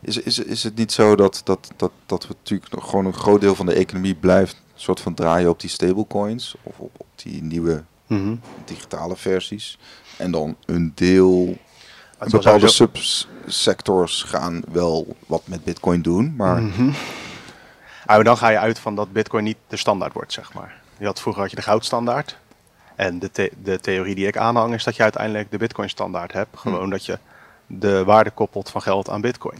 Is, 0.00 0.16
is, 0.18 0.38
is 0.38 0.62
het 0.62 0.76
niet 0.76 0.92
zo 0.92 1.16
dat, 1.16 1.40
dat, 1.44 1.70
dat, 1.76 1.92
dat 2.06 2.26
we 2.26 2.34
natuurlijk 2.38 2.72
nog 2.72 2.90
gewoon 2.90 3.06
een 3.06 3.14
groot 3.14 3.40
deel 3.40 3.54
van 3.54 3.66
de 3.66 3.74
economie 3.74 4.14
blijft 4.14 4.62
soort 4.74 5.00
van 5.00 5.14
draaien 5.14 5.50
op 5.50 5.60
die 5.60 5.70
stablecoins 5.70 6.54
of 6.62 6.78
op, 6.78 6.90
op 6.96 7.06
die 7.14 7.42
nieuwe 7.42 7.84
mhm. 8.06 8.34
digitale 8.64 9.16
versies 9.16 9.78
en 10.18 10.30
dan 10.30 10.56
een 10.66 10.92
deel 10.94 11.58
bepaalde 12.30 12.68
subsectors 12.68 14.22
gaan 14.22 14.62
wel 14.72 15.16
wat 15.26 15.42
met 15.44 15.64
bitcoin 15.64 16.02
doen, 16.02 16.34
maar... 16.36 16.62
Mm 16.62 16.94
dan 18.22 18.36
ga 18.36 18.48
je 18.48 18.58
uit 18.58 18.78
van 18.78 18.94
dat 18.94 19.12
bitcoin 19.12 19.44
niet 19.44 19.56
de 19.68 19.76
standaard 19.76 20.12
wordt, 20.12 20.32
zeg 20.32 20.52
maar. 20.52 20.80
Je 20.98 21.04
had, 21.04 21.20
vroeger 21.20 21.42
had 21.42 21.50
je 21.50 21.56
de 21.56 21.62
goudstandaard. 21.62 22.36
En 22.96 23.18
de, 23.18 23.50
de 23.62 23.80
theorie 23.80 24.14
die 24.14 24.26
ik 24.26 24.36
aanhang 24.36 24.74
is 24.74 24.84
dat 24.84 24.96
je 24.96 25.02
uiteindelijk 25.02 25.50
de 25.50 25.58
Bitcoin 25.58 25.88
standaard 25.88 26.32
hebt. 26.32 26.50
Hm. 26.50 26.58
Gewoon 26.58 26.90
dat 26.90 27.04
je 27.04 27.18
de 27.66 28.04
waarde 28.04 28.30
koppelt 28.30 28.70
van 28.70 28.82
geld 28.82 29.08
aan 29.08 29.20
Bitcoin. 29.20 29.58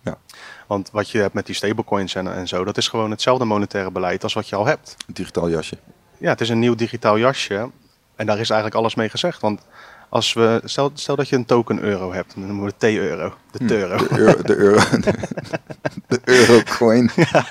Ja. 0.00 0.18
Want 0.66 0.90
wat 0.90 1.10
je 1.10 1.18
hebt 1.18 1.34
met 1.34 1.46
die 1.46 1.54
stablecoins 1.54 2.14
en, 2.14 2.34
en 2.34 2.48
zo, 2.48 2.64
dat 2.64 2.76
is 2.76 2.88
gewoon 2.88 3.10
hetzelfde 3.10 3.44
monetaire 3.44 3.90
beleid 3.90 4.22
als 4.22 4.34
wat 4.34 4.48
je 4.48 4.56
al 4.56 4.66
hebt. 4.66 4.96
Een 5.06 5.14
digitaal 5.14 5.48
jasje. 5.48 5.76
Ja, 6.18 6.30
het 6.30 6.40
is 6.40 6.48
een 6.48 6.58
nieuw 6.58 6.74
digitaal 6.74 7.18
jasje. 7.18 7.70
En 8.16 8.26
daar 8.26 8.38
is 8.38 8.50
eigenlijk 8.50 8.80
alles 8.80 8.94
mee 8.94 9.08
gezegd. 9.08 9.40
Want 9.40 9.60
als 10.08 10.32
we, 10.32 10.60
stel, 10.64 10.90
stel 10.94 11.16
dat 11.16 11.28
je 11.28 11.36
een 11.36 11.44
token 11.44 11.80
euro 11.80 12.12
hebt, 12.12 12.34
dan 12.34 12.46
noemen 12.46 12.64
we 12.64 12.72
het 12.78 12.78
T-euro. 12.78 13.34
De 13.50 13.64
hm, 13.64 13.72
euro. 13.72 13.96
De 13.96 14.18
euro. 14.18 14.42
De, 14.42 14.56
euro, 14.56 14.80
de, 16.06 16.20
eurocoin. 16.24 17.10
ja, 17.16 17.46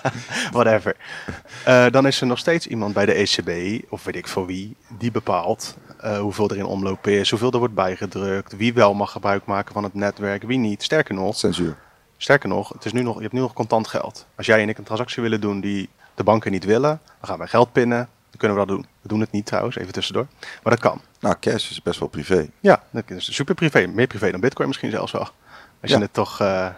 whatever. 0.52 0.96
Uh, 1.68 1.86
dan 1.90 2.08
is 2.08 2.22
er 2.22 2.28
nog 2.28 2.40
steeds 2.40 2.68
iemand 2.68 2.94
bij 2.94 3.06
de 3.06 3.14
ECB, 3.14 3.82
of 3.90 4.04
weet 4.04 4.16
ik 4.16 4.28
voor 4.28 4.46
wie, 4.46 4.76
die 4.98 5.12
bepaalt 5.12 5.76
uh, 6.06 6.20
hoeveel 6.20 6.50
er 6.50 6.58
in 6.58 6.66
omloop 6.66 7.08
is, 7.08 7.30
hoeveel 7.30 7.52
er 7.52 7.60
wordt 7.60 7.74
bijgedrukt, 7.74 8.56
wie 8.56 8.74
wel 8.74 8.94
mag 8.94 9.12
gebruik 9.12 9.46
maken 9.46 9.74
van 9.74 9.84
het 9.84 9.94
netwerk, 9.94 10.44
wie 10.44 10.58
niet. 10.58 10.84
Sterker 10.84 11.16
nog. 11.16 11.36
Censuur. 11.36 11.78
Sterker 12.18 12.50
nog, 12.50 12.70
het 12.70 12.86
is 12.86 12.94
nu 12.94 13.02
nog, 13.02 13.16
je 13.16 13.22
hebt 13.22 13.34
nu 13.34 13.40
nog 13.40 13.54
contant 13.54 13.88
geld. 13.88 14.26
Als 14.36 14.46
jij 14.46 14.62
en 14.62 14.70
ik 14.70 14.78
een 14.78 14.84
transactie 14.84 15.22
willen 15.22 15.42
doen 15.42 15.60
die 15.60 15.90
de 16.16 16.24
banken 16.24 16.52
niet 16.52 16.66
willen, 16.66 17.00
dan 17.20 17.30
gaan 17.30 17.38
wij 17.38 17.48
geld 17.48 17.72
pinnen, 17.72 18.10
dan 18.38 18.50
kunnen 18.50 18.58
we 18.58 18.66
dat 18.66 18.76
doen. 18.76 18.86
We 19.02 19.08
doen 19.08 19.20
het 19.20 19.32
niet 19.32 19.46
trouwens, 19.46 19.76
even 19.76 19.94
tussendoor. 19.94 20.28
Maar 20.40 20.74
dat 20.74 20.80
kan. 20.80 21.02
Nou, 21.20 21.36
cash 21.40 21.70
is 21.70 21.82
best 21.82 22.00
wel 22.00 22.10
privé. 22.10 22.50
Ja, 22.60 22.84
dat 22.92 23.04
is 23.08 23.36
super 23.36 23.56
privé. 23.56 23.88
Meer 23.88 24.08
privé 24.08 24.32
dan 24.32 24.40
bitcoin 24.40 24.68
misschien 24.68 24.92
zelfs 24.92 25.12
wel. 25.12 25.30
Als 25.82 25.92
je 25.92 25.98
het 25.98 26.14
toch... 26.14 26.42
Uh, 26.42 26.70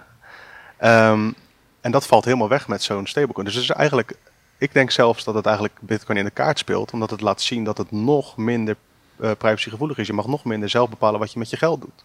um, 1.11 1.35
en 1.81 1.91
dat 1.91 2.07
valt 2.07 2.25
helemaal 2.25 2.49
weg 2.49 2.67
met 2.67 2.83
zo'n 2.83 3.07
stablecoin. 3.07 3.45
Dus 3.45 3.55
het 3.55 3.63
is 3.63 3.69
eigenlijk... 3.69 4.13
Ik 4.57 4.73
denk 4.73 4.91
zelfs 4.91 5.23
dat 5.23 5.35
het 5.35 5.45
eigenlijk 5.45 5.77
bitcoin 5.81 6.17
in 6.17 6.25
de 6.25 6.31
kaart 6.31 6.59
speelt. 6.59 6.91
Omdat 6.91 7.09
het 7.09 7.21
laat 7.21 7.41
zien 7.41 7.63
dat 7.63 7.77
het 7.77 7.91
nog 7.91 8.37
minder 8.37 8.75
uh, 9.19 9.31
privacygevoelig 9.37 9.97
is. 9.97 10.07
Je 10.07 10.13
mag 10.13 10.27
nog 10.27 10.45
minder 10.45 10.69
zelf 10.69 10.89
bepalen 10.89 11.19
wat 11.19 11.31
je 11.31 11.39
met 11.39 11.49
je 11.49 11.57
geld 11.57 11.81
doet. 11.81 12.03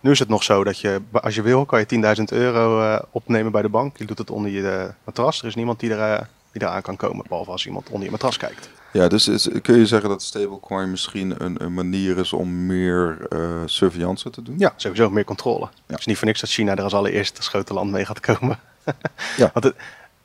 Nu 0.00 0.10
is 0.10 0.18
het 0.18 0.28
nog 0.28 0.42
zo 0.42 0.64
dat 0.64 0.78
je, 0.78 1.00
als 1.12 1.34
je 1.34 1.42
wil, 1.42 1.64
kan 1.64 1.84
je 1.88 2.16
10.000 2.18 2.24
euro 2.24 2.80
uh, 2.80 2.98
opnemen 3.10 3.52
bij 3.52 3.62
de 3.62 3.68
bank. 3.68 3.98
Je 3.98 4.04
doet 4.04 4.18
het 4.18 4.30
onder 4.30 4.50
je 4.50 4.90
matras. 5.04 5.40
Er 5.40 5.46
is 5.46 5.54
niemand 5.54 5.80
die 5.80 5.94
er 5.94 6.28
die 6.54 6.68
eraan 6.68 6.82
kan 6.82 6.96
komen, 6.96 7.24
behalve 7.28 7.50
als 7.50 7.66
iemand 7.66 7.88
onder 7.88 8.04
je 8.04 8.10
matras 8.10 8.36
kijkt. 8.36 8.70
Ja, 8.92 9.08
dus 9.08 9.28
is, 9.28 9.48
kun 9.62 9.78
je 9.78 9.86
zeggen 9.86 10.08
dat 10.08 10.22
stablecoin 10.22 10.90
misschien 10.90 11.44
een, 11.44 11.64
een 11.64 11.74
manier 11.74 12.18
is 12.18 12.32
om 12.32 12.66
meer 12.66 13.26
uh, 13.32 13.62
surveillance 13.64 14.30
te 14.30 14.42
doen? 14.42 14.54
Ja, 14.58 14.72
sowieso 14.76 15.10
meer 15.10 15.24
controle. 15.24 15.68
Het 15.86 15.98
is 15.98 16.06
niet 16.06 16.18
voor 16.18 16.26
niks 16.26 16.40
dat 16.40 16.50
China 16.50 16.76
er 16.76 16.82
als 16.82 16.94
allereerste 16.94 17.42
grote 17.42 17.74
land 17.74 17.90
mee 17.90 18.04
gaat 18.04 18.20
komen. 18.20 18.58
ja. 19.36 19.50
Want 19.52 19.64
het, 19.64 19.74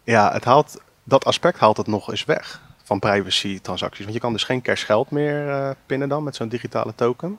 Ja, 0.03 0.31
het 0.33 0.43
haalt, 0.43 0.81
dat 1.03 1.25
aspect 1.25 1.59
haalt 1.59 1.77
het 1.77 1.87
nog 1.87 2.09
eens 2.09 2.25
weg 2.25 2.61
van 2.83 2.99
privacy 2.99 3.59
transacties. 3.61 4.03
Want 4.03 4.13
je 4.13 4.19
kan 4.19 4.33
dus 4.33 4.43
geen 4.43 4.61
cash 4.61 4.85
geld 4.85 5.11
meer 5.11 5.47
uh, 5.47 5.69
pinnen 5.85 6.09
dan 6.09 6.23
met 6.23 6.35
zo'n 6.35 6.49
digitale 6.49 6.93
token. 6.95 7.29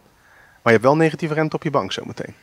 Maar 0.62 0.72
je 0.72 0.78
hebt 0.78 0.82
wel 0.82 0.96
negatieve 0.96 1.34
rente 1.34 1.56
op 1.56 1.62
je 1.62 1.70
bank 1.70 1.92
zometeen. 1.92 2.34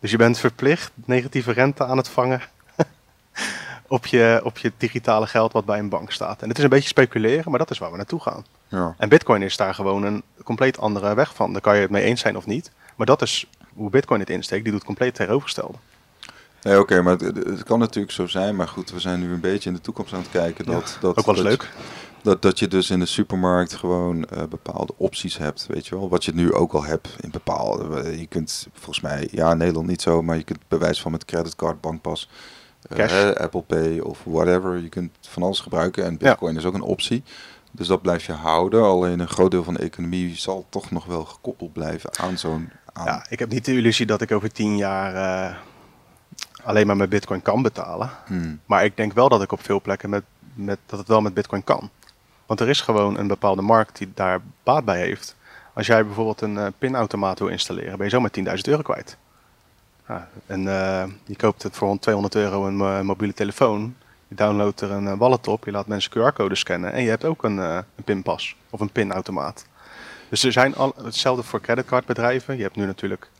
Dus 0.00 0.10
je 0.10 0.16
bent 0.16 0.38
verplicht 0.38 0.92
negatieve 1.04 1.52
rente 1.52 1.84
aan 1.84 1.96
het 1.96 2.08
vangen 2.08 2.40
op, 3.90 4.06
je, 4.06 4.40
op 4.44 4.58
je 4.58 4.72
digitale 4.76 5.26
geld 5.26 5.52
wat 5.52 5.64
bij 5.64 5.78
een 5.78 5.88
bank 5.88 6.12
staat. 6.12 6.42
En 6.42 6.48
het 6.48 6.58
is 6.58 6.64
een 6.64 6.70
beetje 6.70 6.88
speculeren, 6.88 7.50
maar 7.50 7.58
dat 7.58 7.70
is 7.70 7.78
waar 7.78 7.90
we 7.90 7.96
naartoe 7.96 8.20
gaan. 8.20 8.44
Ja. 8.68 8.94
En 8.98 9.08
Bitcoin 9.08 9.42
is 9.42 9.56
daar 9.56 9.74
gewoon 9.74 10.02
een 10.02 10.22
compleet 10.44 10.78
andere 10.78 11.14
weg 11.14 11.34
van. 11.34 11.52
Daar 11.52 11.60
kan 11.60 11.74
je 11.74 11.80
het 11.80 11.90
mee 11.90 12.02
eens 12.02 12.20
zijn 12.20 12.36
of 12.36 12.46
niet. 12.46 12.70
Maar 12.96 13.06
dat 13.06 13.22
is 13.22 13.46
hoe 13.74 13.90
Bitcoin 13.90 14.20
het 14.20 14.30
insteekt. 14.30 14.64
Die 14.64 14.72
doet 14.72 14.84
compleet 14.84 15.14
tegenovergestelde. 15.14 15.78
Nee, 16.62 16.80
oké, 16.80 17.02
maar 17.02 17.16
het, 17.16 17.64
kan 17.64 17.78
natuurlijk 17.78 18.12
zo 18.12 18.26
zijn. 18.26 18.56
Maar 18.56 18.68
goed, 18.68 18.90
we 18.90 19.00
zijn 19.00 19.20
nu 19.20 19.32
een 19.32 19.40
beetje 19.40 19.68
in 19.68 19.74
de 19.74 19.82
toekomst 19.82 20.12
aan 20.12 20.20
het 20.20 20.30
kijken. 20.30 20.64
Dat, 20.64 20.98
dat, 21.00 21.16
ook 21.16 21.26
wel 21.26 21.34
eens 21.34 21.44
leuk. 21.44 21.68
Dat, 22.22 22.42
dat 22.42 22.58
je 22.58 22.68
dus 22.68 22.90
in 22.90 22.98
de 22.98 23.06
supermarkt 23.06 23.74
gewoon 23.74 24.16
uh, 24.16 24.42
bepaalde 24.48 24.92
opties 24.96 25.38
hebt, 25.38 25.66
weet 25.66 25.86
je 25.86 25.94
wel. 25.94 26.08
Wat 26.08 26.24
je 26.24 26.34
nu 26.34 26.52
ook 26.52 26.72
al 26.72 26.84
hebt 26.84 27.16
in 27.20 27.30
bepaalde... 27.30 28.00
Eh, 28.00 28.18
je 28.18 28.26
kunt 28.26 28.66
volgens 28.72 29.00
mij, 29.00 29.28
ja, 29.30 29.54
Nederland 29.54 29.86
niet 29.86 30.02
zo, 30.02 30.22
maar 30.22 30.36
je 30.36 30.44
kunt 30.44 30.60
bewijs 30.68 31.00
van 31.00 31.10
met 31.10 31.24
creditcard, 31.24 31.80
bankpas... 31.80 32.28
Uh, 32.96 33.30
Apple 33.30 33.62
Pay 33.62 33.98
of 33.98 34.20
whatever. 34.24 34.78
Je 34.78 34.88
kunt 34.88 35.16
van 35.20 35.42
alles 35.42 35.60
gebruiken 35.60 36.04
en 36.04 36.16
Bitcoin 36.16 36.56
is 36.56 36.64
ook 36.64 36.74
een 36.74 36.80
optie. 36.80 37.22
Dus 37.70 37.86
dat 37.86 38.02
blijf 38.02 38.26
je 38.26 38.32
houden. 38.32 38.82
Alleen 38.82 39.20
een 39.20 39.28
groot 39.28 39.50
deel 39.50 39.64
van 39.64 39.74
de 39.74 39.82
economie 39.82 40.36
zal 40.36 40.66
toch 40.68 40.90
nog 40.90 41.04
wel 41.04 41.24
gekoppeld 41.24 41.72
blijven 41.72 42.18
aan 42.18 42.38
zo'n. 42.38 42.70
Ja, 43.04 43.26
ik 43.28 43.38
heb 43.38 43.50
niet 43.50 43.64
de 43.64 43.76
illusie 43.76 44.06
dat 44.06 44.20
ik 44.20 44.32
over 44.32 44.52
tien 44.52 44.76
jaar 44.76 45.58
alleen 46.64 46.86
maar 46.86 46.96
met 46.96 47.08
Bitcoin 47.08 47.42
kan 47.42 47.62
betalen. 47.62 48.10
Hmm. 48.26 48.60
Maar 48.66 48.84
ik 48.84 48.96
denk 48.96 49.12
wel 49.12 49.28
dat 49.28 49.42
ik 49.42 49.52
op 49.52 49.62
veel 49.62 49.80
plekken 49.80 50.10
met, 50.10 50.22
met, 50.54 50.78
dat 50.86 50.98
het 50.98 51.08
wel 51.08 51.20
met 51.20 51.34
Bitcoin 51.34 51.64
kan. 51.64 51.90
Want 52.46 52.60
er 52.60 52.68
is 52.68 52.80
gewoon 52.80 53.18
een 53.18 53.26
bepaalde 53.26 53.62
markt 53.62 53.98
die 53.98 54.10
daar 54.14 54.40
baat 54.62 54.84
bij 54.84 54.98
heeft. 54.98 55.36
Als 55.74 55.86
jij 55.86 56.04
bijvoorbeeld 56.04 56.40
een 56.40 56.54
uh, 56.54 56.66
pinautomaat 56.78 57.38
wil 57.38 57.48
installeren, 57.48 57.96
ben 57.96 58.06
je 58.06 58.12
zo 58.12 58.20
met 58.20 58.38
10.000 58.38 58.44
euro 58.62 58.82
kwijt. 58.82 59.16
En 60.46 60.60
uh, 60.60 61.04
je 61.24 61.36
koopt 61.36 61.62
het 61.62 61.76
voor 61.76 61.98
200 61.98 62.34
euro 62.34 62.66
een 62.66 62.78
uh, 62.78 63.00
mobiele 63.00 63.34
telefoon. 63.34 63.96
Je 64.28 64.34
downloadt 64.34 64.80
er 64.80 64.90
een 64.90 65.16
wallet 65.16 65.48
op, 65.48 65.64
je 65.64 65.70
laat 65.70 65.86
mensen 65.86 66.10
QR-code 66.10 66.54
scannen 66.54 66.92
en 66.92 67.02
je 67.02 67.08
hebt 67.08 67.24
ook 67.24 67.44
een, 67.44 67.58
een 67.58 67.84
pinpas 68.04 68.56
of 68.70 68.80
een 68.80 68.90
pinautomaat. 68.90 69.66
Dus 70.28 70.44
er 70.44 70.52
zijn 70.52 70.76
al, 70.76 70.94
hetzelfde 71.02 71.42
voor 71.42 71.60
creditcardbedrijven. 71.60 72.56
Je 72.56 72.62
hebt 72.62 72.76
nu 72.76 72.86
natuurlijk 72.86 73.30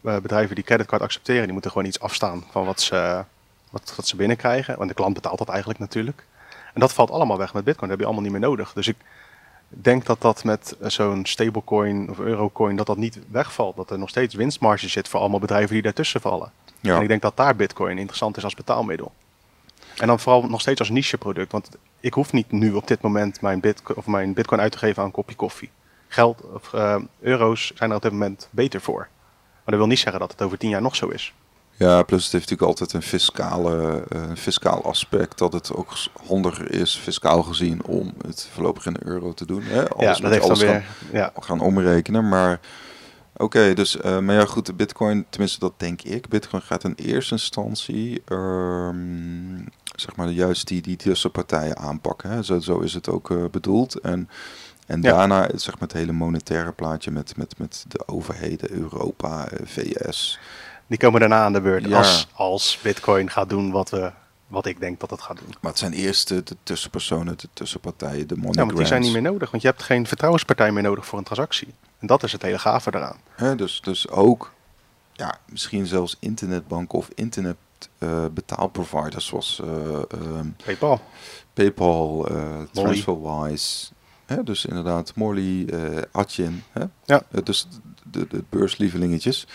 bedrijven 0.00 0.54
die 0.54 0.64
creditcard 0.64 1.02
accepteren, 1.02 1.42
die 1.42 1.52
moeten 1.52 1.70
gewoon 1.70 1.86
iets 1.86 2.00
afstaan 2.00 2.44
van 2.50 2.64
wat 2.64 2.80
ze, 2.80 3.24
wat, 3.70 3.92
wat 3.96 4.06
ze 4.06 4.16
binnenkrijgen. 4.16 4.76
Want 4.76 4.88
de 4.88 4.94
klant 4.94 5.14
betaalt 5.14 5.38
dat 5.38 5.48
eigenlijk 5.48 5.78
natuurlijk. 5.78 6.24
En 6.74 6.80
dat 6.80 6.92
valt 6.92 7.10
allemaal 7.10 7.38
weg 7.38 7.54
met 7.54 7.64
Bitcoin. 7.64 7.90
Dat 7.90 7.98
heb 7.98 7.98
je 7.98 8.04
allemaal 8.04 8.30
niet 8.30 8.40
meer 8.40 8.48
nodig. 8.48 8.72
Dus 8.72 8.88
ik 8.88 8.96
denk 9.76 10.06
dat 10.06 10.20
dat 10.20 10.44
met 10.44 10.76
zo'n 10.80 11.26
stablecoin 11.26 12.10
of 12.10 12.18
eurocoin, 12.18 12.76
dat 12.76 12.86
dat 12.86 12.96
niet 12.96 13.18
wegvalt. 13.30 13.76
Dat 13.76 13.90
er 13.90 13.98
nog 13.98 14.08
steeds 14.08 14.34
winstmarge 14.34 14.88
zit 14.88 15.08
voor 15.08 15.20
allemaal 15.20 15.40
bedrijven 15.40 15.72
die 15.72 15.82
daartussen 15.82 16.20
vallen. 16.20 16.52
Ja. 16.80 16.96
En 16.96 17.02
ik 17.02 17.08
denk 17.08 17.22
dat 17.22 17.36
daar 17.36 17.56
Bitcoin 17.56 17.98
interessant 17.98 18.36
is 18.36 18.44
als 18.44 18.54
betaalmiddel. 18.54 19.12
En 19.96 20.06
dan 20.06 20.20
vooral 20.20 20.42
nog 20.42 20.60
steeds 20.60 20.80
als 20.80 20.90
niche 20.90 21.18
product. 21.18 21.52
Want 21.52 21.68
ik 22.00 22.14
hoef 22.14 22.32
niet 22.32 22.52
nu 22.52 22.72
op 22.72 22.86
dit 22.86 23.00
moment 23.00 23.40
mijn 23.40 23.60
bitcoin, 23.60 23.98
of 23.98 24.06
mijn 24.06 24.32
bitcoin 24.32 24.60
uit 24.60 24.72
te 24.72 24.78
geven 24.78 24.98
aan 24.98 25.04
een 25.04 25.14
kopje 25.14 25.36
koffie. 25.36 25.70
Geld 26.08 26.42
of 26.52 26.72
uh, 26.72 26.96
euro's 27.20 27.72
zijn 27.74 27.90
er 27.90 27.96
op 27.96 28.02
dit 28.02 28.12
moment 28.12 28.48
beter 28.50 28.80
voor. 28.80 29.08
Maar 29.52 29.62
dat 29.64 29.76
wil 29.76 29.86
niet 29.86 29.98
zeggen 29.98 30.20
dat 30.20 30.30
het 30.30 30.42
over 30.42 30.58
tien 30.58 30.70
jaar 30.70 30.82
nog 30.82 30.96
zo 30.96 31.08
is. 31.08 31.34
Ja, 31.76 32.02
plus 32.02 32.22
het 32.22 32.32
heeft 32.32 32.50
natuurlijk 32.50 32.80
altijd 32.80 32.92
een 32.92 33.08
fiscale, 33.08 34.04
uh, 34.16 34.22
fiscaal 34.34 34.84
aspect. 34.84 35.38
Dat 35.38 35.52
het 35.52 35.74
ook 35.74 35.92
handiger 36.26 36.72
is, 36.72 36.96
fiscaal 36.96 37.42
gezien, 37.42 37.84
om 37.84 38.14
het 38.26 38.48
voorlopig 38.52 38.86
in 38.86 38.92
de 38.92 39.06
euro 39.06 39.32
te 39.32 39.46
doen. 39.46 39.62
Hè? 39.62 39.88
Alles 39.88 40.16
ja, 40.16 40.22
dat 40.22 40.32
heeft 40.32 40.46
dan 40.46 40.58
weer, 40.58 40.68
gaan, 40.68 40.82
ja. 41.12 41.32
gaan 41.40 41.60
omrekenen. 41.60 42.28
Maar 42.28 42.60
oké, 43.36 43.74
dus 43.74 43.96
uh, 43.96 44.18
maar 44.18 44.34
ja 44.34 44.44
goed, 44.44 44.66
de 44.66 44.74
bitcoin, 44.74 45.26
tenminste 45.30 45.58
dat 45.58 45.72
denk 45.76 46.02
ik. 46.02 46.28
Bitcoin 46.28 46.62
gaat 46.62 46.84
in 46.84 46.94
eerste 46.96 47.32
instantie, 47.32 48.22
um, 48.28 49.68
zeg 49.94 50.16
maar, 50.16 50.28
juist 50.28 50.66
die, 50.68 50.82
die 50.82 50.96
tussenpartijen 50.96 51.78
aanpakken. 51.78 52.30
Hè? 52.30 52.42
Zo, 52.42 52.58
zo 52.58 52.78
is 52.78 52.94
het 52.94 53.08
ook 53.08 53.30
uh, 53.30 53.44
bedoeld. 53.50 54.00
En... 54.00 54.28
En 54.86 55.00
daarna 55.00 55.48
zeg 55.54 55.74
maar 55.74 55.88
het 55.88 55.92
hele 55.92 56.12
monetaire 56.12 56.72
plaatje 56.72 57.10
met, 57.10 57.36
met, 57.36 57.58
met 57.58 57.84
de 57.88 58.08
overheden, 58.08 58.70
Europa, 58.70 59.48
VS, 59.64 60.38
die 60.86 60.98
komen 60.98 61.20
daarna 61.20 61.44
aan 61.44 61.52
de 61.52 61.60
beurt. 61.60 61.92
Als, 61.92 62.28
als 62.32 62.78
Bitcoin 62.82 63.30
gaat 63.30 63.48
doen 63.48 63.70
wat, 63.70 63.90
we, 63.90 64.12
wat 64.46 64.66
ik 64.66 64.80
denk 64.80 65.00
dat 65.00 65.10
het 65.10 65.22
gaat 65.22 65.38
doen. 65.38 65.54
Maar 65.60 65.70
het 65.70 65.80
zijn 65.80 65.92
eerst 65.92 66.28
de, 66.28 66.42
tussenpersonen, 66.62 67.38
de 67.38 67.48
tussenpartijen, 67.52 68.28
de 68.28 68.36
money 68.36 68.52
Ja, 68.52 68.64
want 68.64 68.76
die 68.76 68.86
zijn 68.86 69.00
niet 69.00 69.12
meer 69.12 69.22
nodig. 69.22 69.50
Want 69.50 69.62
je 69.62 69.68
hebt 69.68 69.82
geen 69.82 70.06
vertrouwenspartij 70.06 70.72
meer 70.72 70.82
nodig 70.82 71.06
voor 71.06 71.18
een 71.18 71.24
transactie. 71.24 71.74
En 71.98 72.06
dat 72.06 72.22
is 72.22 72.32
het 72.32 72.42
hele 72.42 72.58
gave 72.58 72.90
eraan. 72.94 73.56
dus, 73.56 73.80
dus 73.80 74.08
ook 74.08 74.52
ja, 75.12 75.38
misschien 75.48 75.86
zelfs 75.86 76.16
internetbanken 76.20 76.98
of 76.98 77.08
internet 77.14 77.56
uh, 77.98 78.24
betaalproviders 78.32 79.26
zoals 79.26 79.60
uh, 79.64 80.40
PayPal, 80.64 81.00
PayPal, 81.52 82.32
uh, 82.32 82.60
TransferWise. 82.72 83.92
Hè, 84.26 84.42
dus 84.42 84.64
inderdaad, 84.64 85.14
Morley, 85.14 85.42
uh, 85.42 86.02
Atjen. 86.12 86.64
Hè? 86.70 86.84
Ja. 87.04 87.22
dus 87.44 87.68
de, 88.02 88.26
de 88.28 88.44
beurslievelingetjes 88.48 89.46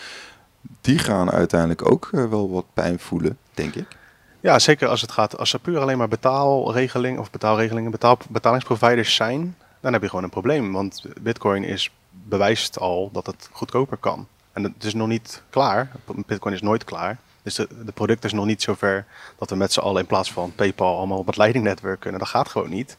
die 0.80 0.98
gaan 0.98 1.30
uiteindelijk 1.30 1.90
ook 1.90 2.08
eh, 2.12 2.24
wel 2.24 2.50
wat 2.50 2.64
pijn 2.74 2.98
voelen, 2.98 3.38
denk 3.54 3.74
ik. 3.74 3.86
Ja, 4.40 4.58
zeker 4.58 4.88
als 4.88 5.00
het 5.00 5.12
gaat, 5.12 5.38
als 5.38 5.52
er 5.52 5.58
puur 5.58 5.78
alleen 5.78 5.98
maar 5.98 6.08
betaalregeling 6.08 7.18
of 7.18 7.30
betaalregelingen, 7.30 7.90
betaal, 7.90 8.18
betalingsproviders 8.28 9.14
zijn, 9.14 9.56
dan 9.80 9.92
heb 9.92 10.02
je 10.02 10.08
gewoon 10.08 10.24
een 10.24 10.30
probleem. 10.30 10.72
Want 10.72 11.02
Bitcoin 11.20 11.64
is 11.64 11.90
bewijst 12.10 12.78
al 12.78 13.10
dat 13.12 13.26
het 13.26 13.48
goedkoper 13.52 13.96
kan. 13.96 14.26
En 14.52 14.62
het 14.62 14.84
is 14.84 14.94
nog 14.94 15.08
niet 15.08 15.42
klaar. 15.50 15.90
Bitcoin 16.26 16.54
is 16.54 16.62
nooit 16.62 16.84
klaar. 16.84 17.18
Dus 17.42 17.54
de, 17.54 17.68
de 17.84 17.92
product 17.92 18.24
is 18.24 18.32
nog 18.32 18.46
niet 18.46 18.62
zover 18.62 19.04
dat 19.38 19.50
we 19.50 19.56
met 19.56 19.72
z'n 19.72 19.80
allen 19.80 20.00
in 20.00 20.06
plaats 20.06 20.32
van 20.32 20.52
PayPal 20.54 20.96
allemaal 20.96 21.18
op 21.18 21.26
het 21.26 21.36
leidingnetwerk 21.36 22.00
kunnen. 22.00 22.20
Dat 22.20 22.28
gaat 22.28 22.48
gewoon 22.48 22.70
niet. 22.70 22.98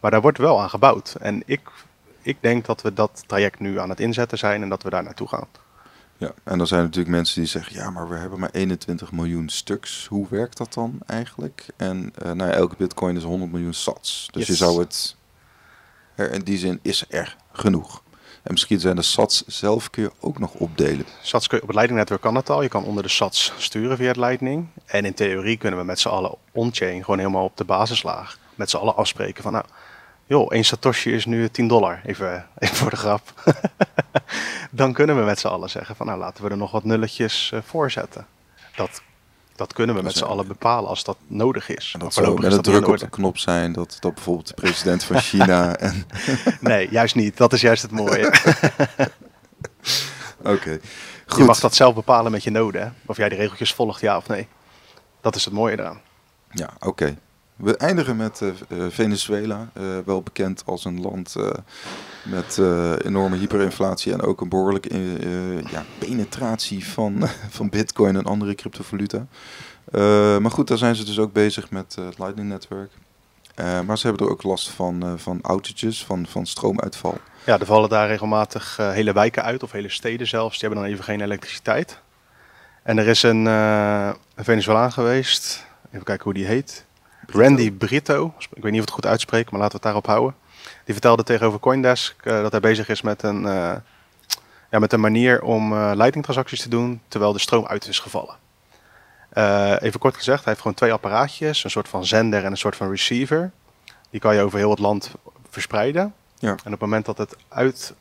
Maar 0.00 0.10
daar 0.10 0.20
wordt 0.20 0.38
wel 0.38 0.60
aan 0.60 0.70
gebouwd. 0.70 1.16
En 1.20 1.42
ik, 1.46 1.60
ik 2.22 2.36
denk 2.40 2.66
dat 2.66 2.82
we 2.82 2.92
dat 2.92 3.22
traject 3.26 3.60
nu 3.60 3.78
aan 3.80 3.88
het 3.88 4.00
inzetten 4.00 4.38
zijn 4.38 4.62
en 4.62 4.68
dat 4.68 4.82
we 4.82 4.90
daar 4.90 5.02
naartoe 5.02 5.28
gaan. 5.28 5.46
Ja, 6.20 6.32
en 6.44 6.58
dan 6.58 6.66
zijn 6.66 6.80
er 6.80 6.86
natuurlijk 6.86 7.14
mensen 7.14 7.40
die 7.40 7.50
zeggen, 7.50 7.74
ja, 7.74 7.90
maar 7.90 8.08
we 8.08 8.16
hebben 8.16 8.38
maar 8.38 8.50
21 8.52 9.12
miljoen 9.12 9.48
stuks. 9.48 10.06
Hoe 10.06 10.26
werkt 10.30 10.56
dat 10.56 10.74
dan 10.74 10.98
eigenlijk? 11.06 11.66
En 11.76 12.12
uh, 12.22 12.32
nou 12.32 12.50
ja, 12.50 12.56
elke 12.56 12.74
bitcoin 12.78 13.16
is 13.16 13.22
100 13.22 13.52
miljoen 13.52 13.72
sats. 13.74 14.28
Dus 14.30 14.46
je 14.46 14.54
zou 14.54 14.80
het, 14.80 15.16
er, 16.14 16.32
in 16.32 16.40
die 16.42 16.58
zin 16.58 16.78
is 16.82 17.04
er 17.08 17.36
genoeg. 17.52 18.02
En 18.42 18.52
misschien 18.52 18.80
zijn 18.80 18.96
de 18.96 19.02
sats 19.02 19.46
zelf 19.46 19.90
kun 19.90 20.02
je 20.02 20.12
ook 20.20 20.38
nog 20.38 20.54
opdelen. 20.54 21.04
Sats 21.22 21.46
kun 21.46 21.56
je, 21.56 21.62
op 21.62 21.68
het 21.68 21.76
Lightning-netwerk 21.76 22.22
kan 22.22 22.34
dat 22.34 22.50
al. 22.50 22.62
Je 22.62 22.68
kan 22.68 22.84
onder 22.84 23.02
de 23.02 23.08
sats 23.08 23.52
sturen 23.58 23.96
via 23.96 24.08
het 24.08 24.16
Lightning. 24.16 24.66
En 24.86 25.04
in 25.04 25.14
theorie 25.14 25.56
kunnen 25.56 25.78
we 25.78 25.84
met 25.84 26.00
z'n 26.00 26.08
allen 26.08 26.34
on-chain 26.52 27.04
gewoon 27.04 27.18
helemaal 27.18 27.44
op 27.44 27.56
de 27.56 27.64
basislaag 27.64 28.38
met 28.54 28.70
z'n 28.70 28.76
allen 28.76 28.96
afspreken 28.96 29.42
van 29.42 29.52
nou, 29.52 29.64
joh, 30.26 30.52
één 30.52 30.64
Satoshi 30.64 31.12
is 31.12 31.24
nu 31.24 31.48
10 31.48 31.68
dollar, 31.68 32.00
even, 32.04 32.46
even 32.58 32.76
voor 32.76 32.90
de 32.90 32.96
grap. 32.96 33.32
dan 34.70 34.92
kunnen 34.92 35.16
we 35.18 35.22
met 35.22 35.38
z'n 35.38 35.46
allen 35.46 35.70
zeggen 35.70 35.96
van 35.96 36.06
nou 36.06 36.18
laten 36.18 36.44
we 36.44 36.50
er 36.50 36.56
nog 36.56 36.70
wat 36.70 36.84
nulletjes 36.84 37.50
uh, 37.54 37.60
voor 37.64 37.90
zetten. 37.90 38.26
Dat, 38.76 39.02
dat 39.56 39.72
kunnen 39.72 39.96
we 39.96 40.02
met 40.02 40.16
z'n 40.16 40.24
allen 40.24 40.46
bepalen 40.46 40.88
als 40.88 41.04
dat 41.04 41.16
nodig 41.26 41.68
is. 41.68 41.90
En 41.94 42.00
dat 42.00 42.14
zou 42.14 42.40
met 42.40 42.52
een 42.52 42.62
druk 42.62 42.88
op 42.88 42.98
de 42.98 43.08
knop 43.08 43.38
zijn 43.38 43.72
dat, 43.72 43.96
dat 44.00 44.14
bijvoorbeeld 44.14 44.48
de 44.48 44.54
president 44.54 45.04
van 45.04 45.20
China 45.20 45.76
en... 45.76 46.06
nee, 46.60 46.88
juist 46.90 47.14
niet. 47.14 47.36
Dat 47.36 47.52
is 47.52 47.60
juist 47.60 47.82
het 47.82 47.90
mooie. 47.90 48.26
Oké, 50.42 50.78
Je 51.26 51.44
mag 51.44 51.60
dat 51.60 51.74
zelf 51.74 51.94
bepalen 51.94 52.32
met 52.32 52.44
je 52.44 52.50
noden. 52.50 52.94
Of 53.06 53.16
jij 53.16 53.28
de 53.28 53.34
regeltjes 53.34 53.74
volgt, 53.74 54.00
ja 54.00 54.16
of 54.16 54.28
nee. 54.28 54.48
Dat 55.20 55.36
is 55.36 55.44
het 55.44 55.54
mooie 55.54 55.78
eraan. 55.78 56.00
Ja, 56.50 56.70
oké. 56.78 57.16
We 57.56 57.76
eindigen 57.76 58.16
met 58.16 58.40
uh, 58.40 58.86
Venezuela, 58.88 59.70
uh, 59.74 59.98
wel 60.04 60.22
bekend 60.22 60.62
als 60.66 60.84
een 60.84 61.00
land 61.00 61.36
met 62.22 62.58
enorme 63.04 63.36
hyperinflatie 63.36 64.12
en 64.12 64.22
ook 64.22 64.40
een 64.40 64.48
behoorlijke 64.48 64.98
ja, 65.70 65.84
penetratie 65.98 66.86
van, 66.86 67.28
van 67.58 67.68
bitcoin 67.68 68.16
en 68.16 68.24
andere 68.24 68.54
cryptovaluta. 68.54 69.26
maar 70.38 70.50
goed, 70.50 70.68
daar 70.68 70.78
zijn 70.78 70.94
ze 70.94 71.04
dus 71.04 71.18
ook 71.18 71.32
bezig 71.32 71.70
met 71.70 71.94
het 71.94 72.18
Lightning-netwerk. 72.18 72.90
maar 73.56 73.98
ze 73.98 74.06
hebben 74.06 74.26
er 74.26 74.32
ook 74.32 74.42
last 74.42 74.70
van, 74.70 75.18
van 75.18 75.38
outages, 75.42 76.04
van, 76.04 76.26
van 76.26 76.46
stroomuitval. 76.46 77.18
Ja, 77.46 77.58
er 77.58 77.66
vallen 77.66 77.88
daar 77.88 78.08
regelmatig 78.08 78.76
hele 78.76 79.12
wijken 79.12 79.42
uit, 79.42 79.62
of 79.62 79.72
hele 79.72 79.88
steden 79.88 80.26
zelfs. 80.26 80.58
Die 80.58 80.68
hebben 80.68 80.84
dan 80.84 80.92
even 80.92 81.04
geen 81.04 81.20
elektriciteit. 81.20 82.00
En 82.82 82.98
er 82.98 83.08
is 83.08 83.22
een, 83.22 83.46
een 83.46 84.14
Venezolaan 84.36 84.92
geweest, 84.92 85.66
even 85.90 86.04
kijken 86.04 86.24
hoe 86.24 86.34
die 86.34 86.46
heet. 86.46 86.84
Randy 87.26 87.72
Brito, 87.72 88.34
ik 88.38 88.62
weet 88.62 88.72
niet 88.72 88.80
of 88.80 88.86
het 88.86 88.94
goed 88.94 89.06
uitspreekt, 89.06 89.50
maar 89.50 89.60
laten 89.60 89.80
we 89.80 89.86
het 89.86 89.94
daarop 89.94 90.06
houden. 90.06 90.34
Die 90.84 90.94
vertelde 90.94 91.22
tegenover 91.22 91.60
Coindesk 91.60 92.24
uh, 92.24 92.42
dat 92.42 92.50
hij 92.50 92.60
bezig 92.60 92.88
is 92.88 93.02
met 93.02 93.22
een, 93.22 93.42
uh, 93.42 93.72
ja, 94.70 94.78
met 94.78 94.92
een 94.92 95.00
manier 95.00 95.42
om 95.42 95.72
uh, 95.72 95.92
leidingtransacties 95.94 96.62
te 96.62 96.68
doen 96.68 97.00
terwijl 97.08 97.32
de 97.32 97.38
stroom 97.38 97.66
uit 97.66 97.86
is 97.86 97.98
gevallen. 97.98 98.34
even 99.80 100.00
kort 100.00 100.16
gezegd, 100.16 100.38
hij 100.38 100.48
heeft 100.48 100.60
gewoon 100.60 100.76
twee 100.76 100.92
apparaatjes, 100.92 101.64
een 101.64 101.70
soort 101.70 101.88
van 101.88 102.06
zender 102.06 102.44
en 102.44 102.50
een 102.50 102.56
soort 102.56 102.76
van 102.76 102.90
receiver. 102.90 103.50
Die 104.10 104.20
kan 104.20 104.34
je 104.34 104.42
over 104.42 104.58
heel 104.58 104.70
het 104.70 104.78
land 104.78 105.10
verspreiden. 105.50 106.14
Ja. 106.38 106.48
En 106.50 106.56
op 106.56 106.70
het 106.70 106.80
moment 106.80 107.04
dat, 107.04 107.18
het 107.18 107.36
uit, 107.48 107.94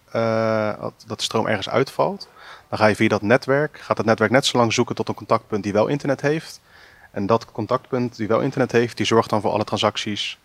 dat 1.05 1.17
de 1.17 1.23
stroom 1.23 1.47
ergens 1.47 1.69
uitvalt, 1.69 2.27
dan 2.69 2.77
ga 2.77 2.85
je 2.85 2.95
via 2.95 3.07
dat 3.07 3.21
netwerk, 3.21 3.79
gaat 3.79 3.97
het 3.97 4.05
netwerk 4.05 4.31
net 4.31 4.45
zo 4.45 4.57
lang 4.57 4.73
zoeken 4.73 4.95
tot 4.95 5.07
een 5.07 5.13
contactpunt 5.13 5.63
die 5.63 5.73
wel 5.73 5.87
internet 5.87 6.21
heeft. 6.21 6.61
En 7.11 7.25
dat 7.25 7.51
contactpunt 7.51 8.15
die 8.15 8.27
wel 8.27 8.39
internet 8.39 8.71
heeft, 8.71 8.97
die 8.97 9.05
zorgt 9.05 9.29
dan 9.29 9.41
voor 9.41 9.51
alle 9.51 9.63
transacties 9.63 10.37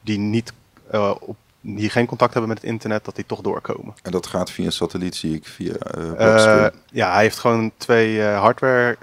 die, 0.00 0.18
niet, 0.18 0.52
uh, 0.92 1.14
op, 1.20 1.36
die 1.66 1.90
geen 1.90 2.06
contact 2.06 2.32
hebben 2.32 2.50
met 2.50 2.60
het 2.60 2.70
internet, 2.70 3.04
dat 3.04 3.14
die 3.16 3.26
toch 3.26 3.40
doorkomen. 3.40 3.94
En 4.02 4.10
dat 4.10 4.26
gaat 4.26 4.50
via 4.50 4.64
een 4.64 4.72
satelliet, 4.72 5.16
zie 5.16 5.34
ik, 5.34 5.46
via 5.46 5.74
uh, 5.98 6.66
Ja, 6.90 7.12
hij 7.12 7.22
heeft 7.22 7.38
gewoon 7.38 7.72
twee 7.76 8.22
hardware 8.22 8.96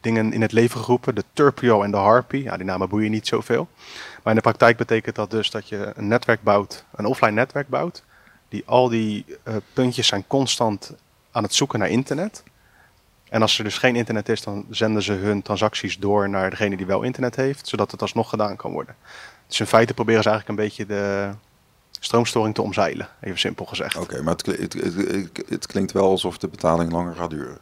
dingen 0.00 0.32
in 0.32 0.42
het 0.42 0.52
leven 0.52 0.80
geroepen. 0.80 1.14
De 1.14 1.24
Turpio 1.32 1.82
en 1.82 1.90
de 1.90 1.96
Harpy. 1.96 2.36
Ja, 2.36 2.56
die 2.56 2.66
namen 2.66 2.88
boeien 2.88 3.10
niet 3.10 3.26
zoveel. 3.26 3.68
Maar 4.22 4.32
in 4.32 4.34
de 4.34 4.48
praktijk 4.48 4.76
betekent 4.76 5.16
dat 5.16 5.30
dus 5.30 5.50
dat 5.50 5.68
je 5.68 5.92
een 5.94 6.08
netwerk 6.08 6.42
bouwt, 6.42 6.84
een 6.94 7.06
offline 7.06 7.32
netwerk 7.32 7.68
bouwt. 7.68 8.02
Die 8.48 8.62
al 8.66 8.88
die 8.88 9.24
puntjes 9.72 10.06
zijn 10.06 10.26
constant 10.26 10.94
aan 11.30 11.42
het 11.42 11.54
zoeken 11.54 11.78
naar 11.78 11.88
internet. 11.88 12.42
En 13.28 13.42
als 13.42 13.58
er 13.58 13.64
dus 13.64 13.78
geen 13.78 13.96
internet 13.96 14.28
is, 14.28 14.42
dan 14.42 14.66
zenden 14.70 15.02
ze 15.02 15.12
hun 15.12 15.42
transacties 15.42 15.98
door 15.98 16.28
naar 16.28 16.50
degene 16.50 16.76
die 16.76 16.86
wel 16.86 17.02
internet 17.02 17.36
heeft, 17.36 17.68
zodat 17.68 17.90
het 17.90 18.02
alsnog 18.02 18.28
gedaan 18.28 18.56
kan 18.56 18.72
worden. 18.72 18.96
Dus 19.46 19.60
in 19.60 19.66
feite 19.66 19.94
proberen 19.94 20.22
ze 20.22 20.28
eigenlijk 20.28 20.58
een 20.58 20.64
beetje 20.64 20.86
de 20.86 21.30
stroomstoring 22.00 22.54
te 22.54 22.62
omzeilen, 22.62 23.08
even 23.20 23.38
simpel 23.38 23.64
gezegd. 23.64 23.96
Oké, 23.96 24.22
maar 24.22 24.34
het, 24.34 24.46
het, 24.46 24.72
het, 24.72 25.42
het, 25.48 25.66
klinkt 25.66 25.92
wel 25.92 26.08
alsof 26.08 26.38
de 26.38 26.48
betaling 26.48 26.92
langer 26.92 27.14
gaat 27.14 27.30
duren. 27.30 27.58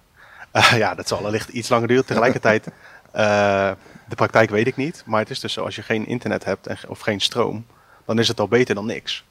Uh, 0.53 0.77
ja, 0.77 0.95
dat 0.95 1.09
zal 1.09 1.23
wellicht 1.23 1.49
iets 1.49 1.68
langer 1.68 1.88
duren. 1.88 2.05
Tegelijkertijd, 2.05 2.66
uh, 2.66 2.73
de 4.09 4.16
praktijk 4.16 4.51
weet 4.51 4.66
ik 4.66 4.77
niet, 4.77 5.03
maar 5.07 5.21
het 5.21 5.31
is 5.31 5.40
dus 5.40 5.53
zo, 5.53 5.64
als 5.64 5.77
je 5.77 5.83
geen 5.83 6.07
internet 6.07 6.45
hebt 6.45 6.66
en, 6.66 6.77
of 6.88 7.01
geen 7.01 7.21
stroom, 7.21 7.66
dan 8.07 8.18
is 8.18 8.29
het 8.29 8.40
al 8.40 8.49
beter 8.49 8.75
dan 8.75 8.87
niks. 8.87 9.25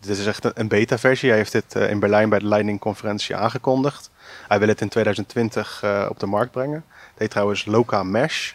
Dit 0.00 0.18
is 0.18 0.26
echt 0.26 0.58
een 0.58 0.68
beta-versie. 0.68 1.28
Hij 1.28 1.38
heeft 1.38 1.52
dit 1.52 1.74
uh, 1.76 1.90
in 1.90 1.98
Berlijn 1.98 2.28
bij 2.28 2.38
de 2.38 2.46
Lightning-conferentie 2.46 3.36
aangekondigd. 3.36 4.10
Hij 4.48 4.58
wil 4.58 4.68
het 4.68 4.80
in 4.80 4.88
2020 4.88 5.82
uh, 5.84 6.06
op 6.08 6.18
de 6.18 6.26
markt 6.26 6.50
brengen. 6.50 6.84
Het 7.10 7.18
heet 7.18 7.30
trouwens 7.30 7.64
Loka 7.64 8.02
Mesh. 8.02 8.52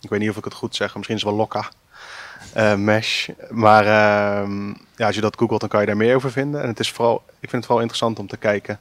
Ik 0.00 0.10
weet 0.10 0.20
niet 0.20 0.30
of 0.30 0.36
ik 0.36 0.44
het 0.44 0.54
goed 0.54 0.76
zeg, 0.76 0.94
misschien 0.94 1.16
is 1.16 1.22
het 1.22 1.30
wel 1.30 1.40
Loka 1.40 1.68
Mesh. 2.76 3.28
Maar 3.50 3.86
ehm, 3.86 4.68
ja, 4.96 5.06
als 5.06 5.14
je 5.14 5.20
dat 5.20 5.38
googelt, 5.38 5.60
dan 5.60 5.68
kan 5.68 5.80
je 5.80 5.86
daar 5.86 5.96
meer 5.96 6.14
over 6.14 6.30
vinden. 6.32 6.62
En 6.62 6.68
het 6.68 6.80
is 6.80 6.92
vooral, 6.92 7.22
ik 7.26 7.34
vind 7.38 7.52
het 7.52 7.64
vooral 7.64 7.80
interessant 7.80 8.18
om 8.18 8.26
te 8.26 8.36
kijken 8.36 8.80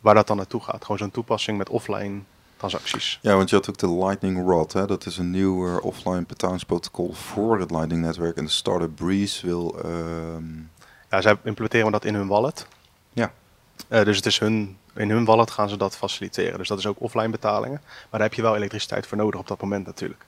waar 0.00 0.14
dat 0.14 0.26
dan 0.26 0.36
naartoe 0.36 0.62
gaat. 0.62 0.82
Gewoon 0.82 0.98
zo'n 0.98 1.10
toepassing 1.10 1.58
met 1.58 1.68
offline 1.68 2.20
transacties. 2.56 3.18
Ja, 3.22 3.36
want 3.36 3.50
je 3.50 3.56
had 3.56 3.68
ook 3.68 3.78
de 3.78 3.92
Lightning 3.92 4.46
Rod. 4.46 4.72
Hè? 4.72 4.86
Dat 4.86 5.06
is 5.06 5.18
een 5.18 5.30
nieuw 5.30 5.78
offline 5.78 6.24
betalingsprotocol 6.26 7.12
voor 7.12 7.58
het 7.58 7.70
Lightning-netwerk. 7.70 8.36
En 8.36 8.44
de 8.44 8.50
startup 8.50 8.94
Breeze 8.94 9.46
wil... 9.46 9.80
Ehm, 9.84 10.44
ja, 11.10 11.20
zij 11.20 11.36
implementeren 11.42 11.92
dat 11.92 12.04
in 12.04 12.14
hun 12.14 12.26
wallet. 12.26 12.66
Ja. 13.12 13.32
Uh, 13.88 14.04
dus 14.04 14.16
het 14.16 14.26
is 14.26 14.38
hun, 14.38 14.76
in 14.94 15.10
hun 15.10 15.24
wallet 15.24 15.50
gaan 15.50 15.68
ze 15.68 15.76
dat 15.76 15.96
faciliteren. 15.96 16.58
Dus 16.58 16.68
dat 16.68 16.78
is 16.78 16.86
ook 16.86 17.00
offline 17.00 17.30
betalingen. 17.30 17.80
Maar 17.84 18.08
daar 18.10 18.28
heb 18.28 18.34
je 18.34 18.42
wel 18.42 18.56
elektriciteit 18.56 19.06
voor 19.06 19.16
nodig 19.16 19.40
op 19.40 19.48
dat 19.48 19.60
moment 19.60 19.86
natuurlijk. 19.86 20.24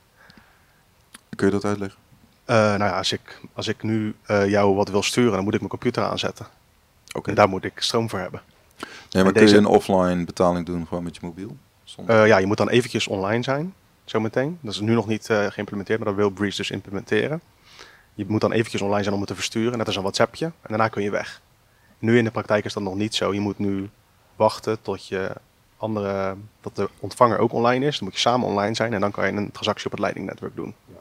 Kun 1.35 1.45
je 1.45 1.53
dat 1.53 1.65
uitleggen? 1.65 1.99
Uh, 2.47 2.55
nou 2.55 2.83
ja, 2.83 2.97
als 2.97 3.11
ik, 3.11 3.41
als 3.53 3.67
ik 3.67 3.83
nu 3.83 4.15
uh, 4.27 4.49
jou 4.49 4.75
wat 4.75 4.89
wil 4.89 5.03
sturen, 5.03 5.31
dan 5.31 5.43
moet 5.43 5.53
ik 5.53 5.59
mijn 5.59 5.71
computer 5.71 6.03
aanzetten. 6.03 6.47
Oké. 7.15 7.29
En 7.29 7.35
daar 7.35 7.49
moet 7.49 7.63
ik 7.63 7.73
stroom 7.75 8.09
voor 8.09 8.19
hebben. 8.19 8.41
Nee, 9.11 9.23
maar 9.23 9.33
kun 9.33 9.47
je 9.47 9.57
een 9.57 9.65
offline 9.65 10.25
betaling 10.25 10.65
doen 10.65 10.87
gewoon 10.87 11.03
met 11.03 11.15
je 11.15 11.21
mobiel? 11.25 11.57
ja, 12.07 12.37
je 12.37 12.45
moet 12.45 12.57
dan 12.57 12.69
eventjes 12.69 13.07
online 13.07 13.43
zijn, 13.43 13.73
zometeen. 14.05 14.57
Dat 14.61 14.73
is 14.73 14.79
nu 14.79 14.93
nog 14.93 15.07
niet 15.07 15.25
geïmplementeerd, 15.25 15.99
maar 15.99 16.07
dat 16.07 16.17
wil 16.17 16.29
Breeze 16.29 16.57
dus 16.57 16.71
implementeren. 16.71 17.41
Je 18.13 18.25
moet 18.27 18.41
dan 18.41 18.51
eventjes 18.51 18.81
online 18.81 19.03
zijn 19.03 19.13
om 19.13 19.19
het 19.19 19.29
te 19.29 19.35
versturen, 19.35 19.77
net 19.77 19.87
als 19.87 19.95
een 19.95 20.01
WhatsAppje. 20.01 20.45
En 20.45 20.53
daarna 20.67 20.87
kun 20.87 21.03
je 21.03 21.09
weg. 21.09 21.41
Nu 21.99 22.17
in 22.17 22.23
de 22.23 22.31
praktijk 22.31 22.65
is 22.65 22.73
dat 22.73 22.83
nog 22.83 22.95
niet 22.95 23.15
zo. 23.15 23.33
Je 23.33 23.39
moet 23.39 23.59
nu 23.59 23.89
wachten 24.35 24.81
tot 24.81 25.07
je 25.07 25.31
andere, 25.77 26.35
dat 26.61 26.75
de 26.75 26.89
ontvanger 26.99 27.37
ook 27.37 27.53
online 27.53 27.85
is. 27.85 27.97
Dan 27.97 28.03
moet 28.03 28.13
je 28.13 28.19
samen 28.19 28.47
online 28.47 28.75
zijn 28.75 28.93
en 28.93 29.01
dan 29.01 29.11
kan 29.11 29.25
je 29.25 29.31
een 29.31 29.51
transactie 29.51 29.85
op 29.85 29.91
het 29.91 30.01
leidingnetwerk 30.01 30.55
doen. 30.55 30.75
Ja, 30.85 30.99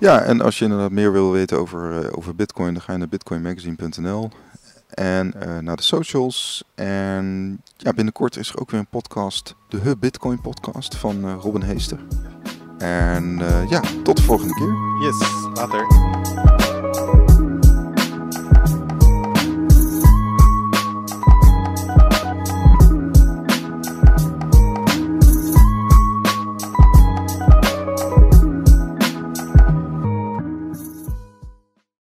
en 0.00 0.40
als 0.40 0.58
je 0.58 0.64
inderdaad 0.64 0.90
meer 0.90 1.12
wil 1.12 1.32
weten 1.32 1.58
over, 1.58 2.04
uh, 2.04 2.10
over 2.12 2.34
Bitcoin, 2.34 2.72
dan 2.72 2.82
ga 2.82 2.92
je 2.92 2.98
naar 2.98 3.08
bitcoinmagazine.nl 3.08 4.30
en 4.88 5.34
uh, 5.42 5.58
naar 5.58 5.76
de 5.76 5.82
socials. 5.82 6.64
En 6.74 7.60
ja, 7.76 7.92
binnenkort 7.92 8.36
is 8.36 8.48
er 8.48 8.60
ook 8.60 8.70
weer 8.70 8.80
een 8.80 8.86
podcast, 8.86 9.54
de 9.68 9.78
Hub 9.78 10.00
Bitcoin 10.00 10.40
podcast 10.40 10.96
van 10.96 11.24
uh, 11.24 11.34
Robin 11.40 11.62
Heester. 11.62 11.98
En 12.78 13.38
ja, 13.68 13.80
tot 14.02 14.16
de 14.16 14.22
volgende 14.22 14.54
keer. 14.54 14.74
Yes, 15.00 15.18
later. 15.54 16.17